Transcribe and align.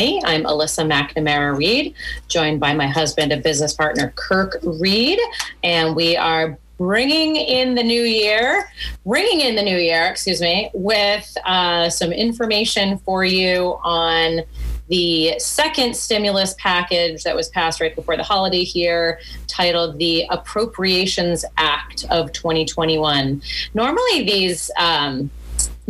I'm 0.00 0.44
Alyssa 0.44 0.90
McNamara 0.90 1.54
Reed, 1.54 1.94
joined 2.26 2.58
by 2.58 2.72
my 2.72 2.86
husband 2.86 3.32
and 3.32 3.42
business 3.42 3.74
partner, 3.74 4.14
Kirk 4.16 4.58
Reed, 4.62 5.18
and 5.62 5.94
we 5.94 6.16
are 6.16 6.58
bringing 6.78 7.36
in 7.36 7.74
the 7.74 7.82
new 7.82 8.04
year, 8.04 8.66
bringing 9.04 9.40
in 9.40 9.56
the 9.56 9.62
new 9.62 9.76
year, 9.76 10.06
excuse 10.06 10.40
me, 10.40 10.70
with 10.72 11.36
uh, 11.44 11.90
some 11.90 12.12
information 12.12 12.96
for 13.00 13.26
you 13.26 13.78
on 13.84 14.40
the 14.88 15.38
second 15.38 15.94
stimulus 15.94 16.54
package 16.58 17.22
that 17.22 17.36
was 17.36 17.50
passed 17.50 17.78
right 17.78 17.94
before 17.94 18.16
the 18.16 18.22
holiday 18.22 18.64
here, 18.64 19.20
titled 19.48 19.98
the 19.98 20.24
Appropriations 20.30 21.44
Act 21.58 22.06
of 22.08 22.32
2021. 22.32 23.42
Normally, 23.74 24.24
these 24.24 24.70
um, 24.78 25.30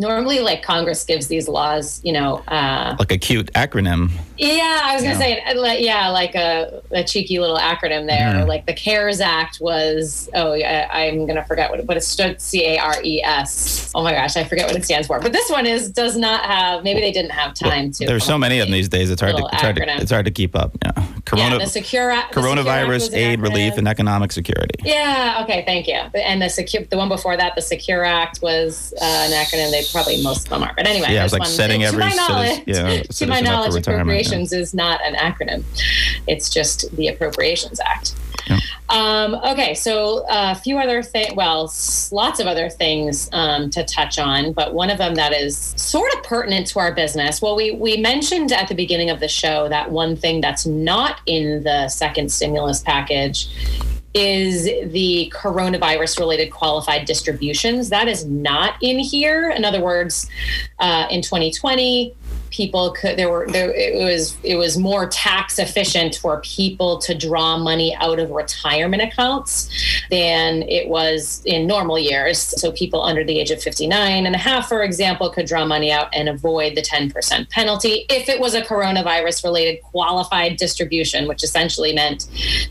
normally 0.00 0.40
like 0.40 0.62
congress 0.62 1.04
gives 1.04 1.28
these 1.28 1.48
laws 1.48 2.00
you 2.04 2.12
know 2.12 2.36
uh, 2.48 2.96
like 2.98 3.12
a 3.12 3.18
cute 3.18 3.52
acronym. 3.52 4.10
Yeah 4.38 4.80
i 4.84 4.94
was 4.94 5.02
gonna 5.02 5.14
yeah. 5.14 5.54
say 5.54 5.82
yeah 5.82 6.08
like 6.08 6.34
a, 6.34 6.82
a 6.90 7.04
cheeky 7.04 7.38
little 7.38 7.58
acronym 7.58 8.06
there. 8.06 8.32
Mm. 8.32 8.48
like 8.48 8.66
the 8.66 8.72
cares 8.72 9.20
act 9.20 9.58
was 9.60 10.30
oh 10.34 10.54
yeah 10.54 10.88
i'm 10.92 11.26
gonna 11.26 11.44
forget 11.44 11.70
what 11.70 11.80
it, 11.80 11.86
but 11.86 11.96
it 11.96 12.02
stood 12.02 12.40
c-a-r-e-s 12.40 13.92
oh 13.94 14.02
my 14.02 14.12
gosh 14.12 14.36
i 14.36 14.44
forget 14.44 14.66
what 14.66 14.76
it 14.76 14.84
stands 14.84 15.06
for. 15.06 15.20
But 15.20 15.32
this 15.32 15.50
one 15.50 15.66
is 15.66 15.90
does 15.90 16.16
not 16.16 16.44
have 16.44 16.82
maybe 16.82 17.00
they 17.00 17.12
didn't 17.12 17.32
have 17.32 17.54
time 17.54 17.84
well, 17.84 17.92
to 17.92 18.06
there's 18.06 18.24
so 18.24 18.38
many 18.38 18.58
of 18.58 18.66
them 18.66 18.72
these 18.72 18.88
days 18.88 19.10
it's 19.10 19.20
hard 19.20 19.36
to 19.36 19.48
it's 19.52 19.62
hard 19.62 19.76
to, 19.76 20.00
it's 20.00 20.10
hard 20.10 20.24
to 20.24 20.30
keep 20.30 20.56
up 20.56 20.76
yeah 20.82 20.99
Corona, 21.30 21.56
yeah, 21.56 21.64
the 21.64 21.66
secure 21.66 22.10
coronavirus 22.32 23.02
secure 23.02 23.20
aid 23.20 23.40
relief 23.40 23.76
and 23.76 23.86
economic 23.88 24.32
security 24.32 24.74
yeah 24.84 25.40
okay 25.42 25.64
thank 25.64 25.86
you 25.86 26.00
and 26.20 26.42
the 26.42 26.48
secure 26.48 26.84
the 26.84 26.96
one 26.96 27.08
before 27.08 27.36
that 27.36 27.54
the 27.54 27.62
secure 27.62 28.04
act 28.04 28.40
was 28.42 28.92
uh, 29.00 29.04
an 29.04 29.30
acronym 29.32 29.70
they 29.70 29.84
probably 29.92 30.22
most 30.22 30.44
of 30.44 30.50
them 30.50 30.62
are. 30.62 30.72
But 30.76 30.86
anyway, 30.86 31.12
yeah, 31.12 31.24
it's 31.24 31.32
like 31.32 31.46
setting 31.46 31.84
every 31.84 32.02
to 32.02 32.08
my 32.08 32.14
knowledge, 32.14 32.64
citizen, 32.64 32.84
yeah, 32.86 33.02
to 33.02 33.26
my 33.26 33.40
knowledge, 33.40 33.86
appropriations 33.86 34.52
yeah. 34.52 34.58
is 34.58 34.74
not 34.74 35.00
an 35.04 35.14
acronym. 35.14 35.64
It's 36.26 36.50
just 36.50 36.94
the 36.96 37.08
Appropriations 37.08 37.80
Act. 37.80 38.14
Um, 38.88 39.34
okay, 39.34 39.74
so 39.74 40.24
a 40.28 40.54
few 40.54 40.78
other 40.78 41.02
things, 41.02 41.34
well, 41.34 41.72
lots 42.12 42.40
of 42.40 42.46
other 42.46 42.68
things 42.68 43.28
um, 43.32 43.70
to 43.70 43.84
touch 43.84 44.18
on, 44.18 44.52
but 44.52 44.74
one 44.74 44.90
of 44.90 44.98
them 44.98 45.14
that 45.14 45.32
is 45.32 45.56
sort 45.76 46.12
of 46.14 46.22
pertinent 46.22 46.66
to 46.68 46.80
our 46.80 46.92
business. 46.92 47.40
Well, 47.40 47.56
we, 47.56 47.72
we 47.72 47.96
mentioned 47.98 48.52
at 48.52 48.68
the 48.68 48.74
beginning 48.74 49.10
of 49.10 49.20
the 49.20 49.28
show 49.28 49.68
that 49.68 49.90
one 49.90 50.16
thing 50.16 50.40
that's 50.40 50.66
not 50.66 51.20
in 51.26 51.62
the 51.62 51.88
second 51.88 52.32
stimulus 52.32 52.80
package 52.80 53.48
is 54.12 54.64
the 54.90 55.32
coronavirus 55.34 56.18
related 56.18 56.50
qualified 56.50 57.06
distributions. 57.06 57.90
That 57.90 58.08
is 58.08 58.24
not 58.24 58.74
in 58.82 58.98
here. 58.98 59.50
In 59.50 59.64
other 59.64 59.80
words, 59.80 60.28
uh, 60.80 61.06
in 61.10 61.22
2020, 61.22 62.14
people 62.50 62.92
could 62.92 63.16
there 63.16 63.30
were 63.30 63.46
there 63.48 63.72
it 63.74 64.02
was 64.02 64.36
it 64.42 64.56
was 64.56 64.76
more 64.76 65.08
tax 65.08 65.58
efficient 65.58 66.16
for 66.16 66.40
people 66.40 66.98
to 66.98 67.14
draw 67.14 67.56
money 67.56 67.94
out 67.96 68.18
of 68.18 68.30
retirement 68.30 69.02
accounts 69.02 69.70
than 70.10 70.62
it 70.62 70.88
was 70.88 71.42
in 71.44 71.66
normal 71.66 71.98
years. 71.98 72.38
So 72.38 72.72
people 72.72 73.02
under 73.02 73.24
the 73.24 73.38
age 73.38 73.50
of 73.50 73.62
59 73.62 74.26
and 74.26 74.34
a 74.34 74.38
half 74.38 74.68
for 74.68 74.82
example 74.82 75.30
could 75.30 75.46
draw 75.46 75.64
money 75.64 75.90
out 75.90 76.08
and 76.12 76.28
avoid 76.28 76.74
the 76.74 76.82
10% 76.82 77.48
penalty 77.50 78.06
if 78.08 78.28
it 78.28 78.40
was 78.40 78.54
a 78.54 78.62
coronavirus 78.62 79.44
related 79.44 79.82
qualified 79.82 80.56
distribution 80.56 81.28
which 81.28 81.42
essentially 81.44 81.92
meant 81.92 82.26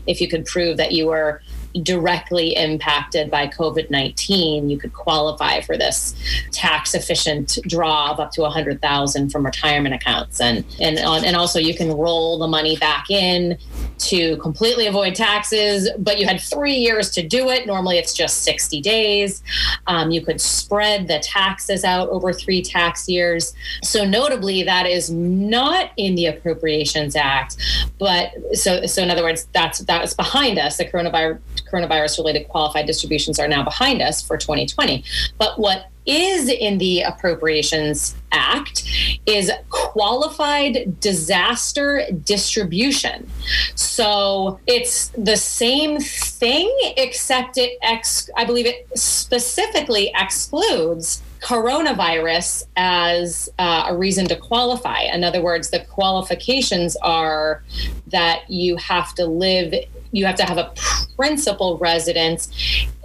if 0.06 0.20
you 0.20 0.28
could 0.28 0.44
prove 0.44 0.76
that 0.76 0.92
you 0.92 1.06
were 1.06 1.40
directly 1.82 2.56
impacted 2.56 3.30
by 3.30 3.46
COVID 3.46 3.90
19, 3.90 4.68
you 4.68 4.78
could 4.78 4.92
qualify 4.92 5.60
for 5.60 5.76
this 5.76 6.14
tax 6.52 6.94
efficient 6.94 7.58
draw 7.66 8.12
of 8.12 8.20
up 8.20 8.32
to 8.32 8.42
100000 8.42 9.30
from 9.30 9.44
retirement 9.44 9.94
accounts. 9.94 10.40
And, 10.40 10.64
and, 10.80 10.98
and 10.98 11.36
also, 11.36 11.58
you 11.58 11.74
can 11.74 11.92
roll 11.92 12.38
the 12.38 12.48
money 12.48 12.76
back 12.76 13.10
in 13.10 13.58
to 13.98 14.36
completely 14.38 14.86
avoid 14.86 15.14
taxes, 15.14 15.90
but 15.98 16.18
you 16.18 16.26
had 16.26 16.40
three 16.40 16.74
years 16.74 17.10
to 17.10 17.26
do 17.26 17.50
it. 17.50 17.66
Normally, 17.66 17.98
it's 17.98 18.14
just 18.14 18.42
60 18.42 18.80
days. 18.80 19.42
Um, 19.86 20.10
you 20.10 20.20
could 20.20 20.40
spread 20.40 21.08
the 21.08 21.18
taxes 21.20 21.84
out 21.84 22.08
over 22.08 22.32
three 22.32 22.62
tax 22.62 23.08
years. 23.08 23.54
So, 23.82 24.04
notably, 24.04 24.62
that 24.62 24.86
is 24.86 25.10
not 25.10 25.90
in 25.96 26.14
the 26.14 26.26
Appropriations 26.26 27.16
Act. 27.16 27.56
But 27.98 28.32
so, 28.54 28.86
so 28.86 29.02
in 29.02 29.10
other 29.10 29.22
words, 29.22 29.46
that's 29.52 29.80
that's 29.80 30.14
behind 30.14 30.58
us. 30.58 30.76
The 30.76 30.86
coronavirus 30.86 31.40
coronavirus 31.70 32.18
related 32.18 32.48
qualified 32.48 32.86
distributions 32.86 33.38
are 33.38 33.48
now 33.48 33.62
behind 33.62 34.02
us 34.02 34.22
for 34.22 34.36
2020. 34.36 35.04
But 35.38 35.58
what 35.58 35.86
is 36.06 36.48
in 36.48 36.78
the 36.78 37.02
Appropriations 37.02 38.16
Act 38.32 38.84
is 39.26 39.50
qualified 39.68 40.98
disaster 41.00 42.02
distribution. 42.24 43.28
So 43.74 44.58
it's 44.66 45.08
the 45.08 45.36
same 45.36 46.00
thing, 46.00 46.74
except 46.96 47.58
it, 47.58 47.78
ex- 47.82 48.30
I 48.36 48.44
believe 48.44 48.66
it 48.66 48.88
specifically 48.98 50.12
excludes 50.16 51.22
coronavirus 51.40 52.64
as 52.76 53.48
uh, 53.58 53.86
a 53.88 53.96
reason 53.96 54.26
to 54.26 54.36
qualify. 54.36 55.00
In 55.02 55.24
other 55.24 55.42
words, 55.42 55.70
the 55.70 55.80
qualifications 55.80 56.96
are 56.96 57.62
that 58.08 58.48
you 58.48 58.76
have 58.76 59.14
to 59.14 59.26
live 59.26 59.74
you 60.12 60.26
have 60.26 60.36
to 60.36 60.44
have 60.44 60.58
a 60.58 60.72
principal 61.16 61.78
residence 61.78 62.48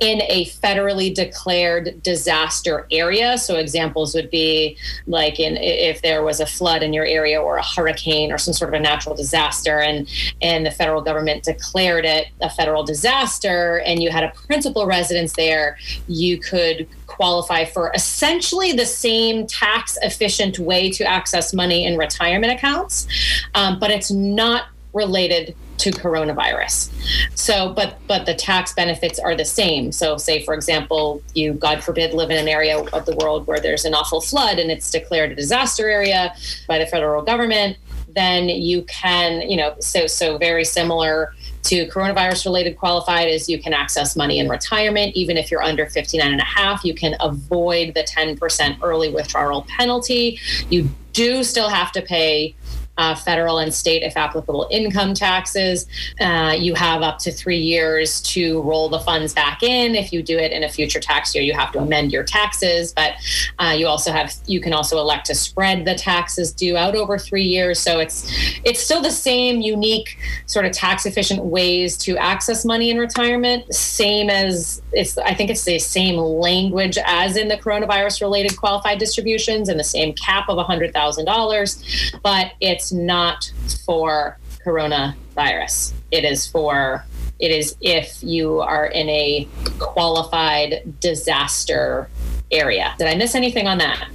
in 0.01 0.21
a 0.23 0.45
federally 0.45 1.13
declared 1.13 2.01
disaster 2.01 2.87
area. 2.91 3.37
So 3.37 3.55
examples 3.55 4.13
would 4.15 4.29
be 4.29 4.77
like 5.07 5.39
in 5.39 5.57
if 5.57 6.01
there 6.01 6.23
was 6.23 6.39
a 6.39 6.45
flood 6.45 6.83
in 6.83 6.93
your 6.93 7.05
area 7.05 7.41
or 7.41 7.57
a 7.57 7.63
hurricane 7.63 8.31
or 8.31 8.37
some 8.37 8.53
sort 8.53 8.73
of 8.73 8.79
a 8.79 8.83
natural 8.83 9.15
disaster 9.15 9.79
and 9.79 10.09
and 10.41 10.65
the 10.65 10.71
federal 10.71 11.01
government 11.01 11.43
declared 11.43 12.05
it 12.05 12.27
a 12.41 12.49
federal 12.49 12.83
disaster 12.83 13.79
and 13.85 14.01
you 14.01 14.09
had 14.09 14.23
a 14.23 14.31
principal 14.47 14.85
residence 14.85 15.33
there, 15.33 15.77
you 16.07 16.39
could 16.39 16.87
qualify 17.07 17.63
for 17.63 17.91
essentially 17.93 18.73
the 18.73 18.85
same 18.85 19.47
tax 19.47 19.97
efficient 20.01 20.59
way 20.59 20.89
to 20.89 21.03
access 21.05 21.53
money 21.53 21.85
in 21.85 21.97
retirement 21.97 22.51
accounts, 22.51 23.07
um, 23.53 23.79
but 23.79 23.91
it's 23.91 24.11
not 24.11 24.65
related 24.93 25.55
to 25.77 25.91
coronavirus. 25.91 26.91
So, 27.37 27.73
but 27.73 27.97
but 28.07 28.25
the 28.25 28.33
tax 28.33 28.73
benefits 28.73 29.19
are 29.19 29.35
the 29.35 29.45
same. 29.45 29.91
So, 29.91 30.17
say 30.17 30.43
for 30.43 30.53
example, 30.53 31.21
you 31.33 31.53
God 31.53 31.83
forbid 31.83 32.13
live 32.13 32.31
in 32.31 32.37
an 32.37 32.47
area 32.47 32.79
of 32.79 33.05
the 33.05 33.15
world 33.17 33.47
where 33.47 33.59
there's 33.59 33.85
an 33.85 33.93
awful 33.93 34.21
flood 34.21 34.59
and 34.59 34.71
it's 34.71 34.89
declared 34.89 35.31
a 35.31 35.35
disaster 35.35 35.89
area 35.89 36.33
by 36.67 36.79
the 36.79 36.85
federal 36.85 37.23
government, 37.23 37.77
then 38.15 38.49
you 38.49 38.83
can, 38.83 39.49
you 39.49 39.57
know, 39.57 39.75
so 39.79 40.07
so 40.07 40.37
very 40.37 40.65
similar 40.65 41.33
to 41.65 41.87
coronavirus 41.87 42.45
related 42.45 42.77
qualified 42.77 43.27
is 43.27 43.49
you 43.49 43.59
can 43.61 43.73
access 43.73 44.15
money 44.15 44.37
in 44.37 44.47
retirement 44.47 45.15
even 45.15 45.35
if 45.35 45.49
you're 45.49 45.63
under 45.63 45.87
59 45.87 46.31
and 46.31 46.39
a 46.39 46.45
half 46.45 46.85
you 46.85 46.93
can 46.93 47.15
avoid 47.19 47.95
the 47.95 48.03
10% 48.03 48.77
early 48.83 49.11
withdrawal 49.11 49.63
penalty 49.63 50.39
you 50.69 50.87
do 51.13 51.43
still 51.43 51.69
have 51.69 51.91
to 51.91 52.03
pay 52.03 52.55
uh, 52.97 53.15
federal 53.15 53.59
and 53.59 53.73
state, 53.73 54.03
if 54.03 54.15
applicable, 54.15 54.67
income 54.71 55.13
taxes. 55.13 55.87
Uh, 56.19 56.55
you 56.57 56.73
have 56.75 57.01
up 57.01 57.19
to 57.19 57.31
three 57.31 57.59
years 57.59 58.21
to 58.21 58.61
roll 58.61 58.89
the 58.89 58.99
funds 58.99 59.33
back 59.33 59.63
in. 59.63 59.95
If 59.95 60.13
you 60.13 60.23
do 60.23 60.37
it 60.37 60.51
in 60.51 60.63
a 60.63 60.69
future 60.69 60.99
tax 60.99 61.35
year, 61.35 61.43
you 61.43 61.53
have 61.53 61.71
to 61.73 61.79
amend 61.79 62.11
your 62.11 62.23
taxes. 62.23 62.93
But 62.93 63.13
uh, 63.59 63.75
you 63.77 63.87
also 63.87 64.11
have 64.11 64.33
you 64.45 64.61
can 64.61 64.73
also 64.73 64.99
elect 64.99 65.25
to 65.27 65.35
spread 65.35 65.85
the 65.85 65.95
taxes 65.95 66.51
due 66.51 66.77
out 66.77 66.95
over 66.95 67.17
three 67.17 67.43
years. 67.43 67.79
So 67.79 67.99
it's 67.99 68.31
it's 68.63 68.79
still 68.79 69.01
the 69.01 69.11
same 69.11 69.61
unique 69.61 70.17
sort 70.45 70.65
of 70.65 70.71
tax 70.71 71.05
efficient 71.05 71.43
ways 71.43 71.97
to 71.97 72.17
access 72.17 72.65
money 72.65 72.89
in 72.89 72.97
retirement. 72.97 73.73
Same 73.73 74.29
as 74.29 74.81
it's 74.91 75.17
I 75.17 75.33
think 75.33 75.49
it's 75.49 75.65
the 75.65 75.79
same 75.79 76.17
language 76.17 76.97
as 77.05 77.35
in 77.35 77.47
the 77.47 77.57
coronavirus 77.57 78.21
related 78.21 78.57
qualified 78.57 78.99
distributions 78.99 79.69
and 79.69 79.79
the 79.79 79.83
same 79.83 80.13
cap 80.13 80.49
of 80.49 80.65
hundred 80.65 80.93
thousand 80.93 81.25
dollars, 81.25 81.83
but 82.23 82.53
it's 82.59 82.84
it's 82.85 82.91
not 82.91 83.51
for 83.83 84.37
coronavirus. 84.63 85.93
It 86.11 86.23
is 86.23 86.45
for 86.45 87.03
it 87.39 87.49
is 87.49 87.75
if 87.81 88.19
you 88.21 88.61
are 88.61 88.85
in 88.85 89.09
a 89.09 89.47
qualified 89.79 90.99
disaster 90.99 92.07
area. 92.51 92.93
Did 92.99 93.07
I 93.07 93.15
miss 93.15 93.33
anything 93.33 93.65
on 93.67 93.79
that? 93.79 94.07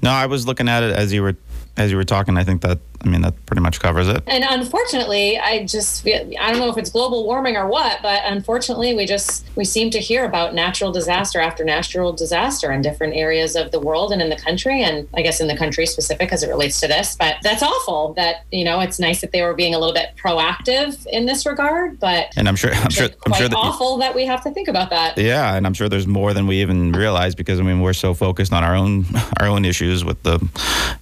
No, 0.00 0.10
I 0.10 0.24
was 0.24 0.46
looking 0.46 0.66
at 0.66 0.82
it 0.82 0.96
as 0.96 1.12
you 1.12 1.22
were 1.22 1.36
as 1.76 1.90
you 1.90 1.98
were 1.98 2.04
talking. 2.04 2.38
I 2.38 2.44
think 2.44 2.62
that 2.62 2.78
I 3.04 3.08
mean, 3.08 3.20
that 3.22 3.46
pretty 3.46 3.60
much 3.60 3.80
covers 3.80 4.08
it. 4.08 4.22
And 4.26 4.44
unfortunately, 4.44 5.38
I 5.38 5.66
just, 5.66 6.06
I 6.06 6.50
don't 6.50 6.58
know 6.58 6.70
if 6.70 6.78
it's 6.78 6.90
global 6.90 7.24
warming 7.24 7.56
or 7.56 7.68
what, 7.68 8.00
but 8.02 8.22
unfortunately, 8.24 8.94
we 8.94 9.06
just, 9.06 9.46
we 9.56 9.64
seem 9.64 9.90
to 9.90 9.98
hear 9.98 10.24
about 10.24 10.54
natural 10.54 10.90
disaster 10.90 11.40
after 11.40 11.64
natural 11.64 12.12
disaster 12.12 12.72
in 12.72 12.82
different 12.82 13.14
areas 13.14 13.56
of 13.56 13.70
the 13.72 13.80
world 13.80 14.12
and 14.12 14.22
in 14.22 14.30
the 14.30 14.36
country. 14.36 14.82
And 14.82 15.06
I 15.14 15.22
guess 15.22 15.40
in 15.40 15.48
the 15.48 15.56
country 15.56 15.86
specific 15.86 16.32
as 16.32 16.42
it 16.42 16.48
relates 16.48 16.80
to 16.80 16.88
this. 16.88 17.16
But 17.16 17.36
that's 17.42 17.62
awful 17.62 18.14
that, 18.14 18.44
you 18.50 18.64
know, 18.64 18.80
it's 18.80 18.98
nice 18.98 19.20
that 19.20 19.32
they 19.32 19.42
were 19.42 19.54
being 19.54 19.74
a 19.74 19.78
little 19.78 19.94
bit 19.94 20.14
proactive 20.16 21.06
in 21.06 21.26
this 21.26 21.44
regard. 21.44 22.00
But, 22.00 22.32
and 22.36 22.48
I'm 22.48 22.56
sure, 22.56 22.72
I'm 22.72 22.90
sure, 22.90 23.08
I'm 23.26 23.32
sure 23.34 23.48
that 23.48 23.56
awful 23.56 23.98
that 23.98 24.14
we 24.14 24.24
have 24.24 24.42
to 24.44 24.50
think 24.50 24.68
about 24.68 24.90
that. 24.90 25.18
Yeah. 25.18 25.54
And 25.54 25.66
I'm 25.66 25.74
sure 25.74 25.88
there's 25.88 26.06
more 26.06 26.32
than 26.32 26.46
we 26.46 26.62
even 26.62 26.92
realize 26.92 27.34
because, 27.34 27.60
I 27.60 27.62
mean, 27.62 27.80
we're 27.80 27.92
so 27.92 28.14
focused 28.14 28.52
on 28.52 28.64
our 28.64 28.74
own, 28.74 29.04
our 29.40 29.46
own 29.46 29.64
issues 29.64 30.04
with 30.04 30.22
the, 30.22 30.38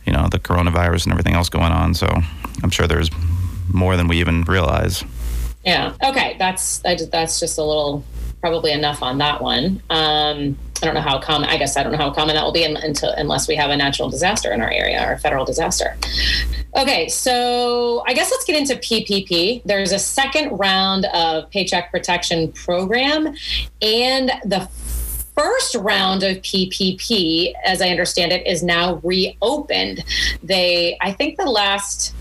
you 0.04 0.12
know, 0.12 0.28
the 0.28 0.38
coronavirus 0.38 1.04
and 1.04 1.12
everything 1.12 1.34
else 1.34 1.48
going 1.48 1.72
on. 1.72 1.91
So 1.94 2.08
I'm 2.62 2.70
sure 2.70 2.86
there's 2.86 3.10
more 3.72 3.96
than 3.96 4.08
we 4.08 4.18
even 4.18 4.42
realize. 4.42 5.04
Yeah. 5.64 5.94
Okay. 6.02 6.36
That's 6.38 6.78
that's 6.78 7.40
just 7.40 7.58
a 7.58 7.62
little 7.62 8.04
probably 8.40 8.72
enough 8.72 9.02
on 9.02 9.18
that 9.18 9.40
one. 9.40 9.82
Um, 9.88 10.58
I 10.82 10.86
don't 10.86 10.94
know 10.94 11.00
how 11.00 11.20
common. 11.20 11.48
I 11.48 11.56
guess 11.56 11.76
I 11.76 11.84
don't 11.84 11.92
know 11.92 11.98
how 11.98 12.10
common 12.10 12.34
that 12.34 12.44
will 12.44 12.52
be 12.52 12.64
until 12.64 13.10
unless 13.10 13.46
we 13.46 13.54
have 13.54 13.70
a 13.70 13.76
natural 13.76 14.10
disaster 14.10 14.52
in 14.52 14.60
our 14.60 14.70
area 14.70 15.08
or 15.08 15.12
a 15.12 15.18
federal 15.18 15.44
disaster. 15.44 15.96
Okay, 16.76 17.08
so 17.08 18.02
I 18.08 18.14
guess 18.14 18.32
let's 18.32 18.44
get 18.44 18.56
into 18.56 18.74
PPP. 18.74 19.62
There's 19.64 19.92
a 19.92 19.98
second 19.98 20.58
round 20.58 21.04
of 21.06 21.48
Paycheck 21.50 21.92
Protection 21.92 22.50
Program, 22.50 23.28
and 23.80 24.32
the 24.44 24.68
first 25.36 25.74
round 25.76 26.22
of 26.22 26.38
PPP, 26.38 27.52
as 27.64 27.80
I 27.80 27.88
understand 27.88 28.32
it, 28.32 28.46
is 28.46 28.62
now 28.62 29.00
reopened. 29.02 30.04
They, 30.42 30.96
I 31.00 31.12
think 31.12 31.38
the 31.38 31.46
last 31.46 32.14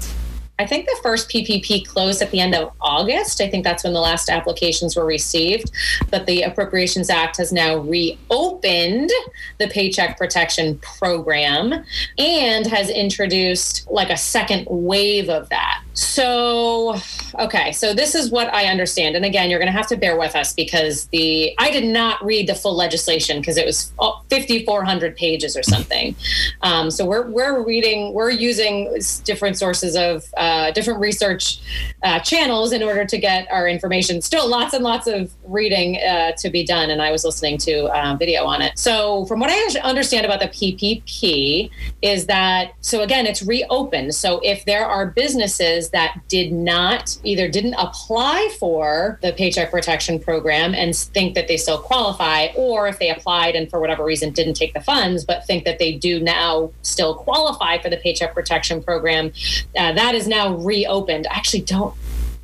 I 0.62 0.68
think 0.68 0.86
the 0.86 1.00
first 1.02 1.30
PPP 1.30 1.88
closed 1.88 2.22
at 2.22 2.30
the 2.32 2.40
end 2.40 2.54
of 2.54 2.72
August. 2.80 3.42
I 3.42 3.50
think 3.50 3.64
that's 3.64 3.84
when 3.84 3.94
the 3.94 4.00
last 4.00 4.30
applications 4.30 4.96
were 4.96 5.06
received. 5.06 5.72
But 6.12 6.28
the 6.28 6.44
Appropriations 6.44 7.10
Act 7.10 7.38
has 7.38 7.52
now 7.52 7.78
reopened 7.78 9.10
the 9.58 9.68
Paycheck 9.70 10.18
Protection 10.18 10.78
Program 10.80 11.84
and 12.18 12.68
has 12.68 12.90
introduced 12.90 13.90
like 13.90 14.12
a 14.12 14.18
second 14.18 14.68
wave 14.70 15.30
of 15.30 15.50
that. 15.50 15.84
So, 15.94 16.96
okay, 17.40 17.72
so 17.74 17.94
this 17.94 18.16
is 18.16 18.32
what 18.32 18.54
I 18.54 18.66
understand. 18.66 19.16
And 19.16 19.26
again, 19.26 19.50
you're 19.50 19.60
going 19.60 19.72
to 19.72 19.78
have 19.78 19.88
to 19.88 19.98
bear 19.98 20.18
with 20.18 20.36
us 20.36 20.54
because 20.54 21.06
the 21.08 21.54
I 21.58 21.70
did 21.72 21.86
not 21.86 22.24
read 22.24 22.48
the 22.48 22.56
full 22.56 22.76
legislation 22.76 23.40
because 23.40 23.58
it 23.58 23.66
was 23.66 23.92
5,400 24.30 25.16
pages 25.18 25.58
or 25.58 25.64
something. 25.64 26.16
Um, 26.62 26.92
so 26.92 27.06
we're 27.06 27.30
we're 27.30 27.66
reading, 27.66 28.14
we're 28.14 28.30
using 28.30 28.98
different 29.26 29.58
sources 29.58 29.96
of 29.96 30.26
uh, 30.38 30.51
different 30.72 31.00
research 31.00 31.60
uh, 32.04 32.20
channels 32.20 32.72
in 32.72 32.84
order 32.84 33.06
to 33.06 33.18
get 33.18 33.48
our 33.52 33.68
information. 33.68 34.22
Still, 34.22 34.48
lots 34.48 34.74
and 34.74 34.84
lots 34.84 35.08
of 35.08 35.32
reading 35.46 35.98
uh, 35.98 36.32
to 36.34 36.50
be 36.50 36.66
done, 36.66 36.90
and 36.90 37.02
I 37.02 37.12
was 37.12 37.24
listening 37.24 37.58
to 37.60 37.86
uh, 37.86 38.16
video 38.18 38.44
on 38.46 38.62
it. 38.62 38.78
So, 38.78 39.26
from 39.26 39.40
what 39.40 39.50
I 39.50 39.80
understand 39.82 40.26
about 40.26 40.40
the 40.40 40.48
PPP, 40.48 41.70
is 42.02 42.26
that 42.26 42.74
so 42.82 43.02
again, 43.02 43.26
it's 43.26 43.42
reopened. 43.44 44.16
So 44.16 44.40
if 44.44 44.66
there 44.66 44.86
are 44.86 45.08
businesses 45.08 45.90
that 45.92 46.20
did 46.28 46.52
not 46.52 47.18
either 47.24 47.48
didn't 47.48 47.76
apply 47.76 48.50
for 48.60 49.20
the 49.22 49.34
Paycheck 49.34 49.72
Protection 49.72 50.20
Program 50.20 50.74
and 50.74 50.96
think 50.96 51.36
that 51.36 51.48
they 51.48 51.58
still 51.58 51.80
qualify, 51.80 52.48
or 52.56 52.88
if 52.88 53.00
they 53.00 53.10
applied 53.10 53.56
and 53.56 53.70
for 53.70 53.80
whatever 53.80 54.04
reason 54.04 54.32
didn't 54.32 54.56
take 54.56 54.74
the 54.74 54.82
funds, 54.82 55.26
but 55.26 55.46
think 55.46 55.66
that 55.66 55.80
they 55.80 55.94
do 55.94 56.20
now 56.20 56.72
still 56.82 57.16
qualify 57.16 57.82
for 57.82 57.90
the 57.90 57.98
Paycheck 57.98 58.34
Protection 58.34 58.82
Program, 58.82 59.32
uh, 59.78 59.94
that 59.94 60.16
is 60.16 60.28
now 60.28 60.41
reopened. 60.50 61.28
I 61.30 61.36
actually 61.36 61.62
don't 61.62 61.94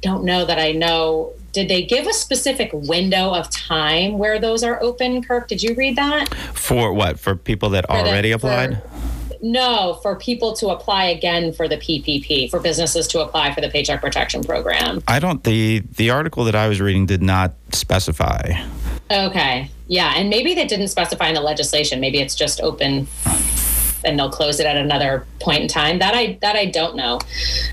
don't 0.02 0.24
know 0.24 0.46
that 0.46 0.60
I 0.60 0.74
know 0.74 1.34
did 1.54 1.70
they 1.70 1.84
give 1.84 2.06
a 2.06 2.14
specific 2.14 2.70
window 2.72 3.34
of 3.34 3.50
time 3.50 4.20
where 4.20 4.38
those 4.38 4.64
are 4.64 4.82
open 4.84 5.24
kirk 5.24 5.48
did 5.48 5.64
you 5.64 5.74
read 5.74 5.96
that 5.96 6.32
for 6.54 6.94
what 6.94 7.20
for 7.20 7.36
people 7.36 7.70
that 7.70 7.88
for 7.88 7.94
already 7.94 8.30
the, 8.30 8.36
applied 8.36 8.84
for, 8.84 8.90
no, 9.42 10.00
for 10.02 10.16
people 10.16 10.54
to 10.54 10.70
apply 10.70 11.06
again 11.06 11.54
for 11.54 11.68
the 11.68 11.78
PPP, 11.78 12.50
for 12.50 12.60
businesses 12.60 13.08
to 13.08 13.22
apply 13.22 13.54
for 13.54 13.62
the 13.62 13.70
Paycheck 13.70 14.02
Protection 14.02 14.44
Program. 14.44 15.04
I 15.08 15.20
don't. 15.20 15.44
the 15.44 15.84
The 15.96 16.10
article 16.10 16.44
that 16.46 16.56
I 16.56 16.68
was 16.68 16.82
reading 16.82 17.06
did 17.06 17.22
not 17.22 17.54
specify. 17.72 18.54
Okay, 19.12 19.70
yeah, 19.88 20.14
and 20.16 20.30
maybe 20.30 20.54
they 20.54 20.66
didn't 20.66 20.90
specify 20.90 21.28
in 21.28 21.34
the 21.34 21.42
legislation. 21.42 22.00
Maybe 22.00 22.20
it's 22.20 22.36
just 22.36 22.62
open 22.62 23.08
and 24.08 24.18
they'll 24.18 24.32
close 24.32 24.60
it 24.60 24.66
at 24.66 24.78
another 24.78 25.26
point 25.40 25.62
in 25.62 25.68
time. 25.68 26.00
That 26.00 26.16
I 26.16 26.38
that 26.42 26.56
I 26.56 26.66
don't 26.66 26.96
know. 26.96 27.20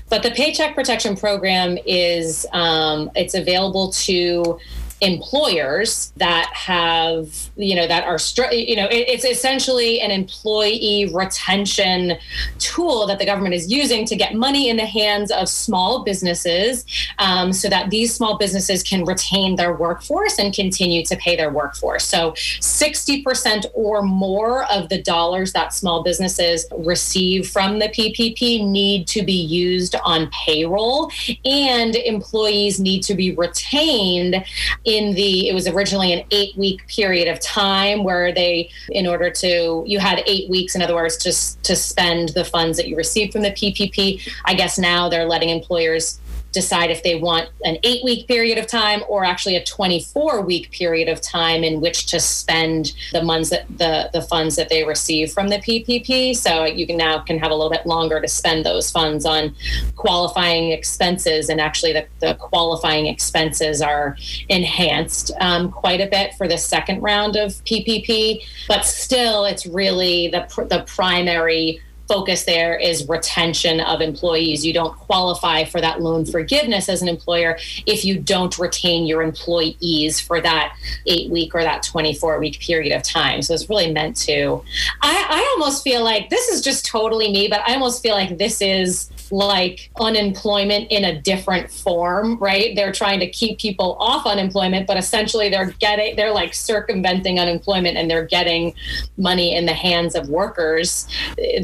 But 0.09 0.23
the 0.23 0.31
Paycheck 0.31 0.75
Protection 0.75 1.15
Program 1.15 1.77
is 1.85 2.45
um, 2.51 3.09
it's 3.15 3.33
available 3.33 3.91
to 3.91 4.59
employers 5.01 6.13
that 6.17 6.49
have 6.53 7.49
you 7.57 7.75
know 7.75 7.85
that 7.85 8.05
are 8.05 8.17
you 8.53 8.75
know 8.75 8.87
it's 8.89 9.25
essentially 9.25 9.99
an 9.99 10.09
employee 10.09 11.11
retention 11.13 12.13
tool 12.59 13.05
that 13.05 13.19
the 13.19 13.25
government 13.25 13.53
is 13.53 13.71
using 13.71 14.05
to 14.05 14.15
get 14.15 14.33
money 14.33 14.69
in 14.69 14.77
the 14.77 14.85
hands 14.85 15.31
of 15.31 15.49
small 15.49 16.03
businesses 16.03 16.85
um, 17.19 17.51
so 17.51 17.67
that 17.67 17.89
these 17.89 18.13
small 18.13 18.37
businesses 18.37 18.83
can 18.83 19.03
retain 19.03 19.55
their 19.55 19.73
workforce 19.73 20.39
and 20.39 20.53
continue 20.53 21.03
to 21.05 21.15
pay 21.17 21.35
their 21.35 21.51
workforce. 21.51 22.05
So 22.05 22.31
60% 22.31 23.65
or 23.73 24.01
more 24.01 24.63
of 24.71 24.89
the 24.89 25.01
dollars 25.01 25.53
that 25.53 25.73
small 25.73 26.03
businesses 26.03 26.65
receive 26.77 27.49
from 27.49 27.79
the 27.79 27.89
ppp 27.89 28.65
need 28.65 29.07
to 29.07 29.23
be 29.23 29.33
used 29.33 29.95
on 30.03 30.29
payroll 30.31 31.11
and 31.43 31.95
employees 31.95 32.79
need 32.79 33.01
to 33.03 33.13
be 33.13 33.31
retained 33.35 34.43
in 34.85 35.13
the 35.15 35.49
it 35.49 35.53
was 35.53 35.67
originally 35.67 36.13
an 36.13 36.23
eight 36.31 36.55
week 36.55 36.87
period 36.87 37.27
of 37.27 37.39
time 37.39 38.03
where 38.03 38.31
they 38.31 38.69
in 38.89 39.07
order 39.07 39.29
to 39.29 39.83
you 39.85 39.99
had 39.99 40.23
eight 40.27 40.49
weeks 40.49 40.75
in 40.75 40.81
other 40.81 40.93
words 40.93 41.21
just 41.21 41.61
to 41.63 41.75
spend 41.75 42.29
the 42.29 42.45
funds 42.45 42.77
that 42.77 42.87
you 42.87 42.95
received 42.95 43.33
from 43.33 43.41
the 43.41 43.51
ppp 43.51 44.21
i 44.45 44.53
guess 44.53 44.77
now 44.77 45.09
they're 45.09 45.25
letting 45.25 45.49
employers 45.49 46.19
decide 46.55 46.89
if 46.89 47.03
they 47.03 47.15
want 47.15 47.49
an 47.63 47.77
eight 47.83 48.03
week 48.03 48.27
period 48.27 48.57
of 48.57 48.65
time 48.65 49.03
or 49.07 49.23
actually 49.23 49.55
a 49.55 49.63
24 49.63 50.41
week 50.41 50.71
period 50.71 51.07
of 51.07 51.21
time 51.21 51.63
in 51.63 51.81
which 51.81 52.07
to 52.07 52.19
spend 52.19 52.93
the 53.11 53.21
funds 53.21 53.49
that 53.49 53.65
the, 53.77 54.09
the 54.13 54.21
funds 54.21 54.55
that 54.55 54.69
they 54.69 54.83
receive 54.83 55.31
from 55.31 55.49
the 55.49 55.57
PPP. 55.57 56.35
So 56.35 56.63
you 56.63 56.87
can 56.87 56.97
now 56.97 57.19
can 57.19 57.37
have 57.37 57.51
a 57.51 57.53
little 57.53 57.69
bit 57.69 57.85
longer 57.85 58.21
to 58.21 58.27
spend 58.27 58.65
those 58.65 58.89
funds 58.89 59.25
on 59.25 59.53
qualifying 59.95 60.71
expenses. 60.71 61.49
And 61.49 61.59
actually 61.59 61.93
the, 61.93 62.07
the 62.21 62.35
qualifying 62.35 63.07
expenses 63.07 63.81
are 63.81 64.17
enhanced 64.49 65.31
um, 65.41 65.71
quite 65.71 65.99
a 65.99 66.07
bit 66.07 66.33
for 66.35 66.47
the 66.47 66.57
second 66.57 67.01
round 67.01 67.35
of 67.35 67.51
PPP, 67.65 68.41
but 68.67 68.85
still 68.85 69.43
it's 69.45 69.65
really 69.65 70.29
the, 70.29 70.47
the 70.69 70.83
primary 70.87 71.81
focus 72.07 72.43
there 72.43 72.75
is 72.77 73.07
retention 73.07 73.79
of 73.79 74.01
employees. 74.01 74.65
You 74.65 74.73
don't 74.73 74.95
qualify 74.97 75.63
for 75.63 75.81
that 75.81 76.01
loan 76.01 76.25
forgiveness 76.25 76.89
as 76.89 77.01
an 77.01 77.07
employer 77.07 77.57
if 77.85 78.05
you 78.05 78.19
don't 78.19 78.57
retain 78.57 79.05
your 79.05 79.21
employees 79.21 80.19
for 80.19 80.41
that 80.41 80.75
eight 81.05 81.29
week 81.31 81.55
or 81.55 81.61
that 81.61 81.83
24 81.83 82.39
week 82.39 82.59
period 82.59 82.95
of 82.95 83.03
time. 83.03 83.41
So 83.41 83.53
it's 83.53 83.69
really 83.69 83.91
meant 83.91 84.15
to. 84.17 84.63
I, 85.01 85.25
I 85.29 85.55
almost 85.55 85.83
feel 85.83 86.03
like 86.03 86.29
this 86.29 86.47
is 86.49 86.61
just 86.61 86.85
totally 86.85 87.31
me, 87.31 87.47
but 87.47 87.61
I 87.61 87.73
almost 87.73 88.01
feel 88.01 88.15
like 88.15 88.37
this 88.37 88.61
is 88.61 89.09
like 89.31 89.89
unemployment 89.99 90.91
in 90.91 91.03
a 91.05 91.21
different 91.21 91.71
form, 91.71 92.37
right? 92.37 92.75
They're 92.75 92.91
trying 92.91 93.19
to 93.19 93.29
keep 93.29 93.59
people 93.59 93.97
off 93.99 94.25
unemployment, 94.25 94.87
but 94.87 94.97
essentially 94.97 95.49
they're 95.49 95.71
getting, 95.79 96.15
they're 96.15 96.33
like 96.33 96.53
circumventing 96.53 97.39
unemployment 97.39 97.97
and 97.97 98.09
they're 98.09 98.25
getting 98.25 98.73
money 99.17 99.55
in 99.55 99.65
the 99.65 99.73
hands 99.73 100.15
of 100.15 100.29
workers 100.29 101.07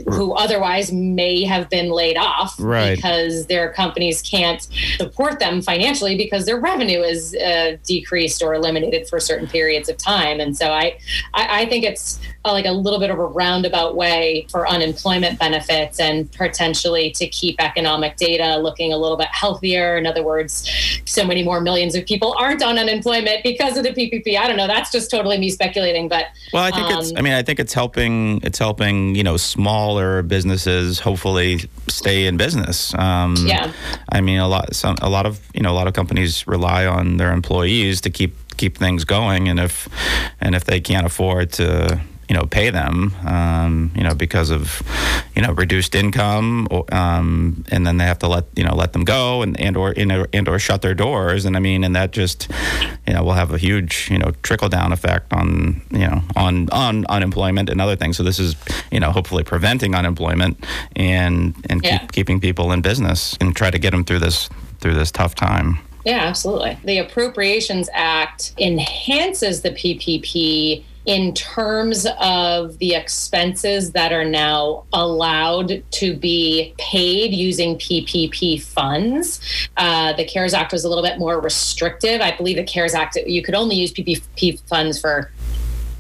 who 0.09 0.33
otherwise 0.33 0.91
may 0.91 1.43
have 1.43 1.69
been 1.69 1.89
laid 1.89 2.17
off 2.17 2.55
right. 2.59 2.95
because 2.95 3.47
their 3.47 3.71
companies 3.73 4.21
can't 4.21 4.67
support 4.97 5.39
them 5.39 5.61
financially 5.61 6.15
because 6.17 6.45
their 6.45 6.59
revenue 6.59 7.01
is 7.01 7.35
uh, 7.35 7.77
decreased 7.85 8.41
or 8.41 8.53
eliminated 8.53 9.07
for 9.07 9.19
certain 9.19 9.47
periods 9.47 9.89
of 9.89 9.97
time. 9.97 10.39
And 10.39 10.55
so 10.55 10.71
I, 10.71 10.97
I, 11.33 11.61
I 11.61 11.65
think 11.65 11.83
it's 11.83 12.19
like 12.45 12.65
a 12.65 12.71
little 12.71 12.99
bit 12.99 13.09
of 13.09 13.19
a 13.19 13.25
roundabout 13.25 13.95
way 13.95 14.47
for 14.49 14.67
unemployment 14.67 15.39
benefits 15.39 15.99
and 15.99 16.31
potentially 16.31 17.11
to 17.11 17.27
keep 17.27 17.50
keep 17.51 17.61
economic 17.61 18.17
data 18.17 18.57
looking 18.57 18.93
a 18.93 18.97
little 18.97 19.17
bit 19.17 19.27
healthier. 19.31 19.97
In 19.97 20.05
other 20.05 20.23
words, 20.23 20.69
so 21.05 21.25
many 21.25 21.43
more 21.43 21.61
millions 21.61 21.95
of 21.95 22.05
people 22.05 22.33
aren't 22.37 22.63
on 22.63 22.77
unemployment 22.77 23.43
because 23.43 23.77
of 23.77 23.83
the 23.83 23.91
PPP. 23.91 24.37
I 24.37 24.47
don't 24.47 24.57
know. 24.57 24.67
That's 24.67 24.91
just 24.91 25.11
totally 25.11 25.37
me 25.37 25.49
speculating. 25.49 26.07
But 26.07 26.27
well, 26.53 26.63
I 26.63 26.71
think 26.71 26.87
um, 26.87 26.99
it's. 26.99 27.13
I 27.15 27.21
mean, 27.21 27.33
I 27.33 27.43
think 27.43 27.59
it's 27.59 27.73
helping. 27.73 28.41
It's 28.43 28.59
helping. 28.59 29.15
You 29.15 29.23
know, 29.23 29.37
smaller 29.37 30.21
businesses 30.21 30.99
hopefully 30.99 31.69
stay 31.87 32.27
in 32.27 32.37
business. 32.37 32.93
Um, 32.95 33.35
yeah. 33.39 33.71
I 34.09 34.21
mean, 34.21 34.39
a 34.39 34.47
lot. 34.47 34.73
Some, 34.75 34.95
a 35.01 35.09
lot 35.09 35.25
of 35.25 35.41
you 35.53 35.61
know, 35.61 35.71
a 35.71 35.75
lot 35.75 35.87
of 35.87 35.93
companies 35.93 36.47
rely 36.47 36.85
on 36.85 37.17
their 37.17 37.33
employees 37.33 38.01
to 38.01 38.09
keep 38.09 38.35
keep 38.57 38.77
things 38.77 39.03
going, 39.03 39.47
and 39.47 39.59
if 39.59 39.89
and 40.39 40.55
if 40.55 40.63
they 40.63 40.79
can't 40.79 41.05
afford 41.05 41.51
to 41.53 42.01
you 42.31 42.37
know 42.37 42.45
pay 42.45 42.69
them 42.69 43.13
um, 43.25 43.91
you 43.93 44.03
know 44.03 44.15
because 44.15 44.51
of 44.51 44.81
you 45.35 45.41
know 45.41 45.51
reduced 45.51 45.93
income 45.95 46.65
um, 46.93 47.65
and 47.69 47.85
then 47.85 47.97
they 47.97 48.05
have 48.05 48.19
to 48.19 48.27
let 48.29 48.45
you 48.55 48.63
know 48.63 48.73
let 48.73 48.93
them 48.93 49.03
go 49.03 49.41
and 49.41 49.59
and 49.59 49.75
or 49.75 49.93
and 49.97 50.47
or 50.47 50.57
shut 50.57 50.81
their 50.81 50.93
doors 50.93 51.43
and 51.43 51.57
I 51.57 51.59
mean 51.59 51.83
and 51.83 51.93
that 51.93 52.11
just 52.11 52.49
you 53.05 53.11
know 53.11 53.21
will 53.21 53.33
have 53.33 53.51
a 53.51 53.57
huge 53.57 54.07
you 54.09 54.17
know 54.17 54.31
trickle 54.43 54.69
down 54.69 54.93
effect 54.93 55.33
on 55.33 55.81
you 55.91 56.07
know 56.07 56.21
on 56.37 56.69
on 56.69 57.05
unemployment 57.07 57.69
and 57.69 57.81
other 57.81 57.97
things 57.97 58.15
so 58.15 58.23
this 58.23 58.39
is 58.39 58.55
you 58.93 59.01
know 59.01 59.11
hopefully 59.11 59.43
preventing 59.43 59.93
unemployment 59.93 60.63
and 60.95 61.53
and 61.69 61.83
yeah. 61.83 61.97
keep, 61.97 62.13
keeping 62.13 62.39
people 62.39 62.71
in 62.71 62.81
business 62.81 63.37
and 63.41 63.57
try 63.57 63.69
to 63.69 63.77
get 63.77 63.91
them 63.91 64.05
through 64.05 64.19
this 64.19 64.49
through 64.79 64.93
this 64.93 65.11
tough 65.11 65.35
time. 65.35 65.79
Yeah, 66.05 66.21
absolutely. 66.21 66.79
The 66.85 66.97
Appropriations 66.97 67.89
Act 67.93 68.53
enhances 68.57 69.63
the 69.63 69.71
PPP 69.71 70.83
in 71.05 71.33
terms 71.33 72.07
of 72.19 72.77
the 72.77 72.93
expenses 72.95 73.91
that 73.91 74.11
are 74.11 74.25
now 74.25 74.85
allowed 74.93 75.83
to 75.91 76.15
be 76.15 76.73
paid 76.77 77.33
using 77.33 77.77
PPP 77.77 78.61
funds. 78.61 79.41
Uh, 79.77 80.13
the 80.13 80.25
CARES 80.25 80.53
Act 80.53 80.71
was 80.71 80.83
a 80.83 80.89
little 80.89 81.03
bit 81.03 81.17
more 81.17 81.39
restrictive. 81.39 82.21
I 82.21 82.35
believe 82.35 82.57
the 82.57 82.63
CARES 82.63 82.93
Act, 82.93 83.15
you 83.25 83.41
could 83.41 83.55
only 83.55 83.75
use 83.75 83.91
PPP 83.91 84.61
funds 84.67 84.99
for 84.99 85.31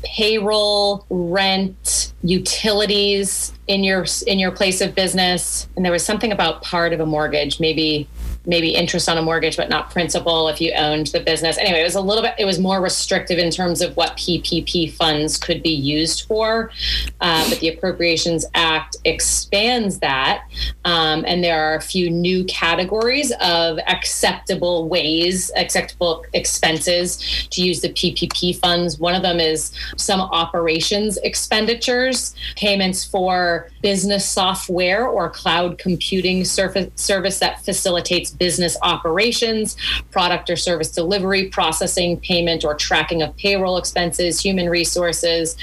payroll, 0.03 1.05
rent, 1.09 2.13
utilities 2.23 3.53
in 3.67 3.83
your 3.83 4.05
in 4.27 4.39
your 4.39 4.51
place 4.51 4.81
of 4.81 4.95
business, 4.95 5.67
and 5.75 5.85
there 5.85 5.91
was 5.91 6.03
something 6.03 6.31
about 6.31 6.61
part 6.63 6.93
of 6.93 6.99
a 6.99 7.05
mortgage, 7.05 7.59
maybe 7.59 8.07
maybe 8.45 8.73
interest 8.73 9.07
on 9.07 9.17
a 9.17 9.21
mortgage 9.21 9.57
but 9.57 9.69
not 9.69 9.91
principal 9.91 10.47
if 10.47 10.59
you 10.59 10.73
owned 10.73 11.07
the 11.07 11.19
business. 11.19 11.57
Anyway 11.57 11.81
it 11.81 11.83
was 11.83 11.95
a 11.95 12.01
little 12.01 12.23
bit 12.23 12.33
it 12.37 12.45
was 12.45 12.59
more 12.59 12.81
restrictive 12.81 13.37
in 13.37 13.51
terms 13.51 13.81
of 13.81 13.95
what 13.95 14.17
ppp 14.17 14.91
funds 14.93 15.37
could 15.37 15.61
be 15.61 15.69
used 15.69 16.25
for. 16.25 16.71
Uh, 17.19 17.47
but 17.49 17.59
the 17.59 17.69
appropriations 17.69 18.45
act 18.55 18.97
expands 19.05 19.99
that. 19.99 20.45
Um, 20.85 21.23
and 21.27 21.43
there 21.43 21.63
are 21.63 21.75
a 21.75 21.81
few 21.81 22.09
new 22.09 22.43
categories 22.45 23.31
of 23.41 23.77
acceptable 23.87 24.89
ways 24.89 25.51
acceptable 25.55 26.25
expenses 26.33 27.47
to 27.51 27.63
use 27.63 27.81
the 27.81 27.89
ppp 27.89 28.57
funds. 28.57 28.99
One 28.99 29.13
of 29.13 29.21
them 29.21 29.39
is 29.39 29.71
some 29.97 30.19
operations 30.19 31.17
expenditures 31.17 32.35
payments 32.55 33.05
for 33.05 33.69
business 33.81 34.27
software 34.27 35.07
or 35.07 35.29
cloud 35.29 35.77
computing 35.77 36.43
service, 36.45 36.89
service 36.95 37.39
that 37.39 37.63
facilitates 37.63 38.30
business 38.31 38.77
operations, 38.81 39.75
product 40.11 40.49
or 40.49 40.55
service 40.55 40.91
delivery, 40.91 41.49
processing, 41.49 42.19
payment, 42.19 42.63
or 42.63 42.75
tracking 42.75 43.21
of 43.21 43.35
payroll 43.37 43.77
expenses, 43.77 44.39
human 44.39 44.69
resources, 44.69 45.55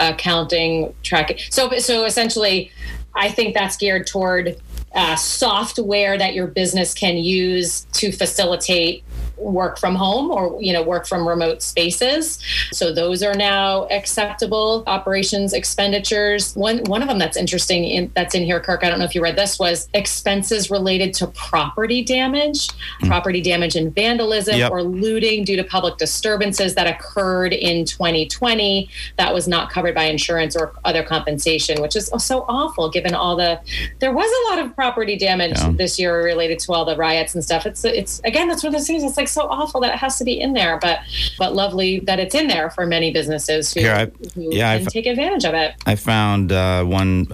accounting, 0.00 0.94
tracking. 1.02 1.38
So, 1.50 1.78
so 1.78 2.04
essentially, 2.04 2.70
I 3.14 3.30
think 3.30 3.54
that's 3.54 3.76
geared 3.76 4.06
toward 4.06 4.56
uh, 4.94 5.16
software 5.16 6.18
that 6.18 6.34
your 6.34 6.46
business 6.46 6.94
can 6.94 7.16
use 7.16 7.86
to 7.92 8.12
facilitate 8.12 9.04
work 9.42 9.78
from 9.78 9.94
home 9.94 10.30
or 10.30 10.60
you 10.60 10.72
know 10.72 10.82
work 10.82 11.06
from 11.06 11.26
remote 11.26 11.62
spaces 11.62 12.38
so 12.72 12.92
those 12.92 13.22
are 13.22 13.34
now 13.34 13.86
acceptable 13.90 14.84
operations 14.86 15.52
expenditures 15.52 16.54
one 16.54 16.78
one 16.84 17.02
of 17.02 17.08
them 17.08 17.18
that's 17.18 17.36
interesting 17.36 17.84
in, 17.84 18.12
that's 18.14 18.34
in 18.34 18.44
here 18.44 18.60
kirk 18.60 18.84
i 18.84 18.90
don't 18.90 18.98
know 18.98 19.04
if 19.04 19.14
you 19.14 19.22
read 19.22 19.36
this 19.36 19.58
was 19.58 19.88
expenses 19.94 20.70
related 20.70 21.12
to 21.12 21.26
property 21.28 22.02
damage 22.02 22.68
mm. 22.68 23.08
property 23.08 23.40
damage 23.40 23.74
and 23.74 23.94
vandalism 23.94 24.56
yep. 24.56 24.70
or 24.70 24.82
looting 24.82 25.44
due 25.44 25.56
to 25.56 25.64
public 25.64 25.96
disturbances 25.98 26.74
that 26.74 26.86
occurred 26.86 27.52
in 27.52 27.84
2020 27.84 28.88
that 29.16 29.34
was 29.34 29.48
not 29.48 29.70
covered 29.70 29.94
by 29.94 30.04
insurance 30.04 30.56
or 30.56 30.74
other 30.84 31.02
compensation 31.02 31.80
which 31.82 31.96
is 31.96 32.10
so 32.18 32.44
awful 32.48 32.88
given 32.88 33.14
all 33.14 33.36
the 33.36 33.60
there 33.98 34.12
was 34.12 34.30
a 34.30 34.54
lot 34.54 34.64
of 34.64 34.74
property 34.74 35.16
damage 35.16 35.58
yeah. 35.58 35.72
this 35.72 35.98
year 35.98 36.22
related 36.22 36.58
to 36.58 36.72
all 36.72 36.84
the 36.84 36.96
riots 36.96 37.34
and 37.34 37.44
stuff 37.44 37.66
it's 37.66 37.84
it's 37.84 38.20
again 38.24 38.48
that's 38.48 38.62
one 38.62 38.72
of 38.74 38.78
those 38.78 38.86
things 38.86 39.02
it's 39.02 39.16
like 39.16 39.28
so 39.32 39.48
awful 39.48 39.80
that 39.80 39.92
it 39.92 39.98
has 39.98 40.18
to 40.18 40.24
be 40.24 40.40
in 40.40 40.52
there, 40.52 40.78
but 40.78 41.00
but 41.38 41.54
lovely 41.54 42.00
that 42.00 42.18
it's 42.18 42.34
in 42.34 42.48
there 42.48 42.70
for 42.70 42.86
many 42.86 43.12
businesses 43.12 43.72
who, 43.72 43.80
Here, 43.80 43.92
I, 43.92 44.04
who 44.34 44.54
yeah, 44.54 44.76
can 44.78 44.86
take 44.86 45.06
advantage 45.06 45.44
of 45.44 45.54
it. 45.54 45.74
I 45.86 45.96
found 45.96 46.52
uh, 46.52 46.84
one, 46.84 47.24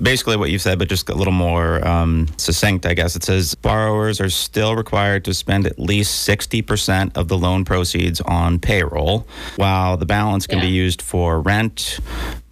basically 0.00 0.36
what 0.36 0.50
you 0.50 0.58
said, 0.58 0.78
but 0.78 0.88
just 0.88 1.08
a 1.08 1.14
little 1.14 1.32
more 1.32 1.86
um, 1.86 2.26
succinct, 2.36 2.86
I 2.86 2.94
guess. 2.94 3.16
It 3.16 3.24
says 3.24 3.54
borrowers 3.54 4.20
are 4.20 4.30
still 4.30 4.76
required 4.76 5.24
to 5.26 5.34
spend 5.34 5.66
at 5.66 5.78
least 5.78 6.28
60% 6.28 7.16
of 7.16 7.28
the 7.28 7.38
loan 7.38 7.64
proceeds 7.64 8.20
on 8.22 8.58
payroll, 8.58 9.26
while 9.56 9.96
the 9.96 10.06
balance 10.06 10.46
can 10.46 10.58
yeah. 10.58 10.64
be 10.64 10.70
used 10.70 11.02
for 11.02 11.40
rent, 11.40 12.00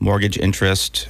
mortgage 0.00 0.38
interest, 0.38 1.08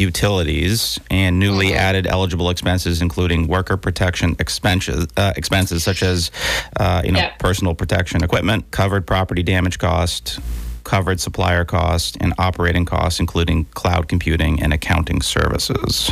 utilities 0.00 0.98
and 1.10 1.38
newly 1.38 1.68
mm-hmm. 1.68 1.76
added 1.78 2.06
eligible 2.06 2.50
expenses, 2.50 3.02
including 3.02 3.46
worker 3.46 3.76
protection 3.76 4.34
expenses, 4.38 5.06
uh, 5.16 5.32
expenses 5.36 5.84
such 5.84 6.02
as 6.02 6.30
uh, 6.78 7.02
you 7.04 7.12
know 7.12 7.20
yep. 7.20 7.38
personal 7.38 7.74
protection 7.74 8.24
equipment, 8.24 8.70
covered 8.70 9.06
property 9.06 9.42
damage 9.42 9.78
cost, 9.78 10.40
covered 10.84 11.20
supplier 11.20 11.64
cost, 11.64 12.16
and 12.20 12.32
operating 12.38 12.84
costs, 12.84 13.20
including 13.20 13.66
cloud 13.66 14.08
computing 14.08 14.62
and 14.62 14.72
accounting 14.72 15.20
services. 15.22 16.10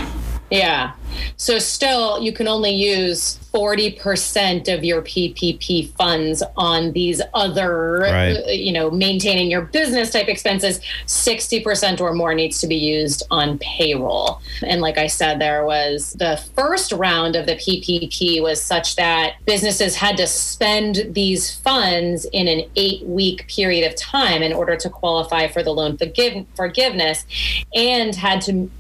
Yeah. 0.50 0.92
So 1.36 1.58
still, 1.58 2.22
you 2.22 2.32
can 2.32 2.48
only 2.48 2.70
use 2.70 3.38
40% 3.52 4.72
of 4.72 4.84
your 4.84 5.02
PPP 5.02 5.90
funds 5.92 6.42
on 6.56 6.92
these 6.92 7.20
other, 7.34 8.00
right. 8.00 8.46
You 8.54 8.72
know, 8.72 8.90
maintaining 8.90 9.50
your 9.50 9.62
business 9.62 10.10
type 10.10 10.28
expenses. 10.28 10.80
60% 11.06 12.00
or 12.00 12.14
more 12.14 12.34
needs 12.34 12.60
to 12.60 12.66
be 12.66 12.76
used 12.76 13.22
on 13.30 13.58
payroll. 13.58 14.40
And 14.62 14.80
like 14.80 14.98
I 14.98 15.06
said, 15.06 15.40
there 15.40 15.64
was 15.64 16.12
the 16.14 16.42
first 16.54 16.92
round 16.92 17.36
of 17.36 17.46
the 17.46 17.56
PPP 17.56 18.42
was 18.42 18.60
such 18.60 18.96
that 18.96 19.34
businesses 19.44 19.96
had 19.96 20.16
to 20.18 20.26
spend 20.26 21.14
these 21.14 21.54
funds 21.54 22.26
in 22.32 22.48
an 22.48 22.64
eight 22.76 23.02
week 23.04 23.48
period 23.48 23.90
of 23.90 23.96
time 23.96 24.42
in 24.42 24.52
order 24.52 24.76
to 24.76 24.90
qualify 24.90 25.48
for 25.48 25.62
the 25.62 25.72
loan 25.72 25.96
forgive- 25.96 26.46
forgiveness 26.54 27.24
and 27.74 28.14
had 28.14 28.40
to 28.42 28.70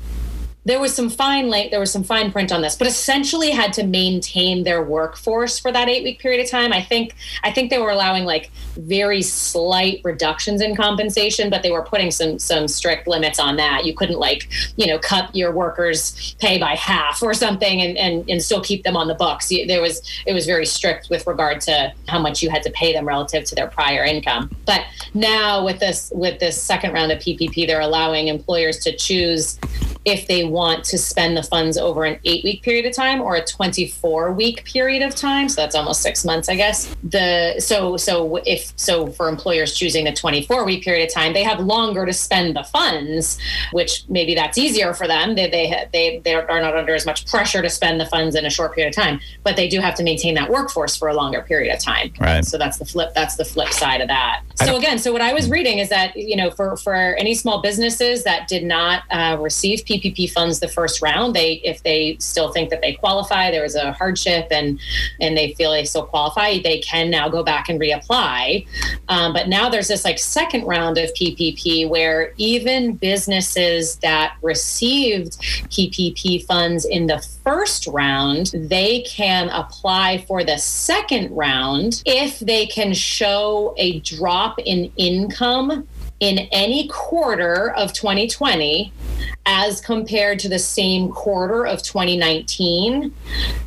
there 0.68 0.78
was 0.78 0.94
some 0.94 1.08
fine 1.08 1.48
late 1.48 1.70
there 1.70 1.80
was 1.80 1.90
some 1.90 2.04
fine 2.04 2.30
print 2.30 2.52
on 2.52 2.60
this 2.60 2.76
but 2.76 2.86
essentially 2.86 3.50
had 3.50 3.72
to 3.72 3.84
maintain 3.84 4.64
their 4.64 4.82
workforce 4.82 5.58
for 5.58 5.72
that 5.72 5.88
eight 5.88 6.04
week 6.04 6.20
period 6.20 6.44
of 6.44 6.50
time. 6.50 6.72
I 6.72 6.82
think 6.82 7.14
i 7.42 7.50
think 7.50 7.70
they 7.70 7.78
were 7.78 7.90
allowing 7.90 8.24
like 8.24 8.50
very 8.76 9.22
slight 9.22 10.00
reductions 10.04 10.60
in 10.60 10.76
compensation 10.76 11.48
but 11.50 11.62
they 11.62 11.70
were 11.70 11.82
putting 11.82 12.10
some 12.10 12.38
some 12.38 12.68
strict 12.68 13.08
limits 13.08 13.38
on 13.38 13.56
that. 13.56 13.84
You 13.84 13.94
couldn't 13.94 14.18
like 14.18 14.48
you 14.76 14.86
know 14.86 14.98
cut 14.98 15.34
your 15.34 15.52
workers 15.52 16.36
pay 16.38 16.58
by 16.58 16.74
half 16.74 17.22
or 17.22 17.32
something 17.32 17.80
and 17.80 17.96
and, 17.96 18.28
and 18.28 18.42
still 18.42 18.62
keep 18.62 18.84
them 18.84 18.96
on 18.96 19.08
the 19.08 19.14
books. 19.14 19.48
There 19.48 19.80
was 19.80 20.02
it 20.26 20.34
was 20.34 20.44
very 20.44 20.66
strict 20.66 21.08
with 21.08 21.26
regard 21.26 21.62
to 21.62 21.92
how 22.08 22.18
much 22.18 22.42
you 22.42 22.50
had 22.50 22.62
to 22.64 22.70
pay 22.72 22.92
them 22.92 23.08
relative 23.08 23.44
to 23.44 23.54
their 23.54 23.68
prior 23.68 24.04
income. 24.04 24.50
But 24.66 24.84
now 25.14 25.64
with 25.64 25.80
this 25.80 26.12
with 26.14 26.38
this 26.40 26.60
second 26.60 26.92
round 26.92 27.10
of 27.10 27.18
ppp 27.18 27.66
they're 27.66 27.80
allowing 27.80 28.28
employers 28.28 28.78
to 28.78 28.94
choose 28.94 29.58
if 30.04 30.26
they 30.26 30.44
want 30.44 30.57
to 30.58 30.98
spend 30.98 31.36
the 31.36 31.42
funds 31.42 31.78
over 31.78 32.04
an 32.04 32.18
eight 32.24 32.44
week 32.44 32.62
period 32.62 32.86
of 32.86 32.92
time 32.92 33.20
or 33.20 33.36
a 33.36 33.44
24 33.44 34.32
week 34.32 34.64
period 34.64 35.02
of 35.02 35.14
time. 35.14 35.48
So 35.48 35.60
that's 35.60 35.74
almost 35.74 36.02
six 36.02 36.24
months, 36.24 36.48
I 36.48 36.56
guess. 36.56 36.94
The 37.02 37.60
so 37.60 37.96
so 37.96 38.36
if 38.46 38.72
so 38.76 39.08
for 39.08 39.28
employers 39.28 39.74
choosing 39.74 40.04
the 40.04 40.12
24 40.12 40.64
week 40.64 40.82
period 40.84 41.08
of 41.08 41.14
time, 41.14 41.32
they 41.32 41.42
have 41.42 41.60
longer 41.60 42.06
to 42.06 42.12
spend 42.12 42.56
the 42.56 42.64
funds, 42.64 43.38
which 43.72 44.04
maybe 44.08 44.34
that's 44.34 44.58
easier 44.58 44.94
for 44.94 45.06
them. 45.06 45.34
They 45.34 45.48
they 45.48 45.88
they, 45.92 46.18
they 46.24 46.34
are 46.34 46.60
not 46.60 46.76
under 46.76 46.94
as 46.94 47.06
much 47.06 47.26
pressure 47.26 47.62
to 47.62 47.70
spend 47.70 48.00
the 48.00 48.06
funds 48.06 48.34
in 48.34 48.44
a 48.46 48.50
short 48.50 48.74
period 48.74 48.90
of 48.90 48.96
time, 48.96 49.20
but 49.42 49.56
they 49.56 49.68
do 49.68 49.80
have 49.80 49.94
to 49.96 50.02
maintain 50.02 50.34
that 50.34 50.50
workforce 50.50 50.96
for 50.96 51.08
a 51.08 51.14
longer 51.14 51.42
period 51.42 51.74
of 51.74 51.80
time. 51.82 52.12
Right. 52.20 52.44
So 52.44 52.58
that's 52.58 52.78
the 52.78 52.84
flip. 52.84 53.12
That's 53.14 53.36
the 53.36 53.44
flip 53.44 53.72
side 53.72 54.00
of 54.00 54.08
that. 54.08 54.42
So 54.54 54.76
again, 54.76 54.98
so 54.98 55.12
what 55.12 55.22
I 55.22 55.32
was 55.32 55.48
reading 55.48 55.78
is 55.78 55.88
that 55.90 56.16
you 56.16 56.36
know 56.36 56.50
for 56.50 56.76
for 56.76 56.94
any 56.94 57.34
small 57.34 57.60
businesses 57.62 58.24
that 58.24 58.48
did 58.48 58.64
not 58.64 59.02
uh, 59.10 59.36
receive 59.38 59.80
PPP 59.80 60.30
funds 60.30 60.47
the 60.60 60.68
first 60.68 61.02
round. 61.02 61.34
They, 61.34 61.54
if 61.64 61.82
they 61.82 62.16
still 62.20 62.52
think 62.52 62.70
that 62.70 62.80
they 62.80 62.94
qualify, 62.94 63.50
there 63.50 63.62
was 63.62 63.74
a 63.74 63.92
hardship, 63.92 64.48
and 64.50 64.80
and 65.20 65.36
they 65.36 65.54
feel 65.54 65.72
they 65.72 65.84
still 65.84 66.06
qualify, 66.06 66.58
they 66.58 66.80
can 66.80 67.10
now 67.10 67.28
go 67.28 67.42
back 67.42 67.68
and 67.68 67.80
reapply. 67.80 68.66
Um, 69.08 69.32
but 69.32 69.48
now 69.48 69.68
there's 69.68 69.88
this 69.88 70.04
like 70.04 70.18
second 70.18 70.64
round 70.64 70.98
of 70.98 71.10
PPP 71.14 71.88
where 71.88 72.32
even 72.36 72.96
businesses 72.96 73.96
that 73.96 74.36
received 74.42 75.32
PPP 75.70 76.44
funds 76.46 76.84
in 76.84 77.06
the 77.06 77.18
first 77.44 77.86
round, 77.86 78.52
they 78.54 79.02
can 79.02 79.48
apply 79.50 80.24
for 80.26 80.44
the 80.44 80.58
second 80.58 81.30
round 81.34 82.02
if 82.06 82.38
they 82.40 82.66
can 82.66 82.92
show 82.92 83.74
a 83.76 84.00
drop 84.00 84.58
in 84.60 84.90
income 84.96 85.86
in 86.20 86.38
any 86.50 86.88
quarter 86.88 87.72
of 87.74 87.92
2020 87.92 88.92
as 89.46 89.80
compared 89.80 90.38
to 90.40 90.48
the 90.48 90.58
same 90.58 91.10
quarter 91.10 91.66
of 91.66 91.82
2019. 91.82 93.14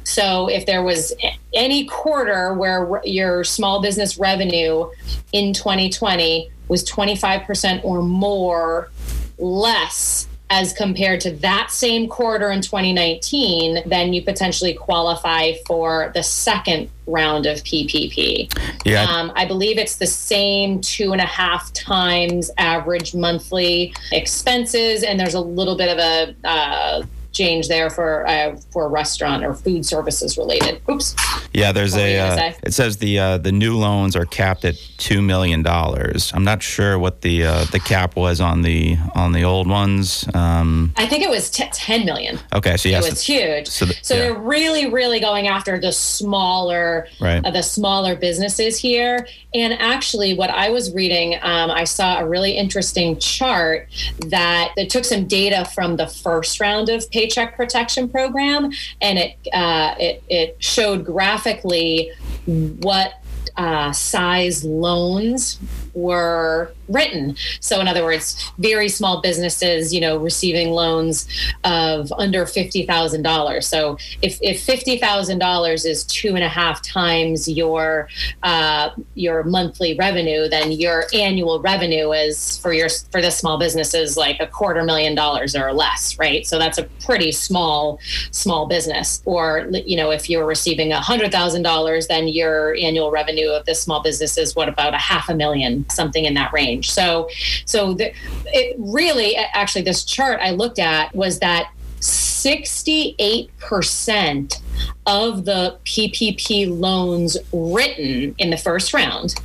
So 0.04 0.48
if 0.50 0.66
there 0.66 0.84
was 0.84 1.14
any 1.54 1.86
quarter 1.86 2.54
where 2.54 3.02
your 3.04 3.44
small 3.44 3.82
business 3.82 4.18
revenue 4.18 4.90
in 5.32 5.54
2020 5.54 6.52
was 6.68 6.84
25% 6.84 7.84
or 7.84 8.02
more 8.02 8.92
less 9.38 10.28
as 10.52 10.74
compared 10.74 11.22
to 11.22 11.32
that 11.32 11.72
same 11.72 12.10
quarter 12.10 12.52
in 12.52 12.62
2019, 12.62 13.84
then 13.86 14.12
you 14.12 14.22
potentially 14.22 14.74
qualify 14.74 15.54
for 15.66 16.12
the 16.14 16.22
second 16.22 16.90
round 17.08 17.46
of 17.46 17.60
PPP. 17.60 18.54
Yeah. 18.86 19.04
Um, 19.04 19.32
I 19.36 19.46
believe 19.46 19.78
it's 19.78 19.96
the 19.96 20.08
same 20.08 20.82
two 20.82 21.14
and 21.14 21.22
a 21.22 21.26
half 21.26 21.72
times 21.72 22.52
average 22.58 23.16
monthly 23.16 23.96
expenses, 24.12 25.04
and 25.04 25.18
there's 25.18 25.36
a 25.36 25.40
little 25.40 25.78
bit 25.78 25.88
of 25.88 25.98
a 25.98 26.36
uh, 26.46 27.04
exchange 27.42 27.68
there 27.68 27.90
for 27.90 28.28
uh, 28.28 28.56
for 28.72 28.86
a 28.86 28.88
restaurant 28.88 29.44
or 29.44 29.54
food 29.54 29.86
services 29.86 30.38
related. 30.38 30.82
Oops. 30.90 31.16
Yeah, 31.54 31.72
there's 31.72 31.94
what 31.94 32.02
a. 32.02 32.20
Uh, 32.20 32.54
it 32.64 32.74
says 32.74 32.98
the 32.98 33.18
uh, 33.18 33.38
the 33.38 33.52
new 33.52 33.78
loans 33.78 34.16
are 34.16 34.26
capped 34.26 34.64
at 34.64 34.76
two 34.98 35.22
million 35.22 35.64
dollars. 35.64 36.32
I'm 36.34 36.44
not 36.44 36.62
sure 36.62 37.00
what 37.00 37.22
the 37.22 37.46
uh, 37.46 37.66
the 37.66 37.80
cap 37.80 38.16
was 38.16 38.40
on 38.40 38.62
the 38.62 38.98
on 39.16 39.32
the 39.32 39.44
old 39.44 39.68
ones. 39.68 40.28
Um, 40.34 40.94
I 40.98 41.08
think 41.08 41.24
it 41.24 41.30
was 41.30 41.50
t- 41.50 41.68
ten 41.74 42.06
million. 42.06 42.40
Okay, 42.54 42.78
so 42.78 42.90
yes, 42.90 43.08
it 43.08 43.12
was 43.12 43.26
huge. 43.26 43.68
So, 43.68 43.86
the, 43.86 43.96
so 44.02 44.14
yeah. 44.14 44.20
they're 44.22 44.40
really 44.40 44.90
really 44.90 45.20
going 45.20 45.48
after 45.48 45.80
the 45.80 45.92
smaller 45.92 47.08
right. 47.20 47.44
Uh, 47.44 47.52
the 47.52 47.64
smaller 47.64 48.16
businesses 48.16 48.78
here. 48.78 49.28
And 49.54 49.74
actually, 49.74 50.34
what 50.34 50.50
I 50.50 50.70
was 50.70 50.94
reading, 50.94 51.36
um, 51.42 51.72
I 51.72 51.84
saw 51.84 52.20
a 52.20 52.28
really 52.28 52.54
interesting 52.58 53.20
chart 53.20 53.90
that 54.28 54.72
it 54.78 54.90
took 54.90 55.04
some 55.04 55.28
data 55.28 55.66
from 55.74 55.98
the 55.98 56.08
first 56.08 56.60
round 56.62 56.88
of. 56.88 57.10
Pay 57.12 57.28
Paycheck 57.32 57.56
Protection 57.56 58.10
Program, 58.10 58.72
and 59.02 59.18
it 59.18 59.38
uh, 59.54 59.96
it, 60.00 60.24
it 60.28 60.56
showed 60.60 61.06
graphically 61.06 62.12
what 62.46 63.14
uh, 63.56 63.92
size 63.92 64.64
loans 64.64 65.60
were 65.94 66.74
written. 66.88 67.36
So, 67.60 67.80
in 67.80 67.88
other 67.88 68.04
words, 68.04 68.52
very 68.58 68.90
small 68.90 69.22
businesses, 69.22 69.94
you 69.94 70.02
know, 70.02 70.18
receiving 70.18 70.72
loans 70.72 71.28
of 71.64 72.12
under 72.14 72.46
fifty 72.46 72.86
thousand 72.86 73.24
dollars. 73.24 73.68
So, 73.68 73.98
if 74.22 74.40
if 74.42 74.62
fifty 74.62 74.98
thousand 74.98 75.40
dollars 75.40 75.86
is 75.86 76.04
two 76.06 76.36
and 76.36 76.44
a 76.44 76.50
half 76.50 76.82
times 76.82 77.48
your 77.48 78.10
uh, 78.44 78.90
your 79.16 79.44
monthly 79.44 79.96
revenue, 79.96 80.48
then 80.48 80.72
your 80.72 81.06
annual 81.14 81.62
revenue 81.62 82.12
is 82.12 82.58
for 82.58 82.74
your 82.74 82.90
for 83.12 83.22
the 83.22 83.32
small 83.32 83.58
businesses 83.58 84.18
like 84.18 84.38
a 84.40 84.48
quarter 84.48 84.84
million 84.84 85.16
dollars 85.16 85.56
or 85.56 85.74
less, 85.74 86.18
right? 86.18 86.46
So 86.46 86.58
that's 86.60 86.78
a 86.78 86.84
pretty 87.06 87.32
small 87.32 88.00
small 88.32 88.68
business. 88.68 89.22
Or 89.26 89.68
you 89.72 89.98
know, 89.98 90.12
if 90.12 90.30
you're 90.30 90.46
receiving 90.46 90.92
a 90.92 91.00
hundred 91.00 91.32
thousand 91.32 91.64
dollars, 91.64 92.08
then 92.08 92.28
your 92.28 92.76
annual 92.76 93.12
revenue 93.12 93.50
of 93.50 93.66
this 93.66 93.82
small 93.82 94.02
business 94.02 94.38
is 94.38 94.56
what 94.56 94.70
about 94.70 94.94
a 94.94 94.98
half 94.98 95.30
a 95.30 95.36
million, 95.36 95.81
something 95.90 96.26
in 96.26 96.34
that 96.36 96.54
range. 96.54 96.92
So, 96.92 97.30
so 97.66 97.94
the, 97.94 98.14
it 98.48 98.76
really, 98.78 99.36
actually, 99.36 99.82
this 99.84 100.04
chart 100.04 100.40
I 100.42 100.52
looked 100.52 100.80
at 100.80 101.16
was 101.16 101.40
that 101.40 101.72
68% 102.00 104.62
of 105.06 105.46
the 105.46 105.78
PPP 105.86 106.80
loans 106.80 107.38
written 107.54 108.36
in 108.40 108.50
the 108.50 108.58
first 108.58 108.94
round 108.94 109.36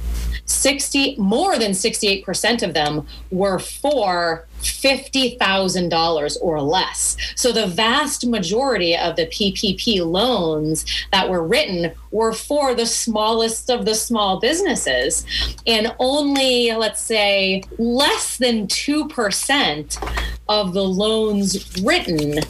60 0.46 1.16
more 1.18 1.58
than 1.58 1.72
68% 1.72 2.62
of 2.62 2.72
them 2.72 3.06
were 3.30 3.58
for 3.58 4.46
$50,000 4.62 6.36
or 6.40 6.60
less. 6.60 7.16
So 7.34 7.52
the 7.52 7.66
vast 7.66 8.26
majority 8.26 8.96
of 8.96 9.16
the 9.16 9.26
PPP 9.26 10.04
loans 10.04 10.84
that 11.12 11.28
were 11.28 11.46
written 11.46 11.92
were 12.10 12.32
for 12.32 12.74
the 12.74 12.86
smallest 12.86 13.70
of 13.70 13.84
the 13.84 13.94
small 13.94 14.40
businesses. 14.40 15.24
And 15.66 15.94
only, 15.98 16.72
let's 16.72 17.02
say, 17.02 17.62
less 17.78 18.36
than 18.38 18.66
2% 18.66 20.36
of 20.48 20.72
the 20.72 20.84
loans 20.84 21.82
written 21.82 22.40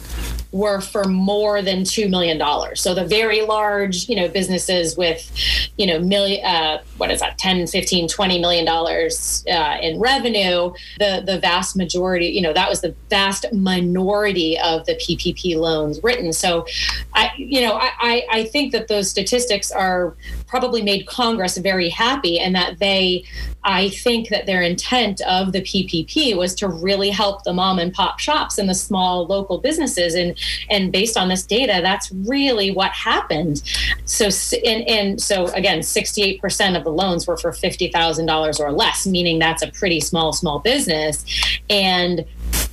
were 0.51 0.81
for 0.81 1.03
more 1.03 1.61
than 1.61 1.81
$2 1.81 2.09
million. 2.09 2.41
So 2.75 2.93
the 2.93 3.05
very 3.05 3.41
large, 3.41 4.07
you 4.07 4.15
know, 4.15 4.27
businesses 4.27 4.95
with, 4.95 5.29
you 5.77 5.85
know, 5.85 5.99
million, 5.99 6.45
uh, 6.45 6.81
what 6.97 7.11
is 7.11 7.19
that, 7.19 7.37
10, 7.37 7.67
15, 7.67 8.07
20 8.07 8.39
million 8.39 8.65
dollars 8.65 9.43
uh, 9.51 9.77
in 9.81 9.99
revenue, 9.99 10.73
the, 10.99 11.23
the 11.25 11.39
vast 11.39 11.75
majority, 11.75 11.96
you 11.97 12.41
know, 12.41 12.53
that 12.53 12.69
was 12.69 12.81
the 12.81 12.95
vast 13.09 13.45
minority 13.53 14.57
of 14.59 14.85
the 14.85 14.95
PPP 14.95 15.55
loans 15.57 15.99
written. 16.03 16.33
So 16.33 16.65
I, 17.13 17.31
you 17.37 17.61
know, 17.61 17.73
I, 17.75 18.25
I 18.31 18.43
think 18.45 18.71
that 18.71 18.87
those 18.87 19.09
statistics 19.09 19.71
are 19.71 20.15
probably 20.47 20.81
made 20.81 21.07
Congress 21.07 21.57
very 21.57 21.89
happy 21.89 22.39
and 22.39 22.55
that 22.55 22.79
they, 22.79 23.23
I 23.63 23.89
think 23.89 24.29
that 24.29 24.45
their 24.45 24.61
intent 24.61 25.19
of 25.21 25.51
the 25.51 25.61
PPP 25.61 26.37
was 26.37 26.55
to 26.55 26.69
really 26.69 27.09
help 27.09 27.43
the 27.43 27.53
mom 27.53 27.79
and 27.79 27.93
pop 27.93 28.19
shops 28.19 28.57
and 28.57 28.69
the 28.69 28.73
small 28.73 29.25
local 29.25 29.57
businesses. 29.57 30.15
And, 30.15 30.37
and 30.69 30.91
based 30.91 31.17
on 31.17 31.27
this 31.27 31.45
data, 31.45 31.79
that's 31.81 32.11
really 32.11 32.71
what 32.71 32.91
happened. 32.91 33.61
So, 34.05 34.29
and, 34.65 34.87
and 34.87 35.21
so 35.21 35.47
again, 35.47 35.79
68% 35.79 36.77
of 36.77 36.83
the 36.85 36.91
loans 36.91 37.27
were 37.27 37.37
for 37.37 37.51
$50,000 37.51 38.59
or 38.59 38.71
less, 38.71 39.05
meaning 39.05 39.39
that's 39.39 39.61
a 39.61 39.71
pretty 39.71 39.99
small, 39.99 40.31
small 40.31 40.59
business. 40.59 41.25
And 41.69 41.86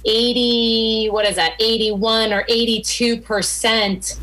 80, 0.04 1.08
what 1.10 1.26
is 1.26 1.36
that, 1.36 1.54
81 1.60 2.32
or 2.32 2.44
82 2.48 3.20
percent 3.20 4.18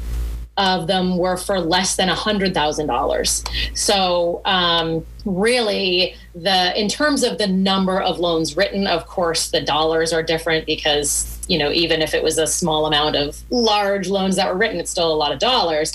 of 0.58 0.86
them 0.88 1.18
were 1.18 1.38
for 1.38 1.60
less 1.60 1.96
than 1.96 2.10
$100,000. 2.10 3.78
So, 3.78 4.42
um, 4.46 5.06
really, 5.26 6.16
the 6.36 6.80
in 6.80 6.88
terms 6.88 7.24
of 7.24 7.38
the 7.38 7.48
number 7.48 8.00
of 8.02 8.20
loans 8.20 8.58
written, 8.58 8.86
of 8.86 9.08
course, 9.08 9.50
the 9.50 9.62
dollars 9.62 10.14
are 10.14 10.22
different 10.22 10.66
because 10.66 11.41
you 11.52 11.58
know 11.58 11.72
even 11.72 12.02
if 12.02 12.14
it 12.14 12.24
was 12.24 12.38
a 12.38 12.48
small 12.48 12.86
amount 12.86 13.16
of 13.16 13.38
large 13.50 14.08
loans 14.08 14.38
that 14.38 14.48
were 14.48 14.58
written, 14.58 14.80
it's 14.80 14.90
still 14.90 15.12
a 15.12 15.20
lot 15.24 15.32
of 15.32 15.40
dollars. 15.40 15.94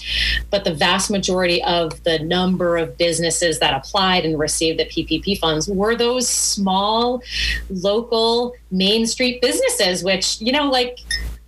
But 0.51 0.65
the 0.65 0.75
vast 0.75 1.11
majority 1.11 1.63
of 1.65 2.03
the 2.05 2.19
number 2.19 2.77
of 2.77 2.99
businesses 2.99 3.59
that 3.61 3.73
applied 3.73 4.25
and 4.27 4.39
received 4.39 4.79
the 4.79 4.85
PPP 4.85 5.39
funds 5.39 5.69
were 5.69 5.97
those 5.97 6.29
small, 6.29 7.23
local 7.71 8.55
Main 8.71 9.07
Street 9.07 9.41
businesses, 9.41 10.05
which 10.05 10.41
you 10.41 10.53
know, 10.53 10.71
like 10.71 10.99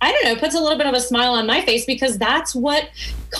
I 0.01 0.11
don't 0.11 0.23
know, 0.25 0.35
puts 0.35 0.55
a 0.55 0.59
little 0.59 0.77
bit 0.77 0.87
of 0.87 0.93
a 0.93 0.99
smile 1.01 1.33
on 1.33 1.45
my 1.45 1.61
face 1.61 1.85
because 1.85 2.17
that's 2.17 2.55
what 2.55 2.89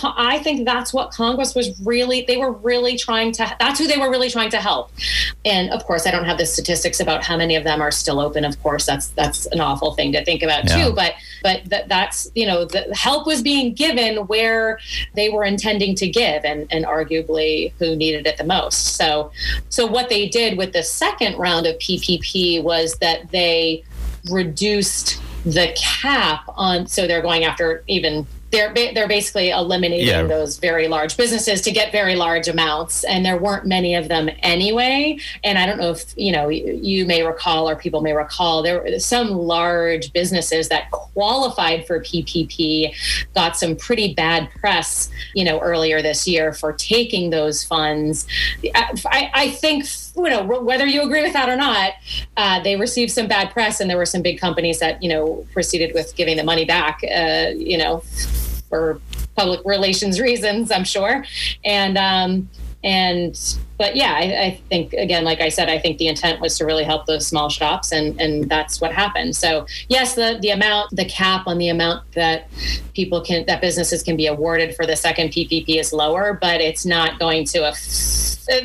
I 0.03 0.39
think 0.39 0.65
that's 0.65 0.93
what 0.93 1.11
Congress 1.11 1.55
was 1.55 1.79
really, 1.81 2.23
they 2.27 2.37
were 2.37 2.51
really 2.51 2.97
trying 2.97 3.31
to, 3.33 3.55
that's 3.59 3.79
who 3.79 3.87
they 3.87 3.97
were 3.97 4.09
really 4.09 4.29
trying 4.29 4.49
to 4.51 4.57
help. 4.57 4.91
And 5.45 5.71
of 5.71 5.85
course, 5.85 6.05
I 6.05 6.11
don't 6.11 6.25
have 6.25 6.37
the 6.37 6.45
statistics 6.45 6.99
about 6.99 7.23
how 7.23 7.37
many 7.37 7.55
of 7.55 7.63
them 7.63 7.81
are 7.81 7.91
still 7.91 8.19
open. 8.19 8.45
Of 8.45 8.61
course, 8.61 8.85
that's, 8.85 9.07
that's 9.09 9.45
an 9.47 9.61
awful 9.61 9.93
thing 9.93 10.11
to 10.11 10.23
think 10.23 10.43
about 10.43 10.65
yeah. 10.65 10.85
too. 10.85 10.93
But, 10.93 11.13
but 11.41 11.63
that, 11.69 11.87
that's, 11.87 12.29
you 12.35 12.45
know, 12.45 12.65
the 12.65 12.93
help 12.93 13.25
was 13.25 13.41
being 13.41 13.73
given 13.73 14.27
where 14.27 14.79
they 15.15 15.29
were 15.29 15.45
intending 15.45 15.95
to 15.95 16.07
give 16.07 16.43
and, 16.43 16.67
and 16.71 16.85
arguably 16.85 17.71
who 17.79 17.95
needed 17.95 18.27
it 18.27 18.37
the 18.37 18.43
most. 18.43 18.95
So, 18.95 19.31
so 19.69 19.87
what 19.87 20.09
they 20.09 20.27
did 20.27 20.57
with 20.57 20.73
the 20.73 20.83
second 20.83 21.37
round 21.37 21.65
of 21.65 21.77
PPP 21.77 22.61
was 22.61 22.95
that 22.95 23.31
they 23.31 23.83
reduced 24.29 25.21
the 25.45 25.75
cap 25.77 26.43
on 26.49 26.87
so 26.87 27.07
they're 27.07 27.21
going 27.21 27.43
after 27.43 27.83
even 27.87 28.25
they're 28.51 28.73
they're 28.73 29.07
basically 29.07 29.51
eliminating 29.51 30.07
yeah. 30.07 30.23
those 30.23 30.57
very 30.57 30.87
large 30.87 31.15
businesses 31.17 31.61
to 31.61 31.71
get 31.71 31.91
very 31.91 32.15
large 32.15 32.47
amounts 32.47 33.03
and 33.03 33.25
there 33.25 33.37
weren't 33.37 33.65
many 33.65 33.95
of 33.95 34.07
them 34.07 34.29
anyway 34.39 35.17
and 35.43 35.57
i 35.57 35.65
don't 35.65 35.77
know 35.77 35.91
if 35.91 36.13
you 36.17 36.31
know 36.31 36.49
you 36.49 37.05
may 37.05 37.23
recall 37.23 37.69
or 37.69 37.75
people 37.75 38.01
may 38.01 38.13
recall 38.13 38.63
there 38.63 38.81
were 38.81 38.99
some 38.99 39.29
large 39.29 40.11
businesses 40.13 40.69
that 40.69 40.89
qualified 40.91 41.85
for 41.85 41.99
ppp 41.99 42.91
got 43.35 43.55
some 43.55 43.75
pretty 43.75 44.13
bad 44.13 44.49
press 44.59 45.09
you 45.33 45.43
know 45.43 45.59
earlier 45.59 46.01
this 46.01 46.27
year 46.27 46.51
for 46.53 46.73
taking 46.73 47.29
those 47.29 47.63
funds 47.63 48.25
i, 48.75 49.29
I 49.33 49.49
think 49.51 49.85
you 50.23 50.29
know 50.29 50.43
whether 50.43 50.85
you 50.85 51.01
agree 51.01 51.21
with 51.21 51.33
that 51.33 51.49
or 51.49 51.55
not 51.55 51.93
uh, 52.37 52.61
they 52.61 52.75
received 52.75 53.11
some 53.11 53.27
bad 53.27 53.51
press 53.51 53.79
and 53.79 53.89
there 53.89 53.97
were 53.97 54.05
some 54.05 54.21
big 54.21 54.39
companies 54.39 54.79
that 54.79 55.01
you 55.01 55.09
know 55.09 55.45
proceeded 55.53 55.93
with 55.93 56.15
giving 56.15 56.37
the 56.37 56.43
money 56.43 56.65
back 56.65 57.01
uh, 57.03 57.49
you 57.55 57.77
know 57.77 57.99
for 58.69 58.99
public 59.35 59.61
relations 59.65 60.19
reasons 60.29 60.71
i'm 60.71 60.83
sure. 60.83 61.25
And 61.63 61.97
um, 61.97 62.49
and 62.83 63.57
but 63.77 63.95
yeah 63.95 64.13
I, 64.13 64.43
I, 64.45 64.61
think 64.69 64.93
again 64.93 65.25
like 65.25 65.41
i 65.41 65.49
said 65.49 65.67
i 65.67 65.77
think 65.77 65.97
the 65.97 66.07
intent 66.07 66.39
was 66.39 66.57
to 66.59 66.65
really 66.65 66.85
help 66.85 67.07
those 67.07 67.27
small 67.27 67.49
shops 67.49 67.91
and 67.91 68.19
and 68.21 68.49
that's 68.49 68.79
what 68.79 68.93
happened. 68.93 69.35
So 69.35 69.65
yes 69.89 70.15
the 70.15 70.39
the 70.41 70.51
amount 70.51 70.95
the 70.95 71.05
cap 71.05 71.45
on 71.47 71.57
the 71.57 71.69
amount 71.69 72.09
that 72.13 72.47
people 72.93 73.21
can 73.21 73.45
that 73.45 73.61
businesses 73.61 74.03
can 74.03 74.15
be 74.15 74.27
awarded 74.27 74.75
for 74.75 74.85
the 74.85 74.95
second 74.95 75.29
ppp 75.29 75.79
is 75.79 75.93
lower 75.93 76.33
but 76.33 76.61
it's 76.61 76.85
not 76.85 77.19
going 77.19 77.43
to 77.45 77.63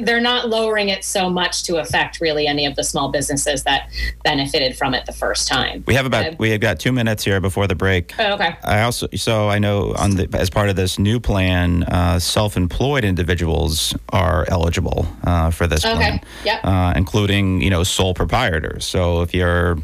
they're 0.01 0.21
not 0.21 0.49
lowering 0.49 0.89
it 0.89 1.05
so 1.05 1.29
much 1.29 1.63
to 1.65 1.77
affect 1.77 2.21
really 2.21 2.47
any 2.47 2.67
of 2.67 2.77
the 2.77 2.85
small 2.85 3.11
businesses 3.11 3.65
that 3.65 3.91
benefited 4.23 4.77
from 4.77 4.95
it 4.95 5.07
the 5.07 5.13
first 5.13 5.47
time. 5.47 5.85
We 5.87 5.95
have 5.95 6.07
about 6.07 6.27
uh, 6.27 6.37
we 6.39 6.51
have 6.51 6.61
got 6.61 6.81
two 6.81 6.93
minutes 6.93 7.25
here 7.25 7.41
before 7.41 7.67
the 7.67 7.75
break. 7.75 8.15
Oh, 8.19 8.35
okay. 8.35 8.57
I 8.63 8.83
also 8.83 9.09
so 9.15 9.49
I 9.49 9.59
know 9.59 9.95
on 9.95 10.17
the 10.17 10.29
as 10.35 10.51
part 10.51 10.69
of 10.71 10.77
this 10.77 10.99
new 10.99 11.21
plan, 11.21 11.85
uh, 11.85 12.19
self-employed 12.19 13.05
individuals 13.05 13.95
are 14.11 14.47
eligible 14.49 15.07
uh, 15.25 15.51
for 15.51 15.67
this 15.67 15.85
okay. 15.85 15.95
plan. 15.95 16.21
Yep. 16.45 16.65
Uh, 16.65 16.93
including 16.97 17.61
you 17.61 17.71
know 17.71 17.83
sole 17.83 18.15
proprietors. 18.15 18.85
So 18.85 19.23
if 19.23 19.35
you're, 19.35 19.77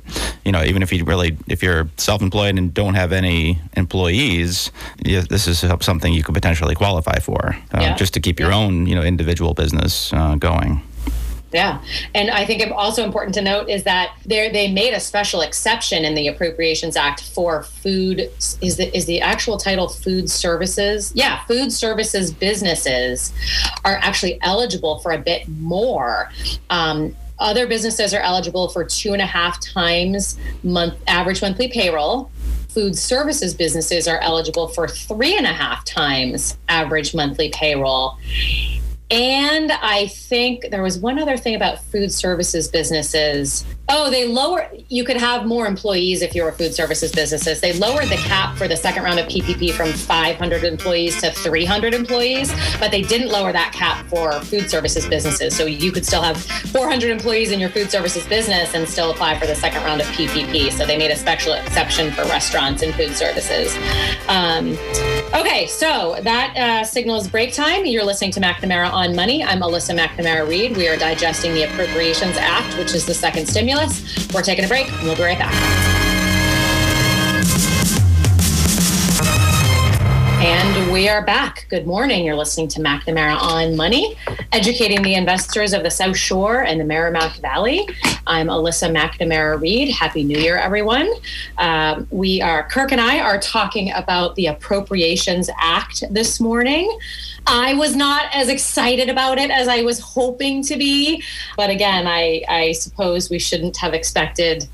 you 0.44 0.52
know, 0.52 0.62
even 0.64 0.82
if 0.82 0.92
you 0.92 1.04
really 1.04 1.36
if 1.46 1.62
you're 1.62 1.88
self-employed 1.96 2.56
and 2.56 2.72
don't 2.72 2.94
have 2.94 3.12
any 3.12 3.60
employees, 3.74 4.39
this 4.42 5.46
is 5.46 5.64
something 5.80 6.12
you 6.12 6.22
could 6.22 6.34
potentially 6.34 6.74
qualify 6.74 7.18
for, 7.18 7.56
uh, 7.74 7.80
yeah. 7.80 7.96
just 7.96 8.14
to 8.14 8.20
keep 8.20 8.40
your 8.40 8.52
own 8.52 8.86
you 8.86 8.94
know 8.94 9.02
individual 9.02 9.54
business 9.54 10.12
uh, 10.12 10.36
going. 10.36 10.82
Yeah. 11.52 11.82
And 12.14 12.30
I 12.30 12.44
think 12.44 12.62
also 12.72 13.04
important 13.04 13.34
to 13.34 13.42
note 13.42 13.68
is 13.68 13.82
that 13.84 14.14
they 14.24 14.70
made 14.70 14.92
a 14.92 15.00
special 15.00 15.40
exception 15.40 16.04
in 16.04 16.14
the 16.14 16.28
Appropriations 16.28 16.96
Act 16.96 17.24
for 17.24 17.64
food. 17.64 18.30
Is 18.60 18.76
the, 18.76 18.96
is 18.96 19.06
the 19.06 19.20
actual 19.20 19.56
title 19.58 19.88
food 19.88 20.30
services? 20.30 21.12
Yeah, 21.14 21.44
food 21.46 21.72
services 21.72 22.32
businesses 22.32 23.32
are 23.84 23.96
actually 23.96 24.40
eligible 24.42 25.00
for 25.00 25.10
a 25.10 25.18
bit 25.18 25.48
more. 25.48 26.30
Um, 26.70 27.16
other 27.40 27.66
businesses 27.66 28.12
are 28.12 28.20
eligible 28.20 28.68
for 28.68 28.84
two 28.84 29.12
and 29.12 29.22
a 29.22 29.26
half 29.26 29.60
times 29.60 30.38
month 30.62 30.94
average 31.06 31.40
monthly 31.42 31.68
payroll. 31.68 32.30
Food 32.72 32.96
services 32.96 33.52
businesses 33.52 34.06
are 34.06 34.18
eligible 34.18 34.68
for 34.68 34.86
three 34.86 35.36
and 35.36 35.46
a 35.46 35.52
half 35.52 35.84
times 35.84 36.56
average 36.68 37.14
monthly 37.14 37.50
payroll. 37.50 38.16
And 39.10 39.72
I 39.72 40.06
think 40.06 40.70
there 40.70 40.84
was 40.84 40.98
one 40.98 41.18
other 41.18 41.36
thing 41.36 41.56
about 41.56 41.82
food 41.82 42.12
services 42.12 42.68
businesses. 42.68 43.64
Oh, 43.88 44.08
they 44.08 44.28
lower, 44.28 44.70
you 44.88 45.02
could 45.02 45.16
have 45.16 45.46
more 45.46 45.66
employees 45.66 46.22
if 46.22 46.32
you're 46.32 46.48
a 46.48 46.52
food 46.52 46.72
services 46.72 47.10
businesses. 47.10 47.60
They 47.60 47.72
lowered 47.72 48.08
the 48.08 48.18
cap 48.18 48.56
for 48.56 48.68
the 48.68 48.76
second 48.76 49.02
round 49.02 49.18
of 49.18 49.26
PPP 49.26 49.72
from 49.72 49.92
500 49.92 50.62
employees 50.62 51.20
to 51.22 51.32
300 51.32 51.92
employees, 51.92 52.54
but 52.78 52.92
they 52.92 53.02
didn't 53.02 53.30
lower 53.30 53.50
that 53.50 53.72
cap 53.72 54.06
for 54.06 54.40
food 54.42 54.70
services 54.70 55.08
businesses. 55.08 55.56
So 55.56 55.66
you 55.66 55.90
could 55.90 56.06
still 56.06 56.22
have 56.22 56.40
400 56.40 57.10
employees 57.10 57.50
in 57.50 57.58
your 57.58 57.70
food 57.70 57.90
services 57.90 58.24
business 58.28 58.74
and 58.74 58.88
still 58.88 59.10
apply 59.10 59.40
for 59.40 59.48
the 59.48 59.56
second 59.56 59.82
round 59.82 60.00
of 60.00 60.06
PPP. 60.08 60.70
So 60.70 60.86
they 60.86 60.96
made 60.96 61.10
a 61.10 61.16
special 61.16 61.54
exception 61.54 62.12
for 62.12 62.22
restaurants 62.26 62.82
and 62.82 62.94
food 62.94 63.16
services. 63.16 63.76
Um, 64.28 64.78
okay, 65.34 65.66
so 65.66 66.16
that 66.22 66.56
uh, 66.56 66.84
signals 66.84 67.26
break 67.26 67.52
time. 67.52 67.86
You're 67.86 68.04
listening 68.04 68.30
to 68.32 68.40
McNamara 68.40 68.92
on 68.92 68.99
Money. 69.08 69.42
I'm 69.42 69.60
Alyssa 69.60 69.98
McNamara 69.98 70.46
Reed. 70.46 70.76
We 70.76 70.86
are 70.86 70.96
digesting 70.96 71.54
the 71.54 71.62
Appropriations 71.62 72.36
Act, 72.36 72.76
which 72.78 72.94
is 72.94 73.06
the 73.06 73.14
second 73.14 73.48
stimulus. 73.48 74.28
We're 74.32 74.42
taking 74.42 74.64
a 74.64 74.68
break 74.68 74.90
we'll 75.02 75.16
be 75.16 75.22
right 75.22 75.38
back. 75.38 75.89
And 80.42 80.90
we 80.90 81.06
are 81.06 81.22
back. 81.22 81.66
Good 81.68 81.86
morning. 81.86 82.24
You're 82.24 82.34
listening 82.34 82.68
to 82.68 82.80
McNamara 82.80 83.38
on 83.38 83.76
Money, 83.76 84.16
educating 84.52 85.02
the 85.02 85.14
investors 85.14 85.74
of 85.74 85.82
the 85.82 85.90
South 85.90 86.16
Shore 86.16 86.62
and 86.62 86.80
the 86.80 86.84
Merrimack 86.84 87.36
Valley. 87.40 87.86
I'm 88.26 88.46
Alyssa 88.46 88.90
McNamara 88.90 89.60
Reed. 89.60 89.90
Happy 89.90 90.24
New 90.24 90.38
Year, 90.38 90.56
everyone. 90.56 91.12
Um, 91.58 92.06
we 92.10 92.40
are, 92.40 92.66
Kirk 92.70 92.90
and 92.90 93.02
I 93.02 93.20
are 93.20 93.38
talking 93.38 93.92
about 93.92 94.34
the 94.36 94.46
Appropriations 94.46 95.50
Act 95.60 96.04
this 96.10 96.40
morning. 96.40 96.98
I 97.46 97.74
was 97.74 97.94
not 97.94 98.24
as 98.32 98.48
excited 98.48 99.10
about 99.10 99.36
it 99.36 99.50
as 99.50 99.68
I 99.68 99.82
was 99.82 100.00
hoping 100.00 100.62
to 100.64 100.76
be. 100.78 101.22
But 101.54 101.68
again, 101.68 102.06
I, 102.06 102.44
I 102.48 102.72
suppose 102.72 103.28
we 103.28 103.38
shouldn't 103.38 103.76
have 103.76 103.92
expected, 103.92 104.66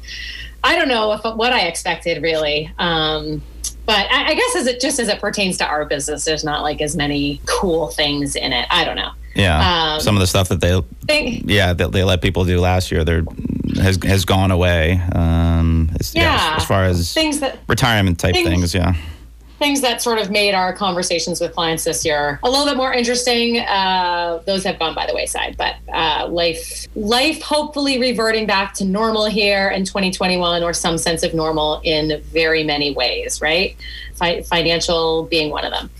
I 0.63 0.77
don't 0.77 0.87
know 0.87 1.13
if, 1.13 1.25
what 1.25 1.53
I 1.53 1.63
expected 1.63 2.23
really. 2.23 2.71
Um, 2.79 3.43
but 3.87 4.11
I, 4.11 4.31
I 4.31 4.35
guess 4.35 4.57
as 4.57 4.67
it 4.67 4.81
just 4.81 4.99
as 4.99 5.09
it 5.09 5.21
pertains 5.21 5.57
to 5.59 5.67
our 5.67 5.85
business, 5.85 6.25
there's 6.25 6.45
not 6.45 6.63
like 6.63 6.81
as 6.81 6.97
many 6.97 7.41
cool 7.47 7.89
things 7.89 8.37
in 8.37 8.53
it. 8.53 8.67
I 8.71 8.85
don't 8.85 8.97
know. 8.97 9.13
Yeah, 9.35 9.95
um, 9.95 10.01
some 10.01 10.17
of 10.17 10.21
the 10.21 10.27
stuff 10.27 10.49
that 10.49 10.61
they, 10.61 10.81
think, 11.07 11.45
yeah, 11.47 11.75
that 11.75 11.93
they 11.93 12.05
let 12.05 12.23
people 12.23 12.45
do 12.45 12.59
last 12.59 12.91
year, 12.91 13.05
there 13.05 13.23
has 13.77 13.99
has 14.03 14.25
gone 14.25 14.51
away. 14.51 15.01
Um, 15.15 15.91
yeah, 16.13 16.23
yeah, 16.23 16.57
as 16.57 16.65
far 16.65 16.85
as 16.85 17.13
things 17.13 17.41
that 17.41 17.59
retirement 17.69 18.19
type 18.19 18.35
things, 18.35 18.49
things 18.49 18.75
yeah 18.75 18.95
things 19.59 19.81
that 19.81 20.03
sort 20.03 20.19
of 20.19 20.31
made 20.31 20.55
our 20.55 20.73
conversations 20.73 21.41
with 21.41 21.55
clients 21.55 21.85
this 21.85 22.05
year 22.05 22.39
a 22.43 22.51
little 22.51 22.67
bit 22.67 22.77
more 22.77 22.93
interesting. 22.93 23.59
Uh, 23.61 24.43
those 24.47 24.65
have 24.65 24.79
gone 24.79 24.95
by 24.95 25.07
the 25.07 25.15
wayside, 25.15 25.57
but 25.57 25.77
uh, 25.93 26.27
life, 26.29 26.87
life, 26.95 27.41
hopefully 27.43 27.99
reverting 27.99 28.47
back 28.47 28.75
to 28.75 28.85
normal 28.85 29.27
here 29.27 29.69
in 29.69 29.85
2021, 29.85 30.63
or 30.63 30.73
some 30.73 30.99
sense 30.99 31.23
of 31.23 31.35
normal 31.35 31.81
in 31.85 32.21
very 32.25 32.65
many 32.65 32.95
ways. 32.95 33.41
Right, 33.41 33.77
Fi- 34.15 34.43
financial 34.43 35.25
being 35.25 35.51
one 35.51 35.65
of 35.65 35.73
them. 35.73 35.91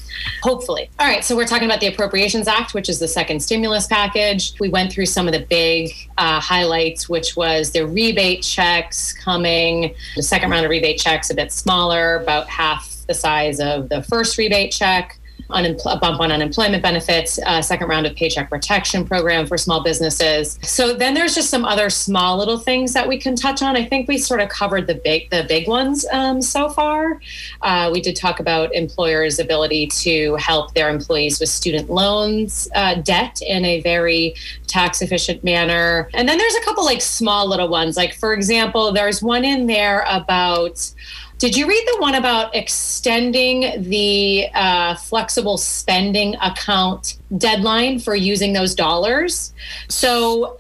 Hopefully. 0.43 0.89
All 0.99 1.07
right. 1.07 1.25
So 1.25 1.37
we're 1.37 1.47
talking 1.47 1.67
about 1.67 1.81
the 1.81 1.89
Appropriations 1.89 2.49
Act, 2.49 2.75
which 2.75 2.89
is 2.89 2.99
the 2.99 3.09
second 3.09 3.41
stimulus 3.41 3.87
package. 3.87 4.59
We 4.59 4.69
went 4.69 4.93
through 4.93 5.07
some 5.07 5.27
of 5.27 5.35
the 5.35 5.41
big 5.41 5.93
uh, 6.17 6.41
highlights, 6.41 7.09
which 7.09 7.37
was 7.37 7.73
the 7.73 7.87
rebate 7.87 8.43
checks 8.43 9.13
coming, 9.13 9.95
the 10.15 10.23
second 10.23 10.51
round 10.51 10.65
of 10.65 10.71
rebate 10.71 10.99
checks 10.99 11.31
a 11.31 11.35
bit 11.35 11.53
smaller, 11.53 12.17
about 12.17 12.49
half 12.49 12.96
the 13.07 13.15
size 13.15 13.61
of 13.61 13.89
the 13.89 14.03
first 14.03 14.39
rebate 14.39 14.73
check. 14.73 15.19
a 15.49 15.75
bump 16.01 16.21
on 16.21 16.33
unemployment 16.33 16.83
benefits, 16.83 17.39
a 17.47 17.63
second 17.63 17.87
round 17.87 18.05
of 18.05 18.17
paycheck 18.17 18.51
protection 18.51 19.07
program 19.07 19.47
for 19.47 19.57
small 19.57 19.81
businesses. 19.81 20.59
So 20.63 20.93
then 20.93 21.15
there's 21.15 21.37
just 21.37 21.51
some 21.51 21.65
other 21.65 21.89
small 21.89 22.37
little 22.37 22.59
things 22.59 22.93
that 22.95 23.07
we 23.07 23.17
can 23.17 23.37
touch 23.37 23.63
on. 23.63 23.77
I 23.77 23.85
think 23.85 24.09
we 24.09 24.19
sort 24.19 24.41
of 24.41 24.49
covered 24.49 24.89
the 24.89 24.97
big 24.97 25.31
the 25.31 25.45
big 25.49 25.69
ones 25.69 26.05
um, 26.13 26.43
so 26.43 26.69
far. 26.69 27.21
Uh, 27.63 27.91
we 27.93 28.01
did 28.01 28.17
talk 28.17 28.41
about 28.41 28.75
employers' 28.75 29.39
ability 29.39 29.87
to 29.89 30.35
help 30.35 30.75
their 30.75 30.89
employees 30.91 31.39
with 31.39 31.49
student 31.49 31.89
loans 31.91 32.69
uh, 32.75 32.95
debt 32.95 33.41
in 33.47 33.65
a 33.65 33.81
very 33.83 34.35
tax 34.67 35.01
efficient 35.01 35.45
manner. 35.45 36.11
And 36.13 36.29
then 36.29 36.39
there's 36.39 36.57
a 36.57 36.63
couple 36.63 36.85
like 36.85 37.01
small 37.01 37.49
little 37.49 37.69
ones. 37.69 37.97
Like 37.97 38.15
for 38.15 38.33
example, 38.33 38.91
there's 38.93 39.23
one 39.23 39.45
in 39.45 39.69
there 39.69 40.05
about 40.09 40.93
did 41.39 41.57
you 41.57 41.69
read 41.69 41.85
the 41.87 42.01
one 42.01 42.15
about 42.15 42.55
extending 42.55 43.83
the 43.83 44.49
uh, 44.55 44.95
flexible 44.95 45.59
spending 45.59 46.35
account 46.37 47.19
deadline 47.37 47.99
for 47.99 48.15
using 48.15 48.55
those 48.55 48.75
dollars? 48.75 49.53
So, 49.89 50.57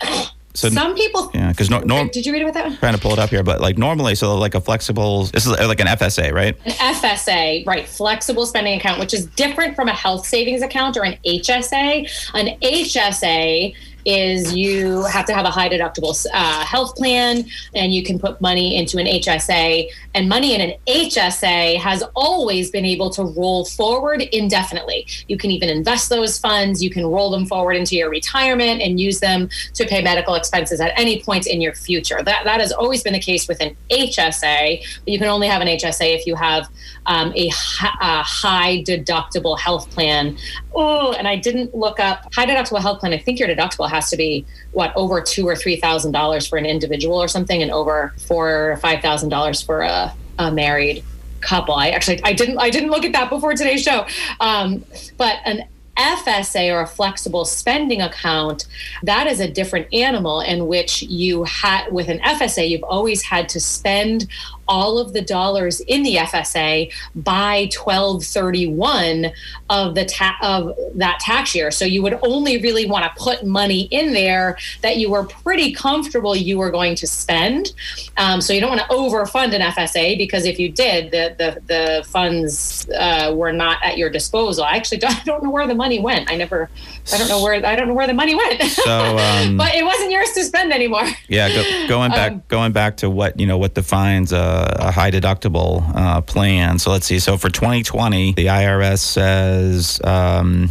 so 0.52 0.68
some 0.68 0.94
people, 0.94 1.30
yeah, 1.32 1.50
because 1.50 1.70
no, 1.70 1.78
no, 1.80 2.08
did 2.08 2.26
you 2.26 2.32
read 2.32 2.42
about 2.42 2.54
that? 2.54 2.66
One? 2.66 2.76
Trying 2.76 2.94
to 2.94 3.00
pull 3.00 3.12
it 3.12 3.18
up 3.18 3.30
here, 3.30 3.42
but 3.42 3.60
like 3.60 3.78
normally, 3.78 4.14
so 4.14 4.36
like 4.36 4.54
a 4.54 4.60
flexible, 4.60 5.24
this 5.24 5.46
is 5.46 5.52
like 5.52 5.80
an 5.80 5.86
FSA, 5.86 6.32
right? 6.32 6.54
An 6.66 6.72
FSA, 6.94 7.66
right? 7.66 7.86
Flexible 7.88 8.44
spending 8.44 8.78
account, 8.78 9.00
which 9.00 9.14
is 9.14 9.26
different 9.26 9.76
from 9.76 9.88
a 9.88 9.94
health 9.94 10.26
savings 10.26 10.60
account 10.60 10.98
or 10.98 11.04
an 11.04 11.16
HSA. 11.24 12.32
An 12.34 12.58
HSA 12.60 13.74
is 14.06 14.54
you 14.54 15.04
have 15.04 15.26
to 15.26 15.34
have 15.34 15.44
a 15.44 15.50
high 15.50 15.68
deductible 15.68 16.14
uh, 16.32 16.64
health 16.64 16.94
plan 16.96 17.44
and 17.74 17.92
you 17.92 18.02
can 18.02 18.18
put 18.18 18.40
money 18.40 18.76
into 18.76 18.98
an 18.98 19.06
HSA. 19.06 19.88
And 20.14 20.28
money 20.28 20.54
in 20.54 20.60
an 20.60 20.74
HSA 20.86 21.78
has 21.78 22.02
always 22.14 22.70
been 22.70 22.86
able 22.86 23.10
to 23.10 23.24
roll 23.24 23.64
forward 23.64 24.22
indefinitely. 24.22 25.06
You 25.26 25.36
can 25.36 25.50
even 25.50 25.68
invest 25.68 26.08
those 26.08 26.38
funds, 26.38 26.82
you 26.82 26.90
can 26.90 27.04
roll 27.04 27.30
them 27.30 27.46
forward 27.46 27.74
into 27.74 27.96
your 27.96 28.08
retirement 28.08 28.80
and 28.80 29.00
use 29.00 29.18
them 29.20 29.48
to 29.74 29.84
pay 29.84 30.02
medical 30.02 30.34
expenses 30.34 30.80
at 30.80 30.92
any 30.96 31.22
point 31.22 31.46
in 31.46 31.60
your 31.60 31.74
future. 31.74 32.22
That, 32.22 32.44
that 32.44 32.60
has 32.60 32.72
always 32.72 33.02
been 33.02 33.12
the 33.12 33.20
case 33.20 33.48
with 33.48 33.60
an 33.60 33.76
HSA, 33.90 34.78
but 35.04 35.08
you 35.08 35.18
can 35.18 35.28
only 35.28 35.48
have 35.48 35.60
an 35.60 35.68
HSA 35.68 36.14
if 36.14 36.26
you 36.26 36.36
have 36.36 36.68
um, 37.06 37.32
a, 37.34 37.48
a 37.48 38.22
high 38.22 38.84
deductible 38.86 39.58
health 39.58 39.90
plan. 39.90 40.36
Oh, 40.78 41.12
and 41.12 41.26
I 41.26 41.36
didn't 41.36 41.74
look 41.74 41.98
up 41.98 42.32
high 42.34 42.44
deductible 42.44 42.82
health 42.82 43.00
plan. 43.00 43.14
I 43.14 43.18
think 43.18 43.38
your 43.38 43.48
deductible 43.48 43.88
has 43.88 44.10
to 44.10 44.16
be 44.16 44.44
what 44.72 44.94
over 44.94 45.22
two 45.22 45.48
or 45.48 45.56
three 45.56 45.76
thousand 45.76 46.12
dollars 46.12 46.46
for 46.46 46.58
an 46.58 46.66
individual 46.66 47.16
or 47.16 47.28
something, 47.28 47.62
and 47.62 47.70
over 47.70 48.12
four 48.26 48.72
or 48.72 48.76
five 48.76 49.00
thousand 49.00 49.30
dollars 49.30 49.62
for 49.62 49.80
a, 49.80 50.14
a 50.38 50.52
married 50.52 51.02
couple. 51.40 51.74
I 51.74 51.88
actually 51.88 52.22
I 52.24 52.34
didn't 52.34 52.58
I 52.58 52.68
didn't 52.68 52.90
look 52.90 53.04
at 53.04 53.12
that 53.12 53.30
before 53.30 53.54
today's 53.54 53.82
show. 53.82 54.06
Um, 54.40 54.84
but 55.16 55.38
an 55.46 55.64
FSA 55.96 56.70
or 56.72 56.82
a 56.82 56.86
flexible 56.86 57.44
spending 57.44 58.02
account, 58.02 58.66
that 59.02 59.26
is 59.26 59.40
a 59.40 59.50
different 59.50 59.92
animal 59.94 60.40
in 60.40 60.66
which 60.66 61.02
you 61.02 61.44
had 61.44 61.90
with 61.90 62.08
an 62.08 62.18
FSA, 62.18 62.68
you've 62.68 62.82
always 62.82 63.22
had 63.22 63.48
to 63.50 63.60
spend 63.60 64.26
all 64.68 64.98
of 64.98 65.12
the 65.12 65.22
dollars 65.22 65.80
in 65.80 66.02
the 66.02 66.16
FSA 66.16 66.92
by 67.14 67.68
1231 67.74 69.32
of 69.70 69.94
the 69.94 70.04
ta- 70.04 70.36
of 70.42 70.76
that 70.94 71.18
tax 71.20 71.54
year. 71.54 71.70
So 71.70 71.84
you 71.84 72.02
would 72.02 72.18
only 72.22 72.60
really 72.60 72.86
want 72.86 73.04
to 73.04 73.22
put 73.22 73.44
money 73.44 73.82
in 73.90 74.12
there 74.12 74.58
that 74.82 74.96
you 74.96 75.10
were 75.10 75.24
pretty 75.24 75.72
comfortable 75.72 76.36
you 76.36 76.58
were 76.58 76.70
going 76.70 76.94
to 76.96 77.06
spend. 77.06 77.72
Um, 78.16 78.40
so 78.40 78.52
you 78.52 78.60
don't 78.60 78.70
want 78.70 78.82
to 78.82 78.88
overfund 78.88 79.54
an 79.54 79.60
FSA 79.60 80.18
because 80.18 80.44
if 80.44 80.58
you 80.58 80.70
did, 80.70 81.10
the 81.10 81.34
the, 81.36 81.60
the 81.66 82.04
funds 82.08 82.88
uh, 82.90 83.32
were 83.34 83.52
not 83.52 83.82
at 83.82 83.98
your 83.98 84.10
disposal. 84.10 84.64
I 84.64 84.76
actually 84.76 84.98
don't, 84.98 85.16
I 85.20 85.24
don't 85.24 85.42
know 85.42 85.50
where 85.50 85.66
the 85.66 85.74
money 85.74 85.98
went. 86.00 86.30
I 86.30 86.36
never 86.36 86.70
I 87.12 87.18
don't 87.18 87.28
know 87.28 87.42
where 87.42 87.54
I 87.64 87.76
don't 87.76 87.88
know 87.88 87.94
where 87.94 88.06
the 88.06 88.14
money 88.14 88.34
went. 88.34 88.62
So, 88.86 89.16
um, 89.18 89.56
but 89.56 89.74
it 89.74 89.84
wasn't 89.84 90.12
yours 90.12 90.30
to 90.32 90.44
spend 90.44 90.72
anymore. 90.72 91.06
Yeah, 91.28 91.48
go, 91.48 91.88
going 91.88 92.10
back 92.10 92.32
um, 92.32 92.42
going 92.46 92.72
back 92.72 92.98
to 92.98 93.10
what 93.10 93.40
you 93.40 93.46
know 93.46 93.58
what 93.58 93.74
defines 93.74 94.32
a, 94.56 94.88
a 94.88 94.90
high 94.90 95.10
deductible 95.10 95.84
uh, 95.94 96.20
plan. 96.20 96.78
So 96.78 96.90
let's 96.90 97.06
see. 97.06 97.18
So 97.18 97.36
for 97.36 97.50
2020, 97.50 98.32
the 98.32 98.46
IRS 98.46 98.98
says. 98.98 100.00
Um, 100.04 100.70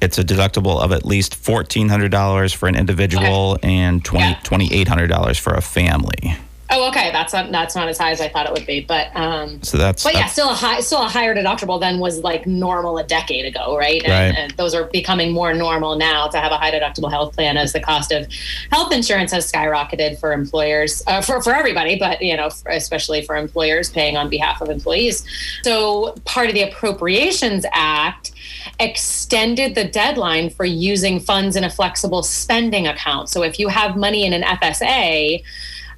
it's 0.00 0.18
a 0.18 0.24
deductible 0.24 0.82
of 0.82 0.90
at 0.90 1.06
least 1.06 1.40
$1,400 1.44 2.56
for 2.56 2.68
an 2.68 2.74
individual 2.74 3.52
okay. 3.52 3.68
and 3.68 4.04
20, 4.04 4.24
yeah. 4.24 4.84
$2,800 4.84 5.38
for 5.38 5.54
a 5.54 5.60
family. 5.60 6.36
Oh, 6.72 6.88
okay. 6.88 7.10
That's 7.12 7.34
not 7.34 7.52
that's 7.52 7.76
not 7.76 7.88
as 7.88 7.98
high 7.98 8.12
as 8.12 8.20
I 8.20 8.28
thought 8.28 8.46
it 8.46 8.52
would 8.52 8.66
be, 8.66 8.80
but 8.80 9.14
um. 9.14 9.62
So 9.62 9.76
that's. 9.76 10.02
But 10.02 10.14
yeah, 10.14 10.26
still 10.26 10.50
a 10.50 10.54
high, 10.54 10.80
still 10.80 11.02
a 11.02 11.08
higher 11.08 11.34
deductible 11.34 11.78
than 11.78 11.98
was 11.98 12.20
like 12.20 12.46
normal 12.46 12.96
a 12.96 13.04
decade 13.04 13.44
ago, 13.44 13.76
right? 13.76 14.02
And, 14.02 14.12
right. 14.12 14.42
and 14.42 14.52
those 14.52 14.74
are 14.74 14.84
becoming 14.84 15.32
more 15.32 15.52
normal 15.52 15.96
now 15.96 16.28
to 16.28 16.38
have 16.38 16.50
a 16.50 16.56
high 16.56 16.70
deductible 16.70 17.10
health 17.10 17.34
plan 17.34 17.58
as 17.58 17.74
the 17.74 17.80
cost 17.80 18.10
of 18.10 18.26
health 18.70 18.92
insurance 18.92 19.32
has 19.32 19.50
skyrocketed 19.50 20.18
for 20.18 20.32
employers, 20.32 21.02
uh, 21.06 21.20
for 21.20 21.42
for 21.42 21.54
everybody, 21.54 21.98
but 21.98 22.22
you 22.22 22.36
know, 22.36 22.48
especially 22.70 23.22
for 23.22 23.36
employers 23.36 23.90
paying 23.90 24.16
on 24.16 24.30
behalf 24.30 24.62
of 24.62 24.70
employees. 24.70 25.24
So 25.62 26.14
part 26.24 26.48
of 26.48 26.54
the 26.54 26.62
Appropriations 26.62 27.66
Act 27.72 28.32
extended 28.80 29.74
the 29.74 29.84
deadline 29.84 30.48
for 30.48 30.64
using 30.64 31.20
funds 31.20 31.54
in 31.54 31.64
a 31.64 31.70
flexible 31.70 32.22
spending 32.22 32.86
account. 32.86 33.28
So 33.28 33.42
if 33.42 33.58
you 33.58 33.68
have 33.68 33.96
money 33.96 34.24
in 34.24 34.32
an 34.32 34.42
FSA 34.42 35.42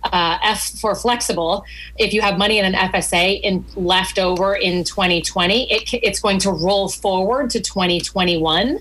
uh, 0.04 0.38
F 0.42 0.78
for 0.78 0.94
flexible. 0.94 1.64
If 1.96 2.12
you 2.12 2.20
have 2.20 2.38
money 2.38 2.58
in 2.58 2.64
an 2.64 2.74
FSA 2.74 3.40
in 3.40 3.64
left 3.76 4.18
over 4.18 4.54
in 4.54 4.84
2020, 4.84 5.72
it, 5.72 5.94
it's 6.02 6.20
going 6.20 6.38
to 6.40 6.50
roll 6.50 6.88
forward 6.88 7.50
to 7.50 7.60
2021. 7.60 8.80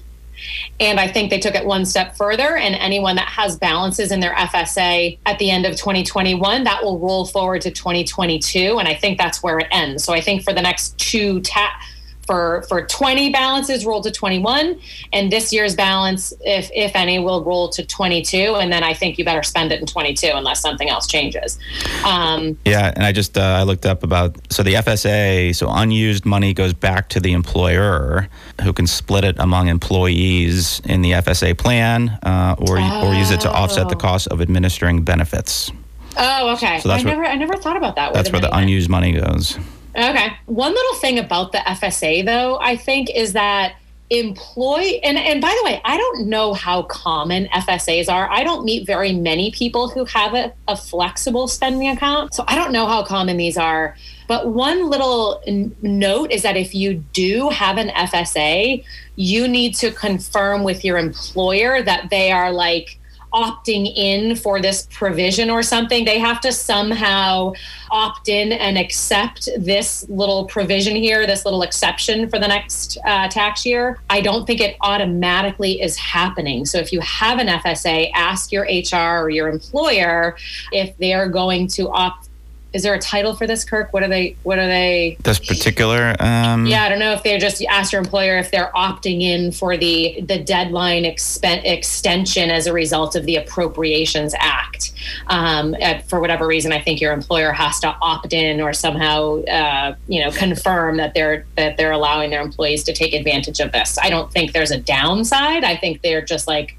And 0.80 1.00
I 1.00 1.08
think 1.08 1.30
they 1.30 1.40
took 1.40 1.56
it 1.56 1.66
one 1.66 1.86
step 1.86 2.16
further. 2.16 2.58
And 2.58 2.76
anyone 2.76 3.16
that 3.16 3.28
has 3.28 3.58
balances 3.58 4.12
in 4.12 4.20
their 4.20 4.34
FSA 4.34 5.18
at 5.26 5.40
the 5.40 5.50
end 5.50 5.66
of 5.66 5.74
2021, 5.74 6.64
that 6.64 6.84
will 6.84 7.00
roll 7.00 7.26
forward 7.26 7.62
to 7.62 7.72
2022. 7.72 8.80
And 8.80 8.88
I 8.88 8.96
think 8.96 9.18
that's 9.18 9.42
where 9.42 9.60
it 9.60 9.68
ends. 9.72 10.04
So 10.04 10.14
I 10.14 10.22
think 10.22 10.44
for 10.44 10.54
the 10.54 10.62
next 10.62 10.98
two 10.98 11.40
ta- 11.42 11.80
for 12.26 12.64
for 12.70 12.86
20 12.86 13.30
balances 13.32 13.86
roll 13.86 14.02
to 14.02 14.12
21 14.12 14.80
and 15.12 15.32
this 15.32 15.52
year's 15.52 15.76
balance 15.76 16.34
if 16.42 16.70
if 16.74 16.96
any 16.96 17.20
will 17.20 17.44
roll 17.44 17.70
to 17.70 17.86
22 17.86 18.56
and 18.56 18.72
then 18.72 18.84
i 18.84 18.94
think 18.94 19.18
you 19.18 19.26
better 19.26 19.44
spend 19.44 19.72
it 19.72 19.80
in 19.80 19.86
22 19.86 20.32
unless 20.34 20.62
something 20.62 20.90
else 20.90 21.08
changes. 21.08 21.60
Um, 22.06 22.58
yeah 22.66 22.94
and 22.96 23.06
i 23.06 23.12
just 23.12 23.38
uh, 23.38 23.42
i 23.42 23.64
looked 23.64 23.86
up 23.86 24.04
about 24.04 24.38
so 24.52 24.64
the 24.64 24.76
fsa 24.76 25.56
so 25.56 25.70
unused 25.70 26.26
money 26.26 26.54
goes 26.54 26.74
back 26.74 27.10
to 27.10 27.20
the 27.20 27.34
employer 27.34 28.30
who 28.62 28.74
can 28.74 28.88
split 28.88 29.24
it 29.24 29.36
among 29.40 29.68
employees 29.68 30.82
in 30.86 31.02
the 31.02 31.12
fsa 31.12 31.58
plan 31.58 32.10
uh, 32.24 32.56
or, 32.58 32.78
oh. 32.80 33.08
or 33.08 33.14
use 33.14 33.32
it 33.32 33.42
to 33.42 33.52
offset 33.52 33.90
the 33.90 33.96
oh. 33.96 34.00
cost 34.00 34.28
of 34.28 34.42
administering 34.42 35.04
benefits. 35.04 35.72
Oh 36.16 36.54
okay. 36.54 36.80
So 36.80 36.90
that's 36.90 37.04
I, 37.04 37.08
where, 37.08 37.16
never, 37.16 37.26
I 37.26 37.36
never 37.36 37.58
thought 37.58 37.78
about 37.78 37.96
that 37.96 38.14
that's 38.14 38.32
where 38.32 38.42
the 38.42 38.56
unused 38.56 38.90
money 38.90 39.14
goes 39.14 39.58
Okay. 39.96 40.34
One 40.46 40.74
little 40.74 40.96
thing 40.96 41.20
about 41.20 41.52
the 41.52 41.60
FSA, 41.60 42.26
though, 42.26 42.60
I 42.60 42.76
think, 42.76 43.10
is 43.16 43.34
that 43.34 43.76
employ 44.10 45.00
and 45.04 45.18
and 45.18 45.42
by 45.42 45.56
the 45.60 45.66
way 45.66 45.82
i 45.86 45.98
don't 45.98 46.28
know 46.28 46.54
how 46.54 46.84
common 46.84 47.46
fsas 47.48 48.12
are 48.12 48.30
i 48.30 48.44
don't 48.44 48.64
meet 48.64 48.86
very 48.86 49.14
many 49.14 49.50
people 49.52 49.90
who 49.90 50.06
have 50.06 50.36
a, 50.36 50.54
a 50.68 50.76
flexible 50.76 51.48
spending 51.48 51.88
account 51.88 52.34
so 52.34 52.44
i 52.48 52.54
don't 52.54 52.72
know 52.72 52.86
how 52.86 53.04
common 53.04 53.38
these 53.38 53.58
are 53.58 53.96
but 54.28 54.50
one 54.50 54.90
little 54.90 55.42
n- 55.48 55.76
note 55.82 56.32
is 56.32 56.44
that 56.44 56.56
if 56.56 56.76
you 56.76 56.96
do 57.14 57.50
have 57.50 57.78
an 57.78 57.88
fsa 57.90 58.84
you 59.16 59.48
need 59.48 59.74
to 59.74 59.90
confirm 59.90 60.64
with 60.64 60.84
your 60.86 60.98
employer 60.98 61.82
that 61.82 62.10
they 62.10 62.32
are 62.32 62.52
like 62.52 63.00
opting 63.34 63.92
in 63.96 64.36
for 64.36 64.62
this 64.62 64.88
provision 64.92 65.50
or 65.50 65.64
something. 65.64 66.06
They 66.06 66.20
have 66.20 66.40
to 66.42 66.52
somehow 66.52 67.54
opt 67.92 68.30
in 68.30 68.52
and 68.52 68.78
accept 68.78 69.50
this 69.58 70.08
little 70.10 70.46
provision 70.46 70.96
here, 70.96 71.26
this 71.26 71.46
little 71.46 71.64
exception 71.64 72.30
for 72.30 72.40
the 72.40 72.48
next 72.48 72.98
uh, 73.06 73.28
tax 73.28 73.66
year. 73.66 74.00
I 74.10 74.22
don't 74.22 74.46
think 74.46 74.62
it 74.62 74.78
automatically 74.82 75.82
is 75.82 75.98
happening. 75.98 76.66
So 76.66 76.78
if 76.78 76.94
you 76.94 77.00
have 77.02 77.40
an 77.40 77.48
FSA, 77.48 78.12
ask 78.14 78.52
your 78.52 78.64
HR 78.64 79.24
or 79.24 79.30
your 79.30 79.50
employer 79.50 80.38
if 80.72 80.96
they're 80.98 81.30
going 81.30 81.68
to 81.70 81.90
opt 81.90 82.30
is 82.74 82.84
there 82.84 82.94
a 82.94 83.00
title 83.00 83.36
for 83.36 83.48
this 83.48 83.64
kirk? 83.64 83.94
What 83.94 84.04
are 84.04 84.08
they 84.08 84.36
what 84.44 84.60
are 84.60 84.68
they? 84.68 85.18
This 85.24 85.40
particular 85.40 86.16
um 86.20 86.66
yeah 86.66 86.84
i 86.84 86.90
don't 86.90 87.00
know 87.00 87.14
if 87.14 87.24
they 87.24 87.38
just 87.38 87.64
ask 87.66 87.92
your 87.92 88.02
employer 88.02 88.38
if 88.38 88.52
they're 88.52 88.72
opting 88.76 89.22
in 89.22 89.52
for 89.52 89.78
the 89.78 90.22
the 90.22 90.40
deadline 90.44 91.04
expen- 91.04 91.64
extension 91.64 92.50
as 92.50 92.68
a 92.68 92.74
result 92.74 93.16
of 93.16 93.26
the 93.26 93.36
appropriations 93.36 94.34
act. 94.38 94.92
Um, 95.28 95.76
for 96.08 96.20
whatever 96.20 96.48
reason 96.48 96.72
i 96.72 96.80
think 96.80 97.02
your 97.02 97.14
employer 97.14 97.52
has 97.52 97.80
to 97.82 97.88
opt 98.02 98.34
in 98.34 98.62
or 98.62 98.74
somehow 98.74 99.44
uh, 99.44 99.96
you 100.08 100.24
know 100.24 100.32
confirm 100.32 100.98
that 100.98 101.14
they're 101.14 101.46
that 101.56 101.78
they're 101.78 101.92
allowing 101.92 102.30
their 102.30 102.42
employees 102.42 102.84
to 102.84 102.94
take 102.94 103.14
advantage 103.14 103.60
of 103.60 103.72
this. 103.72 103.98
I 104.02 104.10
don't 104.10 104.32
think 104.32 104.54
there's 104.54 104.72
a 104.72 104.80
downside. 104.80 105.64
I 105.64 105.76
think 105.76 106.02
they're 106.02 106.22
just 106.22 106.48
like 106.48 106.78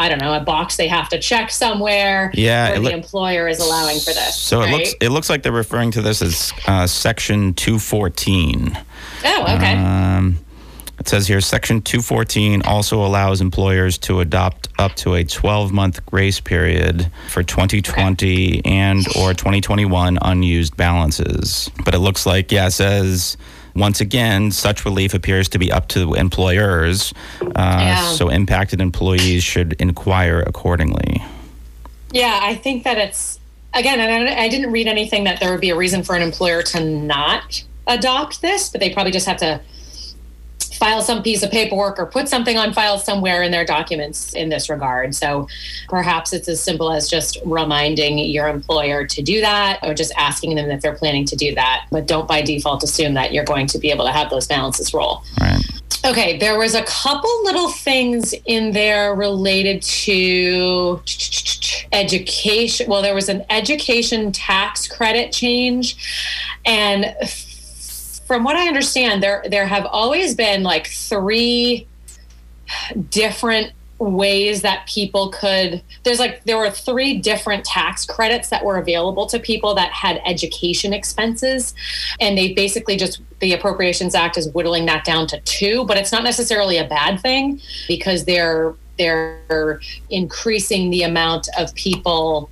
I 0.00 0.08
don't 0.08 0.18
know, 0.18 0.32
a 0.32 0.40
box 0.40 0.76
they 0.76 0.88
have 0.88 1.10
to 1.10 1.18
check 1.18 1.50
somewhere. 1.50 2.30
Yeah, 2.32 2.78
the 2.78 2.90
employer 2.90 3.48
is 3.48 3.60
allowing 3.60 3.98
for 3.98 4.12
this. 4.12 4.34
So 4.34 4.60
right? 4.60 4.68
it 4.68 4.72
looks 4.72 4.94
it 5.00 5.08
looks 5.10 5.30
like 5.30 5.42
they're 5.42 5.52
referring 5.52 5.90
to 5.92 6.02
this 6.02 6.22
as 6.22 6.52
uh, 6.66 6.86
Section 6.86 7.52
214. 7.54 8.78
Oh, 9.24 9.42
okay. 9.42 9.74
Um, 9.76 10.38
It 10.98 11.08
says 11.08 11.26
here 11.26 11.40
Section 11.40 11.80
214 11.80 12.62
also 12.62 13.04
allows 13.04 13.40
employers 13.40 13.96
to 13.98 14.20
adopt 14.20 14.68
up 14.78 14.94
to 14.96 15.14
a 15.14 15.24
12 15.24 15.72
month 15.72 16.04
grace 16.04 16.40
period 16.40 17.10
for 17.28 17.42
2020 17.42 18.60
okay. 18.60 18.62
and 18.64 19.06
or 19.16 19.32
2021 19.32 20.18
unused 20.20 20.76
balances. 20.76 21.70
But 21.84 21.94
it 21.94 22.00
looks 22.00 22.26
like, 22.26 22.52
yeah, 22.52 22.66
it 22.66 22.72
says 22.72 23.38
once 23.74 24.00
again, 24.00 24.50
such 24.50 24.84
relief 24.84 25.14
appears 25.14 25.48
to 25.50 25.58
be 25.58 25.70
up 25.70 25.88
to 25.88 26.14
employers. 26.14 27.12
Uh, 27.40 27.48
yeah. 27.56 28.12
So 28.12 28.28
impacted 28.28 28.80
employees 28.80 29.42
should 29.42 29.74
inquire 29.74 30.40
accordingly. 30.40 31.22
Yeah, 32.12 32.40
I 32.42 32.54
think 32.54 32.84
that 32.84 32.98
it's, 32.98 33.38
again, 33.72 34.00
I 34.00 34.48
didn't 34.48 34.72
read 34.72 34.88
anything 34.88 35.24
that 35.24 35.40
there 35.40 35.50
would 35.52 35.60
be 35.60 35.70
a 35.70 35.76
reason 35.76 36.02
for 36.02 36.16
an 36.16 36.22
employer 36.22 36.62
to 36.62 36.80
not 36.80 37.64
adopt 37.86 38.42
this, 38.42 38.68
but 38.68 38.80
they 38.80 38.90
probably 38.90 39.12
just 39.12 39.26
have 39.26 39.38
to 39.38 39.60
file 40.80 41.02
some 41.02 41.22
piece 41.22 41.42
of 41.42 41.50
paperwork 41.50 41.98
or 41.98 42.06
put 42.06 42.26
something 42.26 42.56
on 42.56 42.72
file 42.72 42.98
somewhere 42.98 43.42
in 43.42 43.52
their 43.52 43.66
documents 43.66 44.32
in 44.32 44.48
this 44.48 44.70
regard. 44.70 45.14
So 45.14 45.46
perhaps 45.88 46.32
it's 46.32 46.48
as 46.48 46.60
simple 46.60 46.90
as 46.90 47.08
just 47.08 47.38
reminding 47.44 48.18
your 48.18 48.48
employer 48.48 49.06
to 49.06 49.22
do 49.22 49.42
that 49.42 49.78
or 49.82 49.92
just 49.92 50.10
asking 50.16 50.54
them 50.56 50.70
if 50.70 50.80
they're 50.80 50.96
planning 50.96 51.26
to 51.26 51.36
do 51.36 51.54
that. 51.54 51.86
But 51.92 52.06
don't 52.06 52.26
by 52.26 52.40
default 52.40 52.82
assume 52.82 53.12
that 53.14 53.32
you're 53.34 53.44
going 53.44 53.66
to 53.68 53.78
be 53.78 53.90
able 53.90 54.06
to 54.06 54.12
have 54.12 54.30
those 54.30 54.46
balances 54.46 54.94
roll. 54.94 55.22
Right. 55.38 55.62
Okay, 56.02 56.38
there 56.38 56.58
was 56.58 56.74
a 56.74 56.82
couple 56.84 57.44
little 57.44 57.68
things 57.68 58.32
in 58.46 58.72
there 58.72 59.14
related 59.14 59.82
to 59.82 61.02
education. 61.92 62.88
Well, 62.88 63.02
there 63.02 63.14
was 63.14 63.28
an 63.28 63.44
education 63.50 64.32
tax 64.32 64.88
credit 64.88 65.30
change 65.30 65.98
and 66.64 67.14
from 68.30 68.44
what 68.44 68.54
I 68.54 68.68
understand, 68.68 69.24
there 69.24 69.42
there 69.50 69.66
have 69.66 69.84
always 69.86 70.36
been 70.36 70.62
like 70.62 70.86
three 70.86 71.88
different 73.10 73.72
ways 73.98 74.62
that 74.62 74.86
people 74.86 75.30
could 75.30 75.82
there's 76.04 76.20
like 76.20 76.44
there 76.44 76.56
were 76.56 76.70
three 76.70 77.18
different 77.18 77.64
tax 77.64 78.06
credits 78.06 78.48
that 78.50 78.64
were 78.64 78.78
available 78.78 79.26
to 79.26 79.40
people 79.40 79.74
that 79.74 79.90
had 79.90 80.22
education 80.24 80.92
expenses 80.92 81.74
and 82.20 82.38
they 82.38 82.54
basically 82.54 82.96
just 82.96 83.20
the 83.40 83.52
appropriations 83.52 84.14
act 84.14 84.38
is 84.38 84.48
whittling 84.50 84.86
that 84.86 85.04
down 85.04 85.26
to 85.26 85.40
two 85.40 85.84
but 85.86 85.96
it's 85.96 86.12
not 86.12 86.22
necessarily 86.22 86.78
a 86.78 86.86
bad 86.86 87.20
thing 87.20 87.60
because 87.88 88.26
they're 88.26 88.74
they're 88.96 89.80
increasing 90.08 90.88
the 90.90 91.02
amount 91.02 91.48
of 91.58 91.74
people 91.74 92.48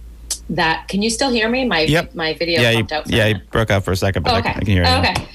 that 0.51 0.88
can 0.88 1.03
you 1.03 1.09
still 1.09 1.31
hear 1.31 1.49
me 1.49 1.64
my 1.64 1.83
yep. 1.83 2.14
my 2.14 2.35
video 2.35 2.61
yeah, 2.61 2.71
you, 2.73 2.87
yeah 3.07 3.27
you 3.29 3.37
broke 3.53 3.71
out 3.71 3.85
for 3.85 3.93
a 3.93 3.97
second 3.97 4.25
but 4.25 4.35
okay. 4.35 4.51
I, 4.51 4.53
I 4.53 4.59
can 4.59 4.67
hear 4.67 4.85
you 4.85 4.91
okay 4.91 5.29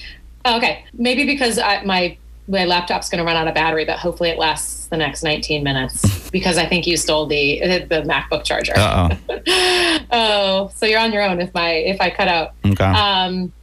Okay, 0.46 0.86
maybe 0.94 1.26
because 1.26 1.58
I, 1.58 1.84
my 1.84 2.18
my 2.48 2.66
laptop's 2.66 3.10
going 3.10 3.20
to 3.20 3.26
run 3.26 3.38
out 3.38 3.48
of 3.48 3.54
battery, 3.54 3.86
but 3.86 3.98
hopefully 3.98 4.30
it 4.30 4.38
lasts 4.38 4.88
the 4.88 4.98
next 4.98 5.24
19 5.24 5.64
minutes 5.64 6.30
because 6.30 6.58
I 6.58 6.66
think 6.66 6.86
you 6.86 6.98
stole 6.98 7.26
the 7.26 7.60
the 7.90 8.02
MacBook 8.02 8.44
charger. 8.44 8.74
oh 8.76 9.10
oh, 10.12 10.72
so 10.76 10.86
you're 10.86 11.00
on 11.00 11.14
your 11.14 11.24
own 11.24 11.40
if 11.40 11.54
my 11.54 11.72
if 11.72 12.02
I 12.02 12.10
cut 12.10 12.28
out. 12.28 12.54
Okay. 12.66 12.84
Um, 12.84 13.54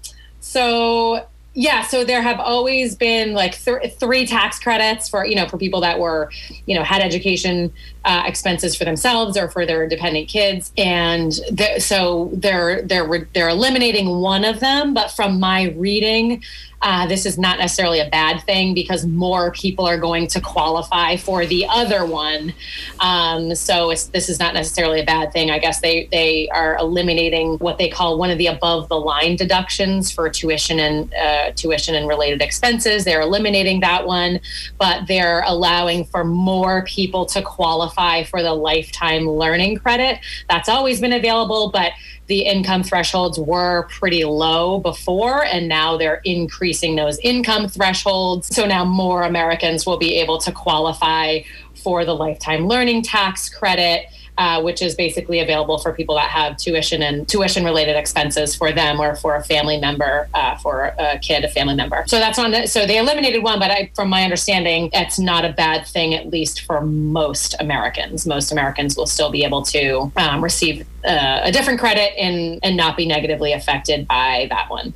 so 0.40 1.26
yeah, 1.52 1.82
so 1.82 2.04
there 2.04 2.22
have 2.22 2.38
always 2.38 2.94
been 2.94 3.34
like 3.34 3.60
th- 3.62 3.94
three 3.94 4.26
tax 4.26 4.58
credits 4.58 5.08
for 5.08 5.26
you 5.26 5.34
know 5.34 5.48
for 5.48 5.58
people 5.58 5.80
that 5.80 5.98
were 5.98 6.30
you 6.66 6.74
know 6.74 6.84
had 6.84 7.02
education 7.02 7.72
uh, 8.04 8.22
expenses 8.26 8.74
for 8.76 8.84
themselves 8.84 9.36
or 9.36 9.48
for 9.48 9.66
their 9.66 9.88
dependent 9.88 10.28
kids, 10.28 10.72
and 10.76 11.32
th- 11.56 11.82
so 11.82 12.30
they're 12.32 12.82
they're 12.82 13.28
they're 13.34 13.48
eliminating 13.48 14.08
one 14.20 14.44
of 14.44 14.60
them. 14.60 14.94
But 14.94 15.10
from 15.10 15.38
my 15.38 15.70
reading, 15.76 16.42
uh, 16.82 17.06
this 17.06 17.26
is 17.26 17.36
not 17.38 17.58
necessarily 17.58 18.00
a 18.00 18.08
bad 18.08 18.42
thing 18.44 18.72
because 18.72 19.04
more 19.04 19.52
people 19.52 19.86
are 19.86 19.98
going 19.98 20.26
to 20.26 20.40
qualify 20.40 21.16
for 21.16 21.44
the 21.44 21.66
other 21.68 22.06
one. 22.06 22.54
Um, 23.00 23.54
so 23.54 23.88
this 23.88 24.28
is 24.28 24.38
not 24.38 24.54
necessarily 24.54 25.00
a 25.00 25.04
bad 25.04 25.32
thing. 25.32 25.50
I 25.50 25.58
guess 25.58 25.80
they 25.80 26.08
they 26.10 26.48
are 26.48 26.78
eliminating 26.78 27.58
what 27.58 27.76
they 27.76 27.88
call 27.88 28.18
one 28.18 28.30
of 28.30 28.38
the 28.38 28.46
above 28.46 28.88
the 28.88 28.98
line 28.98 29.36
deductions 29.36 30.10
for 30.10 30.30
tuition 30.30 30.80
and 30.80 31.12
uh, 31.14 31.50
tuition 31.52 31.94
and 31.94 32.08
related 32.08 32.40
expenses. 32.40 33.04
They're 33.04 33.20
eliminating 33.20 33.80
that 33.80 34.06
one, 34.06 34.40
but 34.78 35.06
they're 35.06 35.42
allowing 35.44 36.06
for 36.06 36.24
more 36.24 36.82
people 36.84 37.26
to 37.26 37.42
qualify 37.42 37.89
for 38.24 38.42
the 38.42 38.54
lifetime 38.54 39.28
learning 39.28 39.78
credit. 39.78 40.18
That's 40.48 40.68
always 40.68 41.00
been 41.00 41.12
available, 41.12 41.70
but 41.70 41.92
the 42.26 42.42
income 42.42 42.82
thresholds 42.82 43.38
were 43.38 43.88
pretty 43.90 44.24
low 44.24 44.78
before, 44.78 45.44
and 45.44 45.68
now 45.68 45.96
they're 45.96 46.20
increasing 46.24 46.96
those 46.96 47.18
income 47.18 47.68
thresholds. 47.68 48.54
So 48.54 48.66
now 48.66 48.84
more 48.84 49.24
Americans 49.24 49.84
will 49.84 49.98
be 49.98 50.14
able 50.14 50.38
to 50.38 50.52
qualify 50.52 51.40
for 51.74 52.04
the 52.04 52.14
lifetime 52.14 52.68
learning 52.68 53.02
tax 53.02 53.48
credit 53.48 54.06
uh, 54.40 54.58
which 54.62 54.80
is 54.80 54.94
basically 54.94 55.38
available 55.40 55.76
for 55.76 55.92
people 55.92 56.14
that 56.14 56.30
have 56.30 56.56
tuition 56.56 57.02
and 57.02 57.28
tuition 57.28 57.62
related 57.62 57.94
expenses 57.94 58.56
for 58.56 58.72
them 58.72 58.98
or 58.98 59.14
for 59.14 59.36
a 59.36 59.44
family 59.44 59.78
member, 59.78 60.30
uh, 60.32 60.56
for 60.56 60.94
a 60.98 61.18
kid, 61.18 61.44
a 61.44 61.48
family 61.48 61.74
member. 61.74 62.02
So 62.06 62.18
that's 62.18 62.38
on. 62.38 62.50
The, 62.50 62.66
so 62.66 62.86
they 62.86 62.96
eliminated 62.96 63.42
one, 63.42 63.58
but 63.58 63.70
I, 63.70 63.90
from 63.94 64.08
my 64.08 64.22
understanding, 64.24 64.88
it's 64.94 65.18
not 65.18 65.44
a 65.44 65.52
bad 65.52 65.86
thing, 65.86 66.14
at 66.14 66.30
least 66.30 66.62
for 66.62 66.80
most 66.80 67.54
Americans. 67.60 68.26
Most 68.26 68.50
Americans 68.50 68.96
will 68.96 69.06
still 69.06 69.30
be 69.30 69.44
able 69.44 69.60
to 69.64 70.10
um, 70.16 70.42
receive 70.42 70.86
uh, 71.04 71.40
a 71.42 71.52
different 71.52 71.78
credit 71.78 72.18
and 72.18 72.60
and 72.62 72.78
not 72.78 72.96
be 72.96 73.04
negatively 73.04 73.52
affected 73.52 74.08
by 74.08 74.46
that 74.48 74.70
one. 74.70 74.94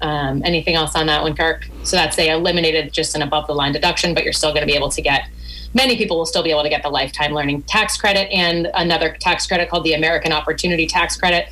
Um, 0.00 0.40
anything 0.42 0.74
else 0.74 0.94
on 0.94 1.04
that 1.08 1.22
one, 1.22 1.36
Kirk? 1.36 1.68
So 1.82 1.96
that's 1.96 2.16
they 2.16 2.30
eliminated 2.30 2.94
just 2.94 3.14
an 3.14 3.20
above 3.20 3.46
the 3.46 3.54
line 3.54 3.72
deduction, 3.72 4.14
but 4.14 4.24
you're 4.24 4.32
still 4.32 4.52
going 4.52 4.62
to 4.62 4.66
be 4.66 4.76
able 4.76 4.90
to 4.90 5.02
get 5.02 5.28
many 5.76 5.96
people 5.96 6.16
will 6.16 6.26
still 6.26 6.42
be 6.42 6.50
able 6.50 6.62
to 6.62 6.70
get 6.70 6.82
the 6.82 6.88
lifetime 6.88 7.32
learning 7.32 7.62
tax 7.62 7.98
credit 7.98 8.32
and 8.32 8.68
another 8.74 9.14
tax 9.20 9.46
credit 9.46 9.68
called 9.68 9.84
the 9.84 9.92
American 9.92 10.32
Opportunity 10.32 10.86
Tax 10.86 11.16
Credit. 11.16 11.46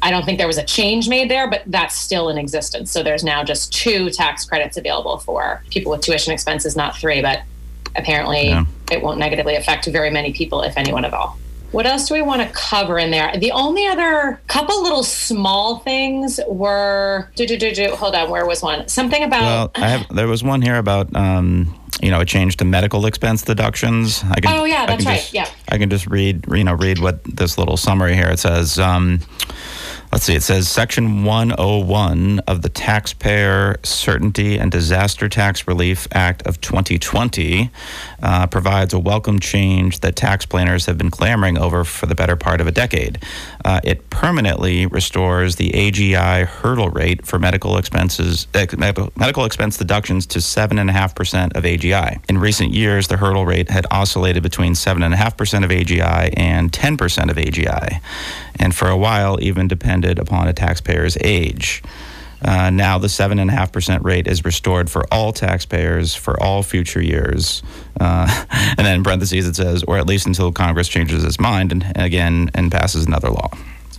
I 0.00 0.10
don't 0.10 0.24
think 0.24 0.38
there 0.38 0.46
was 0.46 0.58
a 0.58 0.64
change 0.64 1.08
made 1.08 1.28
there, 1.28 1.50
but 1.50 1.62
that's 1.66 1.96
still 1.96 2.28
in 2.28 2.38
existence. 2.38 2.92
So 2.92 3.02
there's 3.02 3.24
now 3.24 3.42
just 3.42 3.72
two 3.72 4.10
tax 4.10 4.44
credits 4.44 4.76
available 4.76 5.18
for 5.18 5.62
people 5.70 5.90
with 5.90 6.02
tuition 6.02 6.32
expenses, 6.32 6.76
not 6.76 6.96
three, 6.96 7.20
but 7.20 7.42
apparently 7.96 8.48
yeah. 8.48 8.64
it 8.92 9.02
won't 9.02 9.18
negatively 9.18 9.56
affect 9.56 9.86
very 9.86 10.10
many 10.10 10.32
people, 10.32 10.62
if 10.62 10.76
anyone 10.76 11.04
at 11.04 11.12
all. 11.12 11.36
What 11.72 11.86
else 11.86 12.06
do 12.06 12.14
we 12.14 12.22
want 12.22 12.40
to 12.40 12.48
cover 12.50 13.00
in 13.00 13.10
there? 13.10 13.36
The 13.36 13.50
only 13.50 13.84
other 13.88 14.40
couple 14.46 14.80
little 14.84 15.02
small 15.02 15.80
things 15.80 16.38
were. 16.46 17.28
Do, 17.34 17.44
do, 17.46 17.56
do, 17.56 17.74
do, 17.74 17.90
hold 17.96 18.14
on, 18.14 18.30
where 18.30 18.46
was 18.46 18.62
one? 18.62 18.86
Something 18.86 19.24
about. 19.24 19.42
Well, 19.42 19.70
I 19.74 19.88
have, 19.88 20.08
there 20.14 20.28
was 20.28 20.44
one 20.44 20.62
here 20.62 20.76
about. 20.76 21.14
Um, 21.16 21.74
you 22.02 22.10
know, 22.10 22.20
a 22.20 22.24
change 22.24 22.56
to 22.58 22.64
medical 22.64 23.06
expense 23.06 23.42
deductions. 23.42 24.22
I 24.30 24.40
can, 24.40 24.58
oh 24.58 24.64
yeah, 24.64 24.86
that's 24.86 25.06
right. 25.06 25.20
Just, 25.20 25.34
yeah. 25.34 25.48
I 25.68 25.78
can 25.78 25.90
just 25.90 26.06
read, 26.06 26.44
you 26.50 26.64
know, 26.64 26.74
read 26.74 26.98
what 26.98 27.24
this 27.24 27.56
little 27.58 27.76
summary 27.76 28.14
here. 28.14 28.30
It 28.30 28.38
says. 28.38 28.78
Um, 28.78 29.20
let's 30.14 30.26
see, 30.26 30.36
it 30.36 30.44
says 30.44 30.68
Section 30.68 31.24
101 31.24 32.38
of 32.46 32.62
the 32.62 32.68
Taxpayer 32.68 33.80
Certainty 33.82 34.56
and 34.56 34.70
Disaster 34.70 35.28
Tax 35.28 35.66
Relief 35.66 36.06
Act 36.12 36.46
of 36.46 36.60
2020 36.60 37.68
uh, 38.22 38.46
provides 38.46 38.94
a 38.94 38.98
welcome 39.00 39.40
change 39.40 39.98
that 40.00 40.14
tax 40.14 40.46
planners 40.46 40.86
have 40.86 40.96
been 40.96 41.10
clamoring 41.10 41.58
over 41.58 41.82
for 41.82 42.06
the 42.06 42.14
better 42.14 42.36
part 42.36 42.60
of 42.60 42.68
a 42.68 42.70
decade. 42.70 43.18
Uh, 43.64 43.80
it 43.82 44.08
permanently 44.08 44.86
restores 44.86 45.56
the 45.56 45.70
AGI 45.70 46.46
hurdle 46.46 46.90
rate 46.90 47.26
for 47.26 47.40
medical 47.40 47.76
expenses, 47.76 48.46
uh, 48.54 48.66
medical 49.16 49.44
expense 49.44 49.76
deductions 49.76 50.26
to 50.26 50.38
7.5% 50.38 51.56
of 51.56 51.64
AGI. 51.64 52.20
In 52.28 52.38
recent 52.38 52.72
years, 52.72 53.08
the 53.08 53.16
hurdle 53.16 53.46
rate 53.46 53.68
had 53.68 53.84
oscillated 53.90 54.44
between 54.44 54.74
7.5% 54.74 55.64
of 55.64 55.70
AGI 55.70 56.32
and 56.36 56.70
10% 56.70 57.30
of 57.30 57.36
AGI, 57.36 58.00
and 58.58 58.74
for 58.74 58.88
a 58.88 58.96
while 58.96 59.38
even 59.40 59.68
depended 59.68 60.18
upon 60.18 60.48
a 60.48 60.52
taxpayer's 60.52 61.16
age. 61.20 61.82
Uh, 62.44 62.68
now, 62.68 62.98
the 62.98 63.06
7.5% 63.06 64.04
rate 64.04 64.26
is 64.26 64.44
restored 64.44 64.90
for 64.90 65.04
all 65.10 65.32
taxpayers 65.32 66.14
for 66.14 66.40
all 66.42 66.62
future 66.62 67.02
years. 67.02 67.62
Uh, 67.98 68.44
and 68.50 68.86
then 68.86 68.96
in 68.96 69.02
parentheses, 69.02 69.48
it 69.48 69.56
says, 69.56 69.82
or 69.84 69.96
at 69.96 70.06
least 70.06 70.26
until 70.26 70.52
Congress 70.52 70.88
changes 70.88 71.24
its 71.24 71.40
mind 71.40 71.72
and, 71.72 71.92
again 71.96 72.50
and 72.54 72.70
passes 72.70 73.06
another 73.06 73.30
law. 73.30 73.50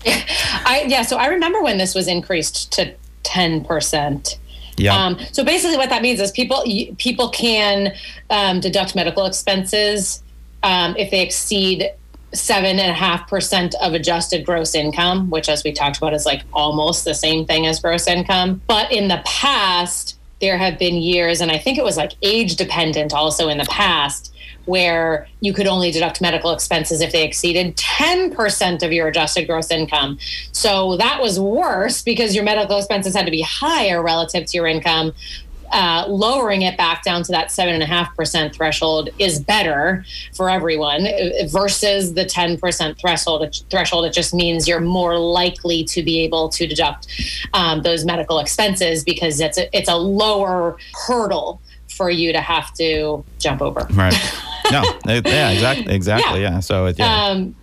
Yeah, 0.05 0.21
I, 0.65 0.85
yeah, 0.87 1.01
so 1.01 1.17
I 1.17 1.27
remember 1.27 1.63
when 1.63 1.77
this 1.79 1.95
was 1.95 2.07
increased 2.07 2.71
to 2.73 2.93
10%. 3.23 4.37
Yeah. 4.77 4.95
Um, 4.95 5.17
so 5.31 5.43
basically, 5.43 5.77
what 5.77 5.89
that 5.89 6.01
means 6.01 6.19
is 6.19 6.31
people 6.31 6.63
people 6.97 7.29
can 7.29 7.93
um, 8.29 8.59
deduct 8.59 8.93
medical 8.93 9.25
expenses 9.25 10.21
um, 10.63 10.95
if 10.97 11.11
they 11.11 11.21
exceed 11.21 11.89
seven 12.35 12.79
and 12.79 12.91
a 12.91 12.93
half 12.93 13.27
percent 13.29 13.75
of 13.81 13.93
adjusted 13.93 14.45
gross 14.45 14.75
income, 14.75 15.29
which, 15.29 15.49
as 15.49 15.63
we 15.63 15.71
talked 15.71 15.97
about, 15.97 16.13
is 16.13 16.25
like 16.25 16.43
almost 16.53 17.05
the 17.05 17.13
same 17.13 17.45
thing 17.45 17.65
as 17.65 17.79
gross 17.79 18.07
income. 18.07 18.61
But 18.67 18.91
in 18.91 19.07
the 19.07 19.21
past, 19.25 20.17
there 20.41 20.57
have 20.57 20.77
been 20.77 20.95
years, 20.95 21.41
and 21.41 21.51
I 21.51 21.57
think 21.57 21.77
it 21.77 21.83
was 21.83 21.97
like 21.97 22.13
age 22.21 22.55
dependent 22.55 23.13
also 23.13 23.47
in 23.47 23.57
the 23.57 23.65
past, 23.65 24.33
where 24.65 25.27
you 25.41 25.53
could 25.53 25.67
only 25.67 25.91
deduct 25.91 26.21
medical 26.21 26.51
expenses 26.51 27.01
if 27.01 27.11
they 27.11 27.23
exceeded 27.23 27.77
10% 27.77 28.83
of 28.83 28.91
your 28.91 29.07
adjusted 29.07 29.47
gross 29.47 29.71
income. 29.71 30.17
So 30.51 30.97
that 30.97 31.21
was 31.21 31.39
worse 31.39 32.01
because 32.01 32.35
your 32.35 32.43
medical 32.43 32.77
expenses 32.77 33.15
had 33.15 33.25
to 33.25 33.31
be 33.31 33.41
higher 33.41 34.01
relative 34.01 34.45
to 34.45 34.57
your 34.57 34.67
income 34.67 35.13
uh, 35.71 36.05
lowering 36.07 36.61
it 36.61 36.77
back 36.77 37.03
down 37.03 37.23
to 37.23 37.31
that 37.31 37.51
seven 37.51 37.73
and 37.73 37.83
a 37.83 37.85
half 37.85 38.15
percent 38.15 38.55
threshold 38.55 39.09
is 39.19 39.39
better 39.39 40.05
for 40.35 40.49
everyone 40.49 41.07
versus 41.49 42.13
the 42.13 42.25
ten 42.25 42.57
percent 42.57 42.97
threshold. 42.97 43.63
Threshold 43.69 44.05
it 44.05 44.13
just 44.13 44.33
means 44.33 44.67
you're 44.67 44.79
more 44.79 45.17
likely 45.17 45.83
to 45.85 46.03
be 46.03 46.21
able 46.21 46.49
to 46.49 46.67
deduct 46.67 47.07
um, 47.53 47.81
those 47.81 48.05
medical 48.05 48.39
expenses 48.39 49.03
because 49.03 49.39
it's 49.39 49.57
a, 49.57 49.75
it's 49.77 49.89
a 49.89 49.95
lower 49.95 50.77
hurdle 51.07 51.61
for 51.87 52.09
you 52.09 52.33
to 52.33 52.41
have 52.41 52.73
to 52.73 53.23
jump 53.39 53.61
over. 53.61 53.87
Right. 53.91 54.13
No. 54.71 54.83
yeah. 55.05 55.51
Exactly. 55.51 55.93
Exactly. 55.93 56.41
Yeah. 56.41 56.53
yeah. 56.53 56.59
So 56.59 56.87
it, 56.87 56.99
yeah. 56.99 57.25
Um, 57.25 57.55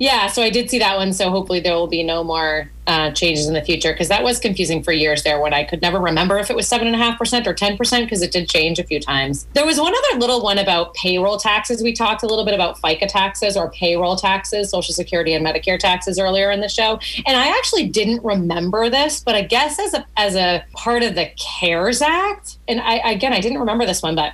yeah, 0.00 0.28
so 0.28 0.42
I 0.42 0.48
did 0.48 0.70
see 0.70 0.78
that 0.78 0.96
one. 0.96 1.12
So 1.12 1.28
hopefully 1.28 1.60
there 1.60 1.74
will 1.74 1.86
be 1.86 2.02
no 2.02 2.24
more 2.24 2.70
uh, 2.86 3.10
changes 3.10 3.46
in 3.46 3.52
the 3.52 3.60
future 3.60 3.92
because 3.92 4.08
that 4.08 4.24
was 4.24 4.38
confusing 4.38 4.82
for 4.82 4.92
years 4.92 5.22
there 5.24 5.38
when 5.38 5.52
I 5.52 5.62
could 5.62 5.82
never 5.82 6.00
remember 6.00 6.38
if 6.38 6.48
it 6.48 6.56
was 6.56 6.66
seven 6.66 6.86
and 6.86 6.96
a 6.96 6.98
half 6.98 7.18
percent 7.18 7.46
or 7.46 7.52
ten 7.52 7.76
percent 7.76 8.06
because 8.06 8.22
it 8.22 8.32
did 8.32 8.48
change 8.48 8.78
a 8.78 8.84
few 8.84 8.98
times. 8.98 9.46
There 9.52 9.66
was 9.66 9.78
one 9.78 9.92
other 9.94 10.18
little 10.18 10.42
one 10.42 10.56
about 10.56 10.94
payroll 10.94 11.36
taxes. 11.36 11.82
We 11.82 11.92
talked 11.92 12.22
a 12.22 12.26
little 12.26 12.46
bit 12.46 12.54
about 12.54 12.80
FICA 12.80 13.08
taxes 13.08 13.58
or 13.58 13.70
payroll 13.72 14.16
taxes, 14.16 14.70
Social 14.70 14.94
Security 14.94 15.34
and 15.34 15.46
Medicare 15.46 15.78
taxes 15.78 16.18
earlier 16.18 16.50
in 16.50 16.60
the 16.60 16.68
show, 16.70 16.98
and 17.26 17.36
I 17.36 17.48
actually 17.48 17.86
didn't 17.86 18.24
remember 18.24 18.88
this, 18.88 19.22
but 19.22 19.34
I 19.34 19.42
guess 19.42 19.78
as 19.78 19.92
a 19.92 20.06
as 20.16 20.34
a 20.34 20.64
part 20.72 21.02
of 21.02 21.14
the 21.14 21.30
CARES 21.36 22.00
Act, 22.00 22.56
and 22.66 22.80
I 22.80 22.94
again 23.10 23.34
I 23.34 23.40
didn't 23.40 23.58
remember 23.58 23.84
this 23.84 24.02
one, 24.02 24.14
but 24.14 24.32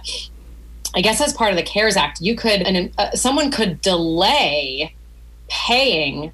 I 0.95 1.01
guess 1.01 1.21
as 1.21 1.33
part 1.33 1.51
of 1.51 1.57
the 1.57 1.65
CARES 1.65 1.97
Act, 1.97 2.21
you 2.21 2.37
could 2.37 2.63
and 2.63 2.93
uh, 2.97 3.11
someone 3.11 3.51
could 3.51 3.81
delay 3.81 4.95
paying 5.49 6.33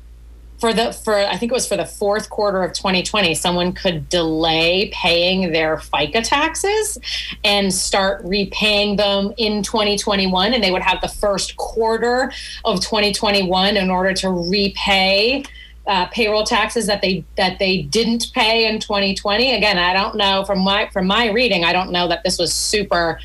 for 0.62 0.72
the 0.72 0.92
for 0.92 1.16
I 1.16 1.36
think 1.38 1.50
it 1.50 1.54
was 1.54 1.66
for 1.66 1.76
the 1.76 1.84
fourth 1.84 2.30
quarter 2.30 2.62
of 2.62 2.72
2020 2.72 3.34
someone 3.34 3.72
could 3.72 4.08
delay 4.08 4.90
paying 4.94 5.50
their 5.50 5.76
FICA 5.76 6.22
taxes 6.22 6.98
and 7.42 7.74
start 7.74 8.24
repaying 8.24 8.94
them 8.94 9.32
in 9.38 9.64
2021 9.64 10.54
and 10.54 10.62
they 10.62 10.70
would 10.70 10.82
have 10.82 11.00
the 11.00 11.08
first 11.08 11.56
quarter 11.56 12.32
of 12.64 12.80
2021 12.80 13.76
in 13.76 13.90
order 13.90 14.14
to 14.14 14.30
repay 14.30 15.42
uh, 15.88 16.06
payroll 16.06 16.44
taxes 16.44 16.86
that 16.86 17.02
they 17.02 17.24
that 17.36 17.58
they 17.58 17.82
didn't 17.82 18.32
pay 18.32 18.68
in 18.68 18.78
2020 18.78 19.56
again 19.56 19.78
I 19.78 19.92
don't 19.92 20.14
know 20.14 20.44
from 20.44 20.60
my 20.60 20.88
from 20.90 21.08
my 21.08 21.28
reading 21.32 21.64
I 21.64 21.72
don't 21.72 21.90
know 21.90 22.06
that 22.06 22.22
this 22.22 22.38
was 22.38 22.52
super 22.52 23.18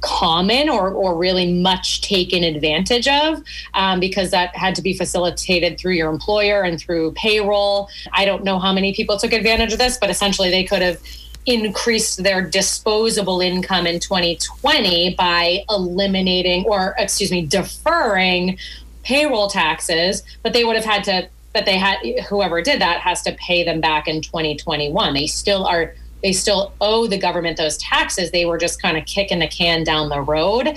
common 0.00 0.68
or, 0.68 0.90
or 0.90 1.16
really 1.16 1.52
much 1.52 2.00
taken 2.00 2.42
advantage 2.44 3.06
of 3.08 3.42
um, 3.74 4.00
because 4.00 4.30
that 4.30 4.54
had 4.56 4.74
to 4.74 4.82
be 4.82 4.94
facilitated 4.94 5.78
through 5.78 5.92
your 5.92 6.10
employer 6.10 6.62
and 6.62 6.80
through 6.80 7.12
payroll. 7.12 7.88
I 8.12 8.24
don't 8.24 8.44
know 8.44 8.58
how 8.58 8.72
many 8.72 8.94
people 8.94 9.18
took 9.18 9.32
advantage 9.32 9.72
of 9.72 9.78
this, 9.78 9.98
but 9.98 10.10
essentially 10.10 10.50
they 10.50 10.64
could 10.64 10.82
have 10.82 11.00
increased 11.46 12.22
their 12.22 12.42
disposable 12.42 13.40
income 13.40 13.86
in 13.86 13.98
2020 13.98 15.14
by 15.14 15.64
eliminating 15.68 16.64
or, 16.66 16.94
excuse 16.98 17.30
me, 17.30 17.46
deferring 17.46 18.58
payroll 19.02 19.48
taxes, 19.48 20.22
but 20.42 20.52
they 20.52 20.64
would 20.64 20.76
have 20.76 20.84
had 20.84 21.04
to. 21.04 21.28
But 21.52 21.66
they 21.66 21.78
had 21.78 21.98
whoever 22.28 22.62
did 22.62 22.80
that 22.80 23.00
has 23.00 23.22
to 23.22 23.32
pay 23.32 23.64
them 23.64 23.80
back 23.80 24.06
in 24.06 24.22
2021. 24.22 25.14
They 25.14 25.26
still 25.26 25.66
are 25.66 25.96
they 26.22 26.32
still 26.32 26.72
owe 26.80 27.06
the 27.06 27.18
government 27.18 27.56
those 27.56 27.76
taxes. 27.78 28.30
They 28.30 28.44
were 28.44 28.58
just 28.58 28.80
kind 28.80 28.96
of 28.96 29.04
kicking 29.06 29.38
the 29.38 29.48
can 29.48 29.84
down 29.84 30.08
the 30.08 30.20
road. 30.20 30.68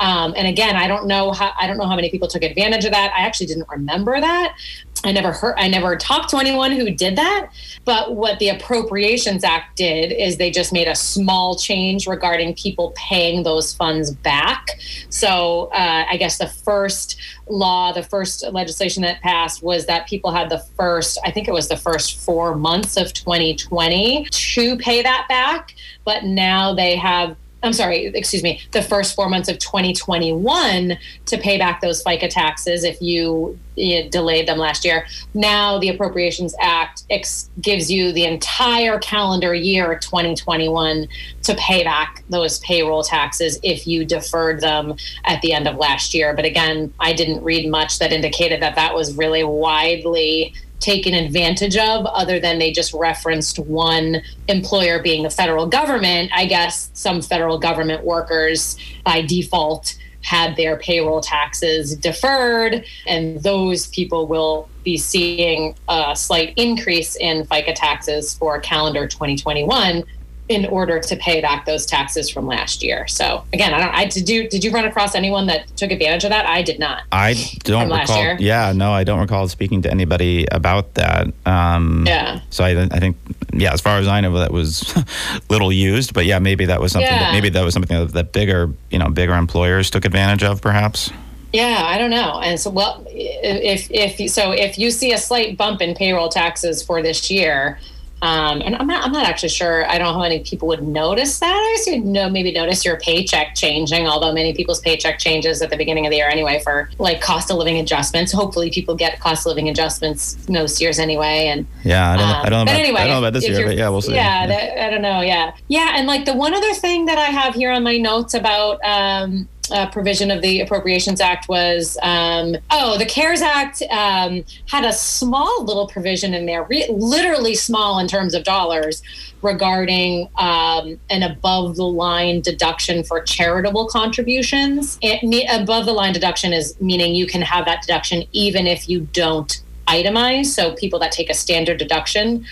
Um, 0.00 0.34
and 0.36 0.46
again, 0.46 0.76
I 0.76 0.88
don't 0.88 1.06
know 1.06 1.32
how 1.32 1.52
I 1.58 1.66
don't 1.66 1.78
know 1.78 1.86
how 1.86 1.96
many 1.96 2.10
people 2.10 2.28
took 2.28 2.42
advantage 2.42 2.84
of 2.84 2.92
that. 2.92 3.12
I 3.16 3.20
actually 3.20 3.46
didn't 3.46 3.68
remember 3.68 4.20
that. 4.20 4.56
I 5.04 5.12
never 5.12 5.32
heard, 5.32 5.54
I 5.56 5.68
never 5.68 5.96
talked 5.96 6.30
to 6.30 6.38
anyone 6.38 6.72
who 6.72 6.90
did 6.90 7.16
that. 7.16 7.50
But 7.84 8.16
what 8.16 8.38
the 8.38 8.48
Appropriations 8.48 9.44
Act 9.44 9.76
did 9.76 10.12
is 10.12 10.36
they 10.36 10.50
just 10.50 10.72
made 10.72 10.88
a 10.88 10.94
small 10.94 11.56
change 11.56 12.06
regarding 12.06 12.54
people 12.54 12.92
paying 12.96 13.42
those 13.44 13.74
funds 13.74 14.10
back. 14.10 14.78
So 15.08 15.70
uh, 15.72 16.04
I 16.08 16.16
guess 16.16 16.38
the 16.38 16.48
first 16.48 17.20
law, 17.48 17.92
the 17.92 18.02
first 18.02 18.44
legislation 18.52 19.02
that 19.02 19.20
passed 19.22 19.62
was 19.62 19.86
that 19.86 20.06
people 20.08 20.32
had 20.32 20.50
the 20.50 20.58
first, 20.76 21.18
I 21.24 21.30
think 21.30 21.48
it 21.48 21.52
was 21.52 21.68
the 21.68 21.76
first 21.76 22.18
four 22.18 22.54
months 22.56 22.96
of 22.96 23.12
2020 23.12 24.26
to 24.30 24.76
pay 24.78 25.02
that 25.02 25.26
back. 25.28 25.74
But 26.04 26.24
now 26.24 26.74
they 26.74 26.96
have 26.96 27.36
I'm 27.62 27.72
sorry, 27.72 28.06
excuse 28.06 28.44
me, 28.44 28.60
the 28.70 28.82
first 28.82 29.16
four 29.16 29.28
months 29.28 29.48
of 29.48 29.58
2021 29.58 30.96
to 31.26 31.38
pay 31.38 31.58
back 31.58 31.80
those 31.80 32.04
FICA 32.04 32.30
taxes 32.30 32.84
if 32.84 33.02
you, 33.02 33.58
you 33.74 34.08
delayed 34.08 34.46
them 34.46 34.58
last 34.58 34.84
year. 34.84 35.06
Now 35.34 35.78
the 35.78 35.88
Appropriations 35.88 36.54
Act 36.60 37.02
ex- 37.10 37.50
gives 37.60 37.90
you 37.90 38.12
the 38.12 38.24
entire 38.24 39.00
calendar 39.00 39.54
year 39.54 39.98
2021 39.98 41.08
to 41.42 41.54
pay 41.56 41.82
back 41.82 42.22
those 42.30 42.60
payroll 42.60 43.02
taxes 43.02 43.58
if 43.64 43.88
you 43.88 44.04
deferred 44.04 44.60
them 44.60 44.94
at 45.24 45.42
the 45.42 45.52
end 45.52 45.66
of 45.66 45.76
last 45.78 46.14
year. 46.14 46.34
But 46.34 46.44
again, 46.44 46.94
I 47.00 47.12
didn't 47.12 47.42
read 47.42 47.68
much 47.68 47.98
that 47.98 48.12
indicated 48.12 48.62
that 48.62 48.76
that 48.76 48.94
was 48.94 49.16
really 49.16 49.42
widely 49.42 50.54
taken 50.80 51.14
advantage 51.14 51.76
of 51.76 52.06
other 52.06 52.38
than 52.38 52.58
they 52.58 52.70
just 52.70 52.92
referenced 52.94 53.58
one 53.58 54.22
employer 54.48 55.02
being 55.02 55.22
the 55.22 55.30
federal 55.30 55.66
government 55.66 56.30
i 56.34 56.44
guess 56.44 56.90
some 56.94 57.20
federal 57.20 57.58
government 57.58 58.04
workers 58.04 58.76
by 59.04 59.20
default 59.22 59.96
had 60.22 60.56
their 60.56 60.76
payroll 60.76 61.20
taxes 61.20 61.96
deferred 61.96 62.84
and 63.06 63.42
those 63.42 63.86
people 63.88 64.26
will 64.26 64.68
be 64.84 64.96
seeing 64.96 65.74
a 65.88 66.14
slight 66.16 66.52
increase 66.56 67.16
in 67.16 67.44
fica 67.44 67.72
taxes 67.72 68.34
for 68.34 68.60
calendar 68.60 69.06
2021 69.06 70.04
in 70.48 70.64
order 70.66 70.98
to 70.98 71.16
pay 71.16 71.40
back 71.40 71.66
those 71.66 71.84
taxes 71.84 72.30
from 72.30 72.46
last 72.46 72.82
year. 72.82 73.06
So 73.06 73.44
again, 73.52 73.74
I 73.74 73.80
don't. 73.80 73.94
I 73.94 74.06
did 74.06 74.28
you 74.28 74.48
did 74.48 74.64
you 74.64 74.70
run 74.70 74.84
across 74.86 75.14
anyone 75.14 75.46
that 75.46 75.66
took 75.76 75.90
advantage 75.90 76.24
of 76.24 76.30
that? 76.30 76.46
I 76.46 76.62
did 76.62 76.78
not. 76.78 77.02
I 77.12 77.34
don't 77.64 77.90
recall. 77.90 78.36
Yeah, 78.38 78.72
no, 78.72 78.92
I 78.92 79.04
don't 79.04 79.20
recall 79.20 79.46
speaking 79.48 79.82
to 79.82 79.90
anybody 79.90 80.46
about 80.50 80.94
that. 80.94 81.28
Um, 81.44 82.04
yeah. 82.06 82.40
So 82.50 82.64
I, 82.64 82.82
I 82.82 82.98
think 82.98 83.16
yeah, 83.52 83.72
as 83.72 83.80
far 83.80 83.98
as 83.98 84.08
I 84.08 84.20
know, 84.20 84.38
that 84.38 84.52
was 84.52 84.94
little 85.50 85.72
used. 85.72 86.14
But 86.14 86.24
yeah, 86.24 86.38
maybe 86.38 86.64
that 86.66 86.80
was 86.80 86.92
something. 86.92 87.10
Yeah. 87.10 87.18
That, 87.18 87.32
maybe 87.32 87.50
that 87.50 87.62
was 87.62 87.74
something 87.74 87.98
that, 87.98 88.12
that 88.12 88.32
bigger 88.32 88.72
you 88.90 88.98
know 88.98 89.10
bigger 89.10 89.34
employers 89.34 89.90
took 89.90 90.04
advantage 90.04 90.42
of, 90.42 90.62
perhaps. 90.62 91.10
Yeah, 91.52 91.82
I 91.82 91.96
don't 91.96 92.10
know. 92.10 92.40
And 92.40 92.60
so, 92.60 92.70
well, 92.70 93.04
if 93.08 93.88
if 93.90 94.30
so, 94.30 94.52
if 94.52 94.78
you 94.78 94.90
see 94.90 95.12
a 95.12 95.18
slight 95.18 95.56
bump 95.56 95.82
in 95.82 95.94
payroll 95.94 96.28
taxes 96.28 96.82
for 96.82 97.02
this 97.02 97.30
year 97.30 97.78
um, 98.20 98.60
and 98.62 98.74
I'm 98.76 98.86
not, 98.86 99.04
I'm 99.04 99.12
not 99.12 99.26
actually 99.26 99.50
sure. 99.50 99.88
I 99.88 99.98
don't 99.98 100.08
know 100.08 100.14
how 100.14 100.20
many 100.20 100.40
people 100.40 100.68
would 100.68 100.82
notice 100.82 101.38
that. 101.38 101.52
I 101.52 101.76
guess 101.76 101.86
you'd 101.86 102.04
know, 102.04 102.28
maybe 102.28 102.52
notice 102.52 102.84
your 102.84 102.98
paycheck 102.98 103.54
changing, 103.54 104.06
although 104.06 104.32
many 104.32 104.52
people's 104.54 104.80
paycheck 104.80 105.18
changes 105.18 105.62
at 105.62 105.70
the 105.70 105.76
beginning 105.76 106.06
of 106.06 106.10
the 106.10 106.16
year 106.16 106.28
anyway 106.28 106.60
for 106.64 106.90
like 106.98 107.20
cost 107.20 107.50
of 107.50 107.56
living 107.56 107.78
adjustments. 107.78 108.32
Hopefully 108.32 108.70
people 108.70 108.94
get 108.94 109.20
cost 109.20 109.46
of 109.46 109.50
living 109.50 109.68
adjustments 109.68 110.48
most 110.48 110.80
years 110.80 110.98
anyway. 110.98 111.46
And 111.46 111.66
yeah, 111.84 112.10
I 112.10 112.16
don't, 112.16 112.28
um, 112.28 112.34
I 112.34 112.48
don't 112.48 112.50
know. 112.50 112.62
About, 112.72 112.80
anyway, 112.80 113.00
I 113.00 113.04
don't 113.04 113.12
know 113.12 113.18
about 113.28 113.32
this 113.34 113.48
year, 113.48 113.66
but 113.66 113.76
yeah, 113.76 113.88
we'll 113.88 114.02
see. 114.02 114.14
Yeah, 114.14 114.40
yeah. 114.42 114.46
That, 114.46 114.86
I 114.86 114.90
don't 114.90 115.02
know. 115.02 115.20
Yeah. 115.20 115.54
Yeah. 115.68 115.92
And 115.94 116.06
like 116.06 116.24
the 116.24 116.34
one 116.34 116.54
other 116.54 116.74
thing 116.74 117.06
that 117.06 117.18
I 117.18 117.26
have 117.26 117.54
here 117.54 117.70
on 117.70 117.82
my 117.82 117.98
notes 117.98 118.34
about, 118.34 118.80
um, 118.84 119.48
uh, 119.70 119.88
provision 119.90 120.30
of 120.30 120.42
the 120.42 120.60
Appropriations 120.60 121.20
Act 121.20 121.48
was 121.48 121.96
um, 122.02 122.56
oh, 122.70 122.98
the 122.98 123.06
CARES 123.06 123.42
Act 123.42 123.82
um, 123.90 124.44
had 124.66 124.84
a 124.84 124.92
small 124.92 125.64
little 125.64 125.86
provision 125.86 126.34
in 126.34 126.46
there, 126.46 126.64
re- 126.64 126.88
literally 126.90 127.54
small 127.54 127.98
in 127.98 128.08
terms 128.08 128.34
of 128.34 128.44
dollars, 128.44 129.02
regarding 129.42 130.28
um, 130.36 130.98
an 131.10 131.22
above 131.22 131.76
the 131.76 131.84
line 131.84 132.40
deduction 132.40 133.04
for 133.04 133.20
charitable 133.22 133.88
contributions. 133.88 134.98
It, 135.02 135.22
above 135.50 135.86
the 135.86 135.92
line 135.92 136.12
deduction 136.12 136.52
is 136.52 136.80
meaning 136.80 137.14
you 137.14 137.26
can 137.26 137.42
have 137.42 137.64
that 137.66 137.82
deduction 137.82 138.24
even 138.32 138.66
if 138.66 138.88
you 138.88 139.00
don't 139.12 139.62
itemize. 139.86 140.46
So 140.46 140.74
people 140.74 140.98
that 141.00 141.12
take 141.12 141.30
a 141.30 141.34
standard 141.34 141.78
deduction 141.78 142.44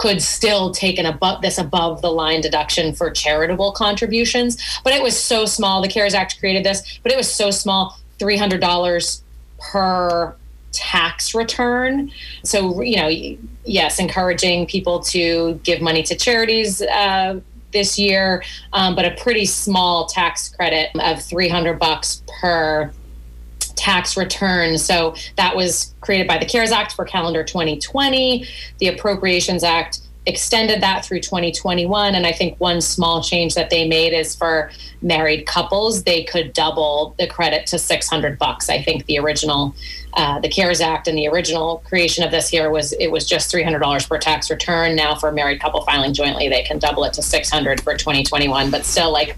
could 0.00 0.22
still 0.22 0.70
take 0.70 0.98
an 0.98 1.04
above 1.04 1.42
this 1.42 1.58
above 1.58 2.00
the 2.00 2.10
line 2.10 2.40
deduction 2.40 2.94
for 2.94 3.10
charitable 3.10 3.70
contributions. 3.72 4.56
But 4.82 4.94
it 4.94 5.02
was 5.02 5.18
so 5.18 5.44
small. 5.44 5.82
The 5.82 5.88
CARES 5.88 6.14
Act 6.14 6.40
created 6.40 6.64
this, 6.64 6.98
but 7.02 7.12
it 7.12 7.18
was 7.18 7.30
so 7.30 7.50
small, 7.50 7.98
three 8.18 8.38
hundred 8.38 8.62
dollars 8.62 9.22
per 9.58 10.34
tax 10.72 11.34
return. 11.34 12.10
So 12.44 12.80
you 12.80 12.96
know, 12.96 13.08
yes, 13.66 13.98
encouraging 14.00 14.66
people 14.66 15.00
to 15.00 15.60
give 15.64 15.82
money 15.82 16.02
to 16.04 16.16
charities. 16.16 16.80
Uh, 16.80 17.40
this 17.72 18.00
year, 18.00 18.42
um, 18.72 18.96
but 18.96 19.04
a 19.04 19.12
pretty 19.12 19.44
small 19.44 20.06
tax 20.06 20.48
credit 20.48 20.90
of 20.96 21.22
300 21.22 21.78
bucks 21.78 22.20
per 22.40 22.90
tax 23.76 24.16
return. 24.16 24.78
So 24.78 25.14
that 25.36 25.56
was 25.56 25.94
created 26.00 26.26
by 26.26 26.38
the 26.38 26.46
CARES 26.46 26.72
Act 26.72 26.92
for 26.92 27.04
calendar 27.04 27.44
2020. 27.44 28.46
The 28.78 28.88
Appropriations 28.88 29.64
Act 29.64 30.00
extended 30.26 30.82
that 30.82 31.04
through 31.04 31.20
2021. 31.20 32.14
And 32.14 32.26
I 32.26 32.32
think 32.32 32.58
one 32.60 32.80
small 32.80 33.22
change 33.22 33.54
that 33.54 33.70
they 33.70 33.88
made 33.88 34.12
is 34.12 34.34
for 34.34 34.70
married 35.02 35.46
couples, 35.46 36.04
they 36.04 36.24
could 36.24 36.52
double 36.52 37.14
the 37.18 37.26
credit 37.26 37.66
to 37.68 37.78
600 37.78 38.38
bucks. 38.38 38.68
I 38.68 38.82
think 38.82 39.06
the 39.06 39.18
original, 39.18 39.74
uh, 40.14 40.38
the 40.40 40.48
CARES 40.48 40.80
Act 40.80 41.08
and 41.08 41.16
the 41.16 41.26
original 41.28 41.78
creation 41.86 42.22
of 42.22 42.30
this 42.30 42.48
here 42.48 42.70
was 42.70 42.92
it 42.94 43.08
was 43.08 43.26
just 43.26 43.52
$300 43.52 44.08
per 44.08 44.18
tax 44.18 44.50
return. 44.50 44.94
Now 44.94 45.14
for 45.14 45.30
a 45.30 45.32
married 45.32 45.60
couple 45.60 45.80
filing 45.82 46.12
jointly, 46.12 46.48
they 46.48 46.62
can 46.62 46.78
double 46.78 47.04
it 47.04 47.14
to 47.14 47.22
600 47.22 47.80
for 47.80 47.96
2021. 47.96 48.70
But 48.70 48.84
still, 48.84 49.10
like, 49.10 49.36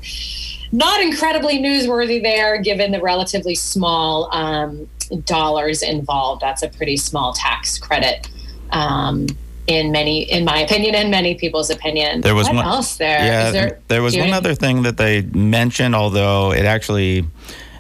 not 0.73 1.03
incredibly 1.03 1.59
newsworthy 1.59 2.23
there, 2.23 2.61
given 2.61 2.91
the 2.91 3.01
relatively 3.01 3.55
small 3.55 4.35
um, 4.35 4.89
dollars 5.25 5.83
involved. 5.83 6.41
That's 6.41 6.63
a 6.63 6.69
pretty 6.69 6.97
small 6.97 7.35
tax 7.35 7.79
credit. 7.79 8.29
Um, 8.71 9.27
in 9.69 9.93
many, 9.93 10.23
in 10.23 10.45
my 10.45 10.59
opinion, 10.59 10.95
and 10.97 11.11
many 11.11 11.37
people's 11.37 11.71
opinion. 11.71 12.21
There 12.21 12.35
was 12.35 12.49
what 12.49 12.57
one, 12.57 12.67
else 12.67 12.97
there? 12.97 13.25
Yeah, 13.25 13.51
there, 13.53 13.81
there 13.87 14.03
was 14.03 14.17
one 14.17 14.33
other 14.33 14.57
thing 14.57 14.83
that 14.83 14.97
they 14.97 15.23
mentioned, 15.23 15.95
although 15.95 16.53
it 16.53 16.65
actually 16.65 17.25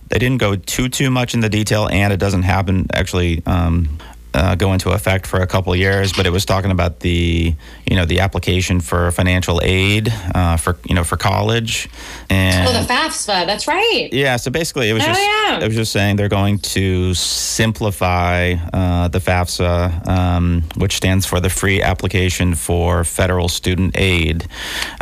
they 0.08 0.18
didn't 0.18 0.38
go 0.38 0.54
too 0.54 0.88
too 0.88 1.10
much 1.10 1.34
in 1.34 1.40
the 1.40 1.48
detail, 1.48 1.88
and 1.88 2.12
it 2.12 2.18
doesn't 2.18 2.42
happen 2.42 2.86
actually. 2.92 3.42
Um, 3.46 3.98
uh, 4.34 4.54
go 4.54 4.72
into 4.72 4.90
effect 4.90 5.26
for 5.26 5.40
a 5.40 5.46
couple 5.46 5.74
years, 5.76 6.12
but 6.12 6.26
it 6.26 6.30
was 6.30 6.44
talking 6.44 6.70
about 6.70 7.00
the 7.00 7.54
you 7.86 7.96
know 7.96 8.04
the 8.04 8.20
application 8.20 8.80
for 8.80 9.10
financial 9.10 9.60
aid 9.62 10.12
uh, 10.34 10.56
for 10.56 10.78
you 10.88 10.94
know 10.94 11.04
for 11.04 11.16
college 11.16 11.88
and 12.30 12.68
oh 12.68 12.72
the 12.72 12.86
FAFSA 12.86 13.46
that's 13.46 13.66
right. 13.68 14.08
Yeah 14.12 14.36
so 14.36 14.50
basically 14.50 14.88
it 14.88 14.92
was 14.92 15.02
oh, 15.02 15.06
just 15.06 15.20
yeah. 15.20 15.60
it 15.60 15.66
was 15.66 15.76
just 15.76 15.92
saying 15.92 16.16
they're 16.16 16.28
going 16.28 16.58
to 16.58 17.12
simplify 17.14 18.54
uh, 18.72 19.08
the 19.08 19.18
FAFSA 19.18 20.08
um, 20.08 20.62
which 20.76 20.96
stands 20.96 21.26
for 21.26 21.40
the 21.40 21.50
free 21.50 21.82
application 21.82 22.54
for 22.54 23.04
federal 23.04 23.48
student 23.48 23.98
aid. 23.98 24.46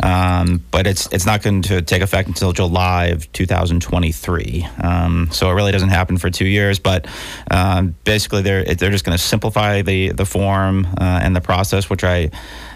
Um, 0.03 0.63
but 0.71 0.87
it's 0.87 1.07
it's 1.13 1.25
not 1.25 1.41
going 1.41 1.61
to 1.63 1.81
take 1.81 2.01
effect 2.01 2.27
until 2.27 2.51
July 2.51 3.05
of 3.07 3.31
2023 3.31 4.67
um, 4.83 5.29
so 5.31 5.49
it 5.49 5.53
really 5.53 5.71
doesn't 5.71 5.89
happen 5.89 6.17
for 6.17 6.29
two 6.29 6.45
years 6.45 6.79
but 6.79 7.07
um, 7.49 7.95
basically 8.03 8.41
they're 8.41 8.63
they're 8.63 8.91
just 8.91 9.05
going 9.05 9.17
to 9.17 9.20
simplify 9.25 9.81
the 9.81 10.11
the 10.11 10.25
form 10.25 10.85
uh, 10.99 11.19
and 11.21 11.35
the 11.35 11.41
process, 11.41 11.89
which 11.89 12.03
I, 12.03 12.29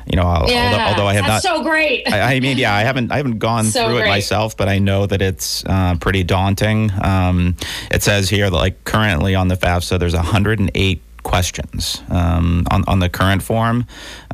you 0.06 0.16
know, 0.16 0.46
yeah, 0.48 0.72
although, 0.72 0.84
although, 0.84 1.08
I 1.08 1.14
have 1.14 1.28
not 1.28 1.42
so 1.42 1.64
great. 1.64 2.08
I, 2.08 2.36
I, 2.36 2.40
mean, 2.40 2.58
yeah, 2.58 2.74
I 2.74 2.82
haven't 2.82 3.12
I 3.12 3.18
haven't 3.18 3.40
gone 3.40 3.66
so 3.66 3.86
through 3.86 3.98
great. 3.98 4.08
it 4.08 4.10
myself, 4.10 4.56
but 4.56 4.68
I 4.68 4.80
know 4.80 5.06
that 5.06 5.22
it's 5.22 5.66
uh, 5.66 5.96
pretty 6.00 6.24
daunting. 6.24 6.92
Um, 7.02 7.56
it 7.92 8.04
says 8.04 8.30
here 8.30 8.50
that 8.50 8.56
like 8.56 8.84
currently 8.84 9.36
on 9.36 9.48
the 9.48 9.56
FAFSA, 9.56 10.00
there's 10.00 10.16
108 10.16 11.02
questions 11.26 12.04
um, 12.10 12.64
on, 12.72 12.86
on 12.88 13.00
the 13.00 13.10
current 13.10 13.42
form, 13.44 13.86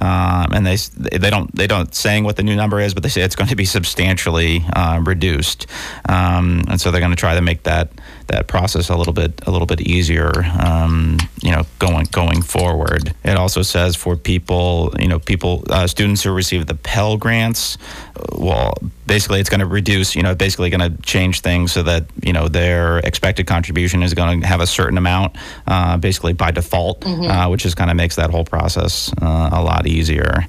um, 0.01 0.47
and 0.53 0.67
they 0.67 0.75
they 1.17 1.31
don't 1.31 1.49
they 1.55 1.65
don't 1.65 1.95
saying 1.95 2.23
what 2.23 2.35
the 2.35 2.43
new 2.43 2.55
number 2.55 2.79
is, 2.79 2.93
but 2.93 3.01
they 3.01 3.09
say 3.09 3.21
it's 3.21 3.35
going 3.35 3.49
to 3.49 3.55
be 3.55 3.65
substantially 3.65 4.63
uh, 4.75 5.01
reduced, 5.03 5.65
um, 6.07 6.61
and 6.67 6.79
so 6.79 6.91
they're 6.91 7.01
going 7.01 7.17
to 7.17 7.23
try 7.27 7.33
to 7.33 7.41
make 7.41 7.63
that 7.63 7.89
that 8.27 8.47
process 8.47 8.89
a 8.89 8.95
little 8.95 9.13
bit 9.13 9.41
a 9.47 9.51
little 9.51 9.65
bit 9.65 9.81
easier, 9.81 10.31
um, 10.59 11.17
you 11.41 11.51
know, 11.51 11.63
going 11.79 12.05
going 12.11 12.41
forward. 12.41 13.13
It 13.23 13.37
also 13.37 13.61
says 13.61 13.95
for 13.95 14.15
people, 14.15 14.93
you 14.99 15.07
know, 15.07 15.19
people 15.19 15.63
uh, 15.69 15.87
students 15.87 16.23
who 16.23 16.31
receive 16.31 16.67
the 16.67 16.75
Pell 16.75 17.17
grants, 17.17 17.77
uh, 18.15 18.23
well, 18.37 18.73
basically 19.11 19.41
it's 19.41 19.49
going 19.49 19.59
to 19.59 19.65
reduce, 19.65 20.15
you 20.15 20.23
know, 20.23 20.33
basically 20.33 20.69
going 20.69 20.79
to 20.89 21.01
change 21.01 21.41
things 21.41 21.73
so 21.73 21.83
that 21.83 22.05
you 22.23 22.31
know 22.31 22.47
their 22.47 22.99
expected 22.99 23.45
contribution 23.45 24.03
is 24.03 24.13
going 24.13 24.39
to 24.39 24.47
have 24.47 24.61
a 24.61 24.67
certain 24.67 24.97
amount, 24.97 25.35
uh, 25.67 25.97
basically 25.97 26.31
by 26.31 26.49
default, 26.49 27.01
mm-hmm. 27.01 27.29
uh, 27.29 27.49
which 27.49 27.63
just 27.63 27.75
kind 27.75 27.91
of 27.91 27.97
makes 27.97 28.15
that 28.15 28.29
whole 28.29 28.45
process 28.45 29.11
uh, 29.21 29.49
a 29.51 29.61
lot 29.61 29.85
easier. 29.85 30.47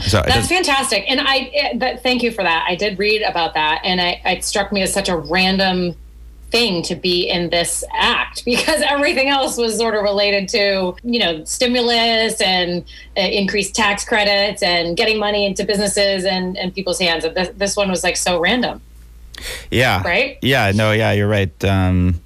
So 0.00 0.22
that's 0.26 0.48
fantastic, 0.48 1.04
and 1.08 1.20
I. 1.22 1.72
But 1.76 2.02
thank 2.02 2.22
you 2.22 2.30
for 2.30 2.44
that. 2.44 2.66
I 2.68 2.74
did 2.74 2.98
read 2.98 3.22
about 3.22 3.54
that, 3.54 3.80
and 3.82 3.98
I, 3.98 4.20
it 4.26 4.44
struck 4.44 4.72
me 4.72 4.82
as 4.82 4.92
such 4.92 5.08
a 5.08 5.16
random 5.16 5.96
thing 6.52 6.82
to 6.82 6.94
be 6.94 7.28
in 7.28 7.50
this 7.50 7.82
act 7.92 8.44
because 8.44 8.82
everything 8.82 9.28
else 9.28 9.56
was 9.56 9.76
sort 9.76 9.94
of 9.94 10.02
related 10.02 10.48
to 10.50 10.94
you 11.02 11.18
know 11.18 11.42
stimulus 11.44 12.40
and 12.40 12.84
uh, 13.16 13.20
increased 13.20 13.74
tax 13.74 14.04
credits 14.04 14.62
and 14.62 14.96
getting 14.96 15.18
money 15.18 15.46
into 15.46 15.64
businesses 15.64 16.24
and, 16.24 16.56
and 16.56 16.74
people's 16.74 17.00
hands. 17.00 17.24
This, 17.24 17.48
this 17.56 17.76
one 17.76 17.90
was 17.90 18.04
like 18.04 18.16
so 18.16 18.38
random. 18.38 18.80
Yeah. 19.70 20.02
Right? 20.04 20.38
Yeah 20.42 20.70
no 20.74 20.92
yeah 20.92 21.12
you're 21.12 21.28
right. 21.28 21.64
Um, 21.64 22.20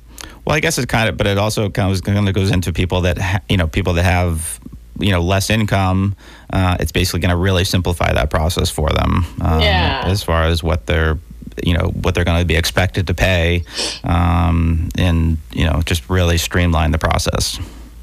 well 0.44 0.56
i 0.56 0.60
guess 0.60 0.78
it 0.78 0.88
kind 0.88 1.08
of 1.08 1.16
but 1.16 1.26
it 1.26 1.38
also 1.38 1.68
kind 1.68 1.92
of, 1.92 2.02
kind 2.02 2.28
of 2.28 2.34
goes 2.34 2.50
into 2.50 2.72
people 2.72 3.02
that 3.02 3.18
ha- 3.18 3.40
you 3.48 3.56
know 3.56 3.66
people 3.66 3.94
that 3.94 4.04
have 4.04 4.60
you 4.98 5.10
know 5.10 5.20
less 5.20 5.50
income 5.50 6.14
uh, 6.52 6.76
it's 6.78 6.92
basically 6.92 7.20
going 7.20 7.30
to 7.30 7.36
really 7.36 7.64
simplify 7.64 8.12
that 8.12 8.30
process 8.30 8.70
for 8.70 8.88
them 8.90 9.26
um, 9.40 9.60
yeah. 9.60 10.02
as 10.06 10.22
far 10.22 10.44
as 10.44 10.62
what 10.62 10.86
they're 10.86 11.18
you 11.64 11.74
know 11.74 11.88
what 12.02 12.14
they're 12.14 12.24
going 12.24 12.40
to 12.40 12.46
be 12.46 12.57
expected 12.57 13.07
to 13.07 13.14
pay, 13.14 13.64
um, 14.04 14.88
and 14.96 15.38
you 15.52 15.64
know 15.64 15.82
just 15.84 16.09
really 16.09 16.38
streamline 16.38 16.92
the 16.92 16.98
process. 16.98 17.59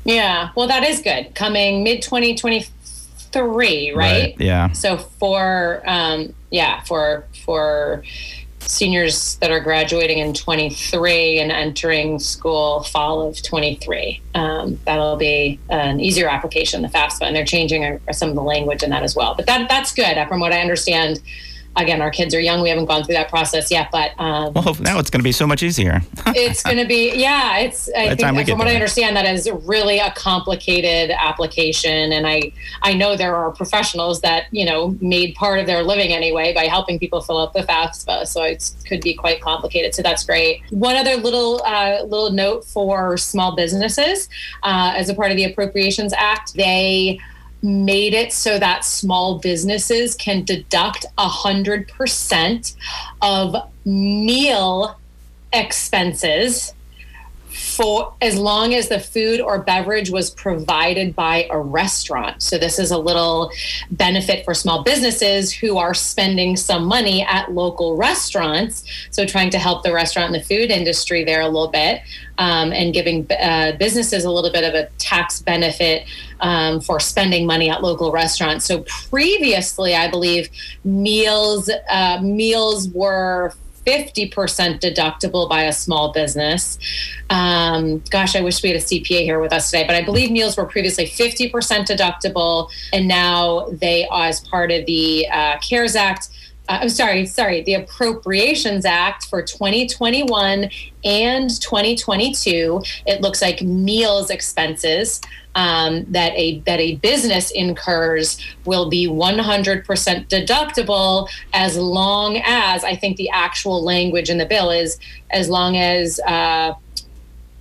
Yeah, 0.06 0.49
well, 0.56 0.68
that 0.68 0.84
is 0.84 1.01
good. 1.01 1.34
Coming 1.36 1.84
mid 1.84 2.01
twenty 2.01 2.36
twenty 2.36 2.66
three, 3.32 3.91
right? 3.91 4.36
Yeah. 4.39 4.72
So 4.72 4.97
for 4.97 5.82
um, 5.86 6.34
yeah 6.51 6.84
for 6.84 7.26
for 7.43 8.04
seniors 8.60 9.36
that 9.38 9.51
are 9.51 9.60
graduating 9.60 10.20
in 10.20 10.34
23 10.34 11.39
and 11.39 11.51
entering 11.51 12.18
school 12.18 12.84
fall 12.84 13.28
of 13.28 13.41
23 13.43 14.22
um, 14.36 14.80
that'll 14.86 15.18
be 15.18 15.60
an 15.70 15.99
easier 15.99 16.30
application 16.30 16.82
the 16.82 16.88
fafsa 16.88 17.24
and 17.24 17.36
they're 17.36 17.45
changing 17.45 17.99
some 18.12 18.30
of 18.30 18.36
the 18.36 18.41
language 18.41 18.82
in 18.82 18.89
that 18.89 19.04
as 19.04 19.18
well 19.18 19.36
but 19.36 19.45
that 19.45 19.68
that's 19.68 19.93
good 19.93 20.16
from 20.28 20.39
what 20.39 20.54
i 20.54 20.62
understand 20.62 21.22
again, 21.76 22.01
our 22.01 22.11
kids 22.11 22.34
are 22.34 22.39
young. 22.39 22.61
We 22.61 22.69
haven't 22.69 22.86
gone 22.86 23.03
through 23.03 23.15
that 23.15 23.30
process 23.30 23.71
yet, 23.71 23.89
but 23.91 24.11
um, 24.19 24.53
well, 24.53 24.76
now 24.80 24.99
it's 24.99 25.09
going 25.09 25.19
to 25.19 25.24
be 25.24 25.32
so 25.32 25.47
much 25.47 25.63
easier. 25.63 26.01
it's 26.28 26.63
going 26.63 26.78
to 26.78 26.86
be, 26.86 27.15
yeah. 27.15 27.57
It's 27.59 27.89
I 27.95 28.15
think 28.15 28.47
from 28.49 28.59
what 28.59 28.67
I 28.67 28.74
understand, 28.74 29.15
that 29.15 29.26
is 29.26 29.49
really 29.63 29.99
a 29.99 30.11
complicated 30.11 31.11
application, 31.11 32.11
and 32.11 32.28
I 32.28 32.51
I 32.82 32.93
know 32.93 33.15
there 33.15 33.36
are 33.36 33.51
professionals 33.51 34.21
that 34.21 34.45
you 34.51 34.65
know 34.65 34.97
made 35.01 35.36
part 35.36 35.59
of 35.59 35.65
their 35.65 35.84
living 35.84 36.11
anyway 36.13 36.53
by 36.53 36.65
helping 36.65 36.99
people 36.99 37.21
fill 37.21 37.39
out 37.39 37.53
the 37.53 37.61
FAFSA, 37.61 38.28
so 38.28 38.43
it 38.43 38.71
could 38.88 39.01
be 39.01 39.13
quite 39.13 39.41
complicated. 39.41 39.95
So 39.95 40.01
that's 40.01 40.26
great. 40.26 40.61
One 40.69 40.95
other 40.95 41.15
little 41.17 41.61
uh, 41.65 42.03
little 42.03 42.32
note 42.32 42.65
for 42.65 43.17
small 43.17 43.55
businesses, 43.55 44.30
uh, 44.63 44.93
as 44.95 45.09
a 45.09 45.13
part 45.13 45.32
of 45.32 45.38
the 45.38 45.45
Appropriations 45.45 46.13
Act, 46.13 46.53
they 46.53 47.19
made 47.64 48.14
it 48.14 48.34
so 48.34 48.59
that 48.59 48.84
small 48.84 49.39
businesses 49.39 50.16
can 50.16 50.43
deduct 50.43 51.05
100% 51.18 52.76
of 53.22 53.55
meal 53.86 54.99
expenses 55.53 56.74
for 57.54 58.14
as 58.22 58.38
long 58.38 58.74
as 58.74 58.89
the 58.89 58.99
food 58.99 59.39
or 59.39 59.60
beverage 59.60 60.10
was 60.10 60.30
provided 60.30 61.16
by 61.16 61.47
a 61.49 61.60
restaurant. 61.60 62.41
So 62.41 62.58
this 62.58 62.80
is 62.80 62.91
a 62.91 62.97
little 62.97 63.51
benefit 63.91 64.43
for 64.43 64.54
small 64.54 64.84
businesses 64.84 65.51
who 65.51 65.78
are 65.78 65.93
spending 65.93 66.56
some 66.58 66.86
money 66.86 67.24
at 67.24 67.51
local 67.51 67.95
restaurants. 67.95 68.84
So 69.12 69.26
trying 69.26 69.51
to 69.51 69.60
help 69.60 69.84
the 69.84 69.93
restaurant 69.93 70.34
and 70.34 70.41
the 70.41 70.45
food 70.45 70.72
industry 70.72 71.24
there 71.24 71.41
a 71.41 71.47
little 71.47 71.68
bit, 71.68 72.01
um, 72.38 72.74
and 72.74 72.93
giving 72.93 73.28
uh, 73.32 73.74
businesses 73.78 74.26
a 74.26 74.32
little 74.32 74.51
bit 74.51 74.64
of 74.64 74.74
a 74.74 74.89
tax 74.97 75.41
benefit 75.41 76.08
um, 76.39 76.82
for 76.82 76.99
spending 76.99 77.45
money 77.45 77.70
at 77.70 77.84
local 77.84 78.12
restaurants. 78.12 78.66
So 78.66 78.84
previously, 79.10 79.95
I 79.95 80.10
believe 80.10 80.49
meals 80.84 81.70
uh, 81.89 82.20
meals 82.22 82.89
were 82.89 83.54
50% 83.86 84.80
deductible 84.80 85.50
by 85.50 85.64
a 85.64 85.74
small 85.74 86.12
business. 86.12 86.78
Um, 87.30 88.04
gosh, 88.10 88.36
I 88.36 88.42
wish 88.42 88.64
we 88.64 88.70
had 88.70 88.78
a 88.78 88.84
CPA 88.84 89.22
here 89.22 89.40
with 89.40 89.54
us 89.54 89.72
today, 89.72 89.86
but 89.86 89.96
I 89.96 90.04
believe 90.04 90.32
meals 90.32 90.58
were 90.58 90.66
previously 90.66 91.06
50% 91.06 91.52
deductible, 91.52 92.70
and 92.92 93.08
now 93.08 93.68
they, 93.72 94.08
are 94.08 94.28
as 94.28 94.40
part 94.42 94.72
of 94.72 94.86
the 94.86 95.28
uh, 95.30 95.58
CARES 95.60 95.96
Act, 95.96 96.30
uh, 96.70 96.80
I'm 96.82 96.89
sorry, 96.89 97.26
sorry, 97.26 97.61
the 97.61 97.74
Appropriations 97.74 98.86
Act 98.86 99.26
for 99.26 99.41
2021 99.41 100.70
and 101.03 101.61
2022, 101.61 102.82
it 103.05 103.22
looks 103.22 103.41
like 103.41 103.61
meals 103.61 104.30
expenses 104.30 105.20
um, 105.55 106.05
that 106.11 106.34
a 106.36 106.59
that 106.61 106.80
a 106.80 106.95
business 106.95 107.51
incurs 107.51 108.39
will 108.66 108.89
be 108.89 109.07
100% 109.07 109.84
deductible 110.28 111.30
as 111.53 111.78
long 111.78 112.38
as 112.43 112.84
I 112.84 112.95
think 112.95 113.18
the 113.18 113.30
actual 113.30 113.84
language 113.84 114.30
in 114.30 114.38
the 114.38 114.45
bill 114.45 114.72
is 114.72 114.97
as 115.32 115.49
long 115.49 115.78
as 115.78 116.20
uh, 116.26 116.74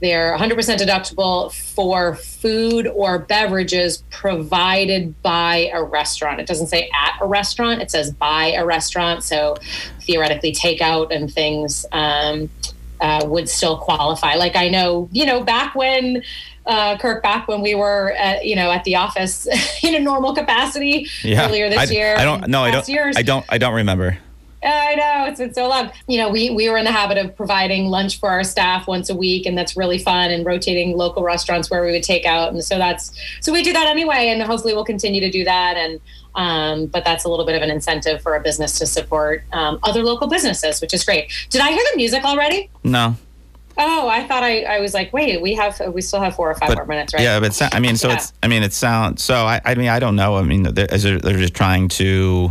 they're 0.03 0.37
100% 0.37 0.79
deductible 0.79 1.53
for 1.53 2.17
food 2.17 2.89
or 2.89 3.21
beverages 3.21 4.03
provided 4.11 5.21
by 5.23 5.71
a 5.73 5.83
restaurant. 5.83 6.41
It 6.41 6.49
doesn't 6.49 6.67
say 6.67 6.91
at 6.93 7.19
a 7.23 7.27
restaurant, 7.27 7.81
it 7.81 7.91
says 7.91 8.13
by 8.13 8.53
a 8.53 8.67
restaurant. 8.67 9.23
So 9.23 9.57
theoretically, 10.01 10.53
takeout 10.53 11.15
and 11.15 11.33
things. 11.33 11.87
Um, 11.93 12.51
uh, 13.01 13.27
would 13.27 13.49
still 13.49 13.79
qualify. 13.79 14.37
Like 14.37 14.55
I 14.55 14.69
know, 14.69 15.09
you 15.11 15.27
know, 15.27 15.43
back 15.43 15.75
when 15.75 16.23
uh, 16.67 16.97
Kirk, 16.99 17.21
back 17.21 17.49
when 17.49 17.61
we 17.61 17.75
were, 17.75 18.13
at, 18.13 18.45
you 18.45 18.55
know, 18.55 18.71
at 18.71 18.85
the 18.85 18.95
office 18.95 19.49
in 19.83 19.97
a 19.97 19.99
normal 19.99 20.37
capacity 20.37 21.09
yeah. 21.25 21.49
earlier 21.49 21.69
this 21.69 21.91
I, 21.91 21.93
year. 21.93 22.15
I 22.17 22.23
don't. 22.23 22.47
No, 22.47 22.63
I 22.63 22.71
don't. 22.71 22.89
Years. 22.89 23.17
I 23.17 23.23
don't. 23.23 23.45
I 23.49 23.59
don't 23.59 23.75
remember. 23.75 24.19
I 24.65 24.95
know 24.95 25.27
it's 25.29 25.41
been 25.41 25.55
so 25.55 25.69
long. 25.69 25.91
You 26.07 26.19
know, 26.19 26.31
we 26.31 26.51
we 26.51 26.69
were 26.69 26.77
in 26.77 26.85
the 26.85 26.93
habit 26.93 27.19
of 27.19 27.35
providing 27.37 27.87
lunch 27.87 28.21
for 28.21 28.29
our 28.29 28.45
staff 28.45 28.87
once 28.87 29.11
a 29.11 29.15
week, 29.15 29.47
and 29.47 29.59
that's 29.59 29.77
really 29.77 29.99
fun. 29.99 30.31
And 30.31 30.47
rotating 30.47 30.97
local 30.97 31.23
restaurants 31.23 31.71
where 31.71 31.85
we 31.85 31.91
would 31.91 32.03
take 32.03 32.25
out, 32.25 32.53
and 32.53 32.63
so 32.63 32.79
that's 32.79 33.13
so 33.41 33.53
we 33.53 33.63
do 33.63 33.73
that 33.73 33.87
anyway, 33.87 34.29
and 34.29 34.43
hopefully 34.43 34.75
we'll 34.75 34.85
continue 34.85 35.21
to 35.21 35.31
do 35.31 35.45
that. 35.45 35.77
And 35.77 36.01
um, 36.35 36.87
but 36.87 37.05
that's 37.05 37.25
a 37.25 37.29
little 37.29 37.45
bit 37.45 37.57
of 37.57 37.63
an 37.63 37.71
incentive 37.71 38.23
for 38.23 38.37
a 38.37 38.41
business 38.41 38.79
to 38.79 38.87
support 38.87 39.45
um, 39.53 39.79
other 39.83 40.03
local 40.03 40.29
businesses, 40.29 40.81
which 40.81 40.95
is 40.95 41.05
great. 41.05 41.31
Did 41.51 41.61
I 41.61 41.71
hear 41.73 41.83
the 41.93 41.97
music 41.97 42.25
already? 42.25 42.71
No. 42.85 43.17
Oh, 43.79 44.07
I 44.07 44.27
thought 44.27 44.43
I, 44.43 44.63
I 44.65 44.81
was 44.81 44.93
like, 44.93 45.13
wait, 45.13 45.41
we 45.41 45.55
have 45.55 45.81
we 45.93 46.03
still 46.03 46.21
have 46.21 46.37
four 46.37 46.51
or 46.51 46.55
five 46.55 46.69
but, 46.69 46.77
more 46.77 46.87
minutes, 46.87 47.15
right? 47.15 47.23
Yeah, 47.23 47.41
but 47.41 47.75
I 47.75 47.81
mean, 47.81 47.97
so 47.97 48.09
yeah. 48.09 48.15
it's 48.15 48.33
I 48.43 48.49
mean, 48.49 48.63
it 48.63 48.73
sounds 48.73 49.25
so. 49.25 49.47
I, 49.47 49.61
I 49.65 49.75
mean, 49.75 49.89
I 49.89 49.99
don't 49.99 50.15
know. 50.15 50.37
I 50.37 50.43
mean, 50.43 50.63
they're, 50.63 50.87
they're 50.87 51.19
just 51.19 51.55
trying 51.55 51.89
to 51.89 52.51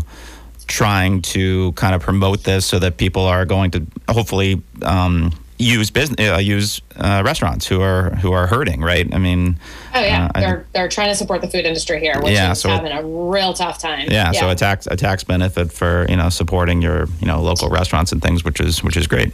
trying 0.72 1.22
to 1.22 1.74
kind 1.74 1.94
of 1.94 2.02
promote 2.02 2.44
this 2.44 2.66
so 2.66 2.80
that 2.80 2.98
people 2.98 3.24
are 3.24 3.46
going 3.46 3.72
to 3.72 3.86
hopefully 4.08 4.62
um, 4.84 5.32
use 5.58 5.92
business 5.92 6.30
uh, 6.30 6.38
use 6.38 6.82
uh, 6.96 7.22
restaurants 7.26 7.68
who 7.68 7.82
are 7.82 8.12
who 8.16 8.32
are 8.32 8.48
hurting 8.48 8.82
right? 8.82 9.14
I 9.14 9.18
mean 9.18 9.60
oh 9.94 10.00
yeah. 10.00 10.32
uh, 10.34 10.40
they're 10.40 10.66
they're 10.74 10.88
trying 10.88 11.10
to 11.10 11.16
support 11.16 11.42
the 11.42 11.50
food 11.50 11.66
industry 11.66 12.00
here 12.00 12.20
which 12.22 12.34
yeah, 12.34 12.52
is 12.52 12.62
so 12.62 12.70
having 12.70 12.94
a 12.94 13.04
real 13.04 13.54
tough 13.54 13.80
time. 13.80 14.08
Yeah, 14.10 14.32
yeah, 14.32 14.40
so 14.40 14.50
a 14.50 14.56
tax 14.56 14.88
a 14.88 14.96
tax 14.96 15.24
benefit 15.24 15.72
for 15.72 16.06
you 16.10 16.16
know 16.16 16.30
supporting 16.30 16.82
your 16.82 17.08
you 17.20 17.28
know 17.28 17.42
local 17.42 17.70
restaurants 17.70 18.12
and 18.12 18.22
things 18.22 18.44
which 18.44 18.62
is 18.62 18.82
which 18.84 18.96
is 18.96 19.08
great. 19.08 19.34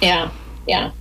Yeah 0.00 0.30
yeah 0.66 0.92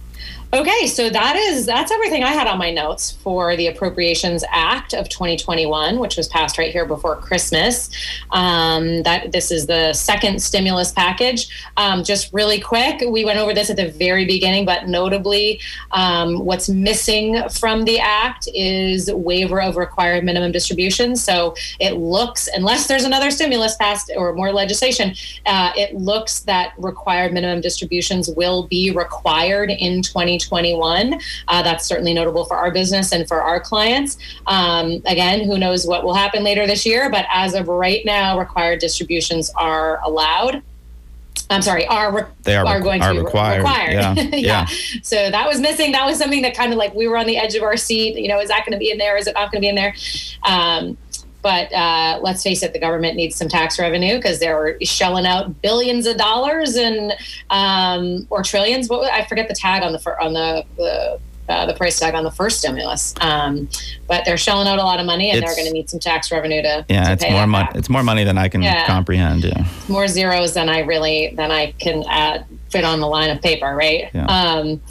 Okay, 0.54 0.88
so 0.88 1.10
that 1.10 1.36
is 1.36 1.66
that's 1.66 1.92
everything 1.92 2.24
I 2.24 2.30
had 2.30 2.48
on 2.48 2.58
my 2.58 2.72
notes 2.72 3.12
for 3.12 3.58
the 3.58 3.68
Appropriations 3.68 4.46
Act 4.50 4.94
of 4.94 5.10
2021, 5.10 6.00
which 6.00 6.16
was 6.16 6.30
passed 6.30 6.58
right 6.58 6.72
here 6.72 6.86
before 6.86 7.18
Christmas. 7.18 7.90
Um, 8.32 9.04
that 9.04 9.34
this 9.34 9.52
is 9.52 9.68
the 9.68 9.92
second 9.92 10.42
stimulus 10.42 10.94
package. 10.94 11.50
Um, 11.76 12.02
just 12.02 12.32
really 12.32 12.62
quick, 12.62 13.04
we 13.10 13.26
went 13.26 13.40
over 13.40 13.54
this 13.54 13.70
at 13.70 13.76
the 13.76 13.90
very 13.90 14.24
beginning, 14.24 14.64
but 14.64 14.88
notably, 14.88 15.60
um, 15.92 16.46
what's 16.46 16.70
missing 16.70 17.44
from 17.50 17.84
the 17.84 18.00
act 18.00 18.48
is 18.56 19.12
waiver 19.12 19.62
of 19.62 19.76
required 19.76 20.24
minimum 20.24 20.54
distributions. 20.54 21.22
So 21.22 21.56
it 21.82 21.96
looks, 21.96 22.48
unless 22.54 22.88
there's 22.88 23.04
another 23.04 23.32
stimulus 23.32 23.76
passed 23.76 24.12
or 24.16 24.34
more 24.34 24.54
legislation, 24.54 25.14
uh, 25.46 25.74
it 25.76 25.94
looks 25.96 26.40
that 26.42 26.72
required 26.78 27.34
minimum 27.34 27.60
distributions 27.60 28.30
will 28.30 28.66
be 28.68 28.92
required 28.92 29.72
in 29.72 30.02
20. 30.02 30.37
2021. 30.40 31.20
Uh, 31.48 31.62
that's 31.62 31.86
certainly 31.86 32.14
notable 32.14 32.46
for 32.46 32.58
our 32.58 32.72
business 32.72 33.12
and 33.12 33.28
for 33.28 33.42
our 33.42 33.60
clients. 33.60 34.18
Um, 34.48 35.02
again, 35.06 35.46
who 35.46 35.58
knows 35.58 35.86
what 35.86 36.04
will 36.04 36.14
happen 36.14 36.44
later 36.44 36.68
this 36.68 36.86
year, 36.86 37.10
but 37.10 37.26
as 37.32 37.54
of 37.54 37.68
right 37.68 38.06
now, 38.06 38.40
required 38.40 38.80
distributions 38.80 39.52
are 39.56 40.00
allowed. 40.04 40.62
I'm 41.50 41.62
sorry, 41.62 41.86
are 41.88 42.14
re- 42.14 42.24
they 42.44 42.56
are, 42.56 42.66
are 42.66 42.82
going 42.82 43.02
are 43.02 43.14
to 43.14 43.20
be 43.20 43.26
required. 43.26 43.60
required. 43.60 43.94
Yeah. 43.94 44.14
yeah. 44.16 44.28
yeah. 44.36 44.68
So 45.02 45.32
that 45.32 45.48
was 45.48 45.60
missing. 45.62 45.94
That 45.94 46.06
was 46.06 46.18
something 46.18 46.42
that 46.42 46.56
kind 46.56 46.74
of 46.74 46.78
like 46.78 46.94
we 46.94 47.08
were 47.08 47.18
on 47.18 47.26
the 47.26 47.38
edge 47.38 47.56
of 47.56 47.64
our 47.64 47.78
seat. 47.78 48.18
You 48.18 48.28
know, 48.28 48.40
is 48.40 48.50
that 48.50 48.66
going 48.66 48.74
to 48.74 48.78
be 48.78 48.92
in 48.92 48.98
there? 48.98 49.16
Is 49.18 49.28
it 49.28 49.34
not 49.34 49.52
going 49.52 49.62
to 49.62 49.66
be 49.66 49.70
in 49.70 49.76
there? 49.76 49.96
Um, 50.44 50.98
but 51.48 51.72
uh, 51.72 52.20
let's 52.22 52.44
face 52.44 52.62
it, 52.62 52.74
the 52.74 52.80
government 52.80 53.16
needs 53.16 53.38
some 53.38 53.48
tax 53.48 53.80
revenue 53.80 54.18
because 54.18 54.38
they're 54.38 54.78
shelling 54.82 55.26
out 55.26 55.62
billions 55.62 56.06
of 56.06 56.18
dollars 56.18 56.76
and 56.76 57.14
um, 57.50 58.28
or 58.30 58.44
trillions. 58.44 58.90
What 58.90 59.10
I 59.10 59.24
forget 59.24 59.48
the 59.48 59.54
tag 59.54 59.82
on 59.82 59.94
the 59.94 60.18
on 60.20 60.34
the, 60.34 60.66
the 60.76 61.20
uh, 61.48 61.66
the 61.66 61.74
price 61.74 61.98
tag 61.98 62.16
on 62.16 62.26
the 62.26 62.32
first 62.32 62.60
stimulus. 62.60 63.14
Um, 63.22 63.70
but 64.10 64.26
they're 64.26 64.36
shelling 64.36 64.68
out 64.68 64.78
a 64.78 64.84
lot 64.84 65.00
of 65.00 65.06
money, 65.06 65.30
and 65.30 65.38
it's, 65.38 65.48
they're 65.48 65.56
going 65.56 65.70
to 65.70 65.74
need 65.74 65.90
some 65.90 66.02
tax 66.02 66.34
revenue 66.34 66.62
to 66.64 66.86
yeah. 66.90 67.06
To 67.06 67.12
it's 67.14 67.32
more 67.32 67.48
money. 67.48 67.70
It's 67.76 67.90
more 67.90 68.04
money 68.04 68.26
than 68.26 68.38
I 68.38 68.50
can 68.50 68.62
yeah. 68.62 68.86
comprehend. 68.86 69.46
Yeah, 69.46 69.66
more 69.88 70.10
zeros 70.10 70.54
than 70.54 70.68
I 70.68 70.80
really 70.80 71.34
than 71.34 71.50
I 71.50 71.72
can 71.80 72.04
add, 72.10 72.46
fit 72.72 72.84
on 72.84 73.00
the 73.00 73.08
line 73.08 73.30
of 73.30 73.42
paper. 73.42 73.74
Right. 73.74 74.10
Yeah. 74.14 74.26
Um, 74.26 74.82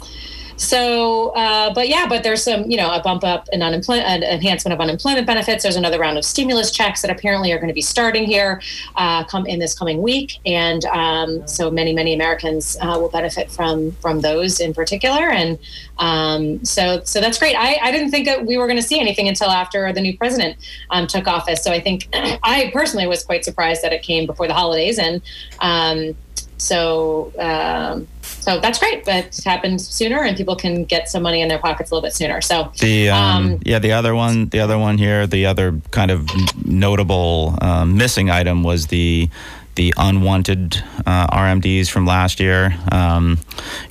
so, 0.57 1.29
uh, 1.29 1.71
but 1.73 1.87
yeah, 1.87 2.07
but 2.09 2.23
there's 2.23 2.43
some, 2.43 2.69
you 2.69 2.77
know, 2.77 2.91
a 2.91 3.01
bump 3.01 3.23
up 3.23 3.47
in 3.53 3.61
unemployment, 3.61 4.07
an 4.07 4.23
enhancement 4.23 4.73
of 4.73 4.81
unemployment 4.81 5.27
benefits. 5.27 5.61
There's 5.61 5.75
another 5.75 5.99
round 5.99 6.17
of 6.17 6.25
stimulus 6.25 6.71
checks 6.71 7.03
that 7.03 7.11
apparently 7.11 7.51
are 7.51 7.57
going 7.57 7.67
to 7.67 7.75
be 7.75 7.81
starting 7.81 8.25
here, 8.25 8.61
uh, 8.95 9.23
come 9.23 9.45
in 9.45 9.59
this 9.59 9.77
coming 9.77 10.01
week, 10.01 10.39
and 10.47 10.83
um, 10.85 11.47
so 11.47 11.69
many, 11.69 11.93
many 11.93 12.13
Americans 12.13 12.75
uh, 12.81 12.97
will 12.99 13.09
benefit 13.09 13.51
from 13.51 13.91
from 13.93 14.21
those 14.21 14.59
in 14.59 14.73
particular. 14.73 15.29
And 15.29 15.59
um, 15.99 16.65
so, 16.65 17.01
so 17.03 17.21
that's 17.21 17.37
great. 17.37 17.55
I, 17.55 17.77
I 17.81 17.91
didn't 17.91 18.09
think 18.09 18.25
that 18.25 18.45
we 18.45 18.57
were 18.57 18.65
going 18.65 18.79
to 18.79 18.87
see 18.87 18.99
anything 18.99 19.27
until 19.27 19.49
after 19.49 19.93
the 19.93 20.01
new 20.01 20.17
president 20.17 20.57
um, 20.89 21.05
took 21.05 21.27
office. 21.27 21.63
So 21.63 21.71
I 21.71 21.79
think 21.79 22.09
I 22.13 22.71
personally 22.73 23.05
was 23.05 23.23
quite 23.23 23.45
surprised 23.45 23.83
that 23.83 23.93
it 23.93 24.01
came 24.01 24.25
before 24.25 24.47
the 24.47 24.55
holidays, 24.55 24.97
and 24.97 25.21
um, 25.59 26.15
so 26.57 27.31
um, 27.37 28.07
so 28.47 28.61
that's 28.61 28.79
great. 28.79 29.03
But 29.03 29.25
it's 29.25 29.43
happened 29.43 29.81
sooner, 29.81 30.23
and 30.23 30.37
people 30.37 30.55
can 30.55 30.85
get 30.85 31.09
some 31.09 31.21
money 31.21 31.41
in 31.41 31.49
their 31.49 31.59
pockets 31.59 31.91
a 31.91 31.93
little 31.93 32.07
bit 32.07 32.13
sooner. 32.13 32.39
So 32.39 32.71
the 32.79 33.09
um, 33.09 33.45
um, 33.45 33.59
yeah, 33.65 33.79
the 33.79 33.91
other 33.91 34.15
one, 34.15 34.47
the 34.47 34.61
other 34.61 34.77
one 34.77 34.97
here, 34.97 35.27
the 35.27 35.45
other 35.45 35.81
kind 35.91 36.11
of 36.11 36.29
notable 36.65 37.57
um, 37.61 37.97
missing 37.97 38.29
item 38.29 38.63
was 38.63 38.87
the 38.87 39.29
the 39.75 39.93
unwanted 39.97 40.81
uh, 41.05 41.27
RMDs 41.27 41.89
from 41.89 42.05
last 42.05 42.39
year. 42.39 42.73
Um, 42.89 43.37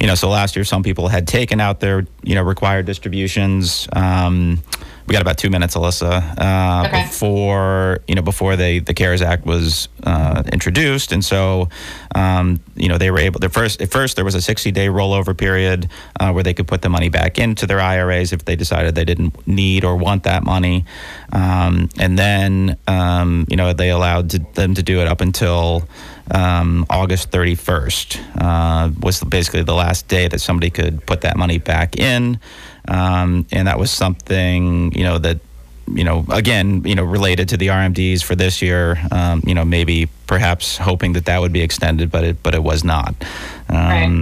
you 0.00 0.06
know, 0.06 0.14
so 0.14 0.30
last 0.30 0.56
year 0.56 0.64
some 0.64 0.82
people 0.82 1.08
had 1.08 1.28
taken 1.28 1.60
out 1.60 1.80
their 1.80 2.06
you 2.22 2.34
know 2.34 2.42
required 2.42 2.86
distributions. 2.86 3.86
Um, 3.92 4.62
we 5.06 5.12
got 5.12 5.22
about 5.22 5.38
two 5.38 5.50
minutes, 5.50 5.76
Alyssa, 5.76 6.36
uh, 6.38 6.86
okay. 6.86 7.02
before 7.04 8.00
you 8.08 8.14
know 8.14 8.22
before 8.22 8.56
they, 8.56 8.80
the 8.80 8.92
CARES 8.92 9.22
Act 9.22 9.46
was 9.46 9.88
uh, 10.02 10.42
introduced, 10.52 11.12
and 11.12 11.24
so 11.24 11.68
um, 12.14 12.60
you 12.74 12.88
know 12.88 12.98
they 12.98 13.10
were 13.10 13.20
able. 13.20 13.38
The 13.38 13.48
first 13.48 13.80
at 13.80 13.90
first 13.90 14.16
there 14.16 14.24
was 14.24 14.34
a 14.34 14.42
60 14.42 14.72
day 14.72 14.88
rollover 14.88 15.36
period 15.36 15.88
uh, 16.18 16.32
where 16.32 16.42
they 16.42 16.54
could 16.54 16.66
put 16.66 16.82
the 16.82 16.88
money 16.88 17.08
back 17.08 17.38
into 17.38 17.66
their 17.66 17.80
IRAs 17.80 18.32
if 18.32 18.44
they 18.44 18.56
decided 18.56 18.94
they 18.94 19.04
didn't 19.04 19.46
need 19.46 19.84
or 19.84 19.96
want 19.96 20.24
that 20.24 20.42
money, 20.42 20.84
um, 21.32 21.88
and 21.98 22.18
then 22.18 22.76
um, 22.88 23.46
you 23.48 23.56
know 23.56 23.72
they 23.72 23.90
allowed 23.90 24.30
to, 24.30 24.38
them 24.54 24.74
to 24.74 24.82
do 24.82 25.00
it 25.00 25.06
up 25.06 25.20
until. 25.20 25.86
Um, 26.28 26.86
August 26.90 27.30
31st 27.30 28.42
uh, 28.42 28.90
was 29.00 29.22
basically 29.22 29.62
the 29.62 29.74
last 29.74 30.08
day 30.08 30.26
that 30.26 30.40
somebody 30.40 30.70
could 30.70 31.06
put 31.06 31.20
that 31.20 31.36
money 31.36 31.58
back 31.58 32.00
in. 32.00 32.40
Um, 32.88 33.46
and 33.52 33.68
that 33.68 33.78
was 33.78 33.90
something, 33.90 34.92
you 34.92 35.04
know, 35.04 35.18
that, 35.18 35.40
you 35.88 36.04
know, 36.04 36.24
again, 36.30 36.82
you 36.84 36.94
know, 36.94 37.04
related 37.04 37.48
to 37.50 37.56
the 37.56 37.68
RMDs 37.68 38.22
for 38.22 38.34
this 38.34 38.60
year, 38.60 38.98
um, 39.12 39.42
you 39.46 39.54
know, 39.54 39.64
maybe 39.64 40.08
perhaps 40.26 40.76
hoping 40.78 41.12
that 41.12 41.26
that 41.26 41.40
would 41.40 41.52
be 41.52 41.62
extended, 41.62 42.10
but 42.10 42.24
it, 42.24 42.42
but 42.42 42.54
it 42.54 42.62
was 42.62 42.82
not. 42.82 43.14
Um, 43.68 43.76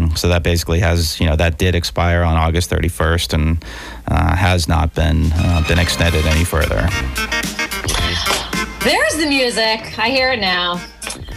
right. 0.09 0.19
So 0.19 0.29
that 0.29 0.43
basically 0.43 0.81
has, 0.81 1.19
you 1.21 1.27
know, 1.27 1.37
that 1.37 1.57
did 1.57 1.75
expire 1.75 2.23
on 2.23 2.37
August 2.37 2.71
31st 2.71 3.35
and 3.35 3.65
uh, 4.09 4.37
has 4.37 4.69
not 4.69 4.95
been, 4.95 5.31
uh, 5.33 5.65
been 5.67 5.79
extended 5.79 6.27
any 6.27 6.45
further. 6.45 6.89
There's 8.85 9.17
the 9.17 9.27
music. 9.27 9.99
I 9.99 10.11
hear 10.11 10.33
it 10.33 10.41
now. 10.41 10.79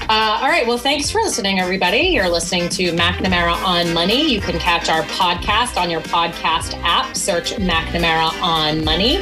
Uh, 0.10 0.40
all 0.42 0.48
right. 0.48 0.66
Well, 0.66 0.78
thanks 0.78 1.12
for 1.12 1.20
listening, 1.22 1.60
everybody. 1.60 1.98
You're 2.00 2.30
listening 2.30 2.70
to 2.70 2.94
McNamara 2.94 3.62
on 3.64 3.94
Money. 3.94 4.32
You 4.32 4.40
can 4.40 4.58
catch 4.58 4.88
our 4.90 5.02
podcast 5.04 5.76
on 5.76 5.90
your 5.90 6.00
podcast 6.00 6.82
app. 6.82 7.18
Search 7.18 7.52
McNamara 7.56 8.32
on 8.42 8.86
Money. 8.86 9.18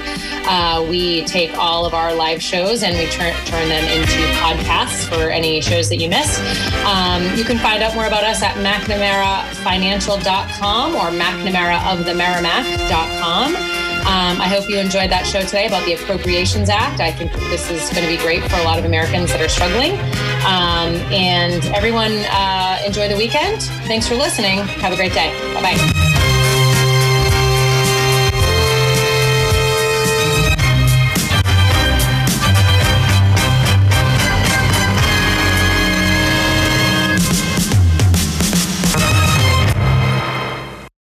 Uh, 0.48 0.86
we 0.88 1.24
take 1.26 1.58
all 1.58 1.88
of 1.88 1.96
our 1.96 2.14
live 2.14 2.40
shows 2.42 2.84
and 2.84 2.96
we 2.98 3.08
turn, 3.08 3.34
turn 3.46 3.68
them 3.68 3.84
into 3.86 4.20
podcasts 4.38 5.08
for 5.10 5.32
any 5.32 5.60
shows 5.60 5.90
that 5.90 5.98
you 5.98 6.08
miss. 6.08 6.38
Um, 6.86 7.24
you 7.36 7.44
can 7.44 7.58
find 7.58 7.82
out 7.82 7.96
more 7.96 8.06
about 8.06 8.24
us 8.24 8.44
at 8.44 8.54
McNamaraFinancial.com 8.58 10.94
or 10.96 11.10
McNamaraoftheMerrimack.com. 11.20 13.85
Um, 14.06 14.40
I 14.40 14.48
hope 14.48 14.70
you 14.70 14.78
enjoyed 14.78 15.10
that 15.10 15.26
show 15.26 15.42
today 15.42 15.66
about 15.66 15.84
the 15.86 15.94
Appropriations 15.94 16.70
Act. 16.70 17.00
I 17.00 17.12
think 17.12 17.32
this 17.50 17.72
is 17.72 17.90
going 17.90 18.04
to 18.04 18.10
be 18.10 18.22
great 18.22 18.44
for 18.44 18.58
a 18.58 18.64
lot 18.64 18.78
of 18.78 18.86
Americans 18.86 19.32
that 19.32 19.42
are 19.42 19.50
struggling. 19.50 19.94
Um, 20.46 20.94
and 21.12 21.66
everyone, 21.76 22.14
uh, 22.30 22.80
enjoy 22.86 23.08
the 23.10 23.18
weekend. 23.18 23.64
Thanks 23.88 24.08
for 24.08 24.16
listening. 24.16 24.60
Have 24.60 24.94
a 24.94 24.96
great 24.96 25.14
day. 25.14 25.34
Bye 25.56 25.76
bye. 25.76 26.15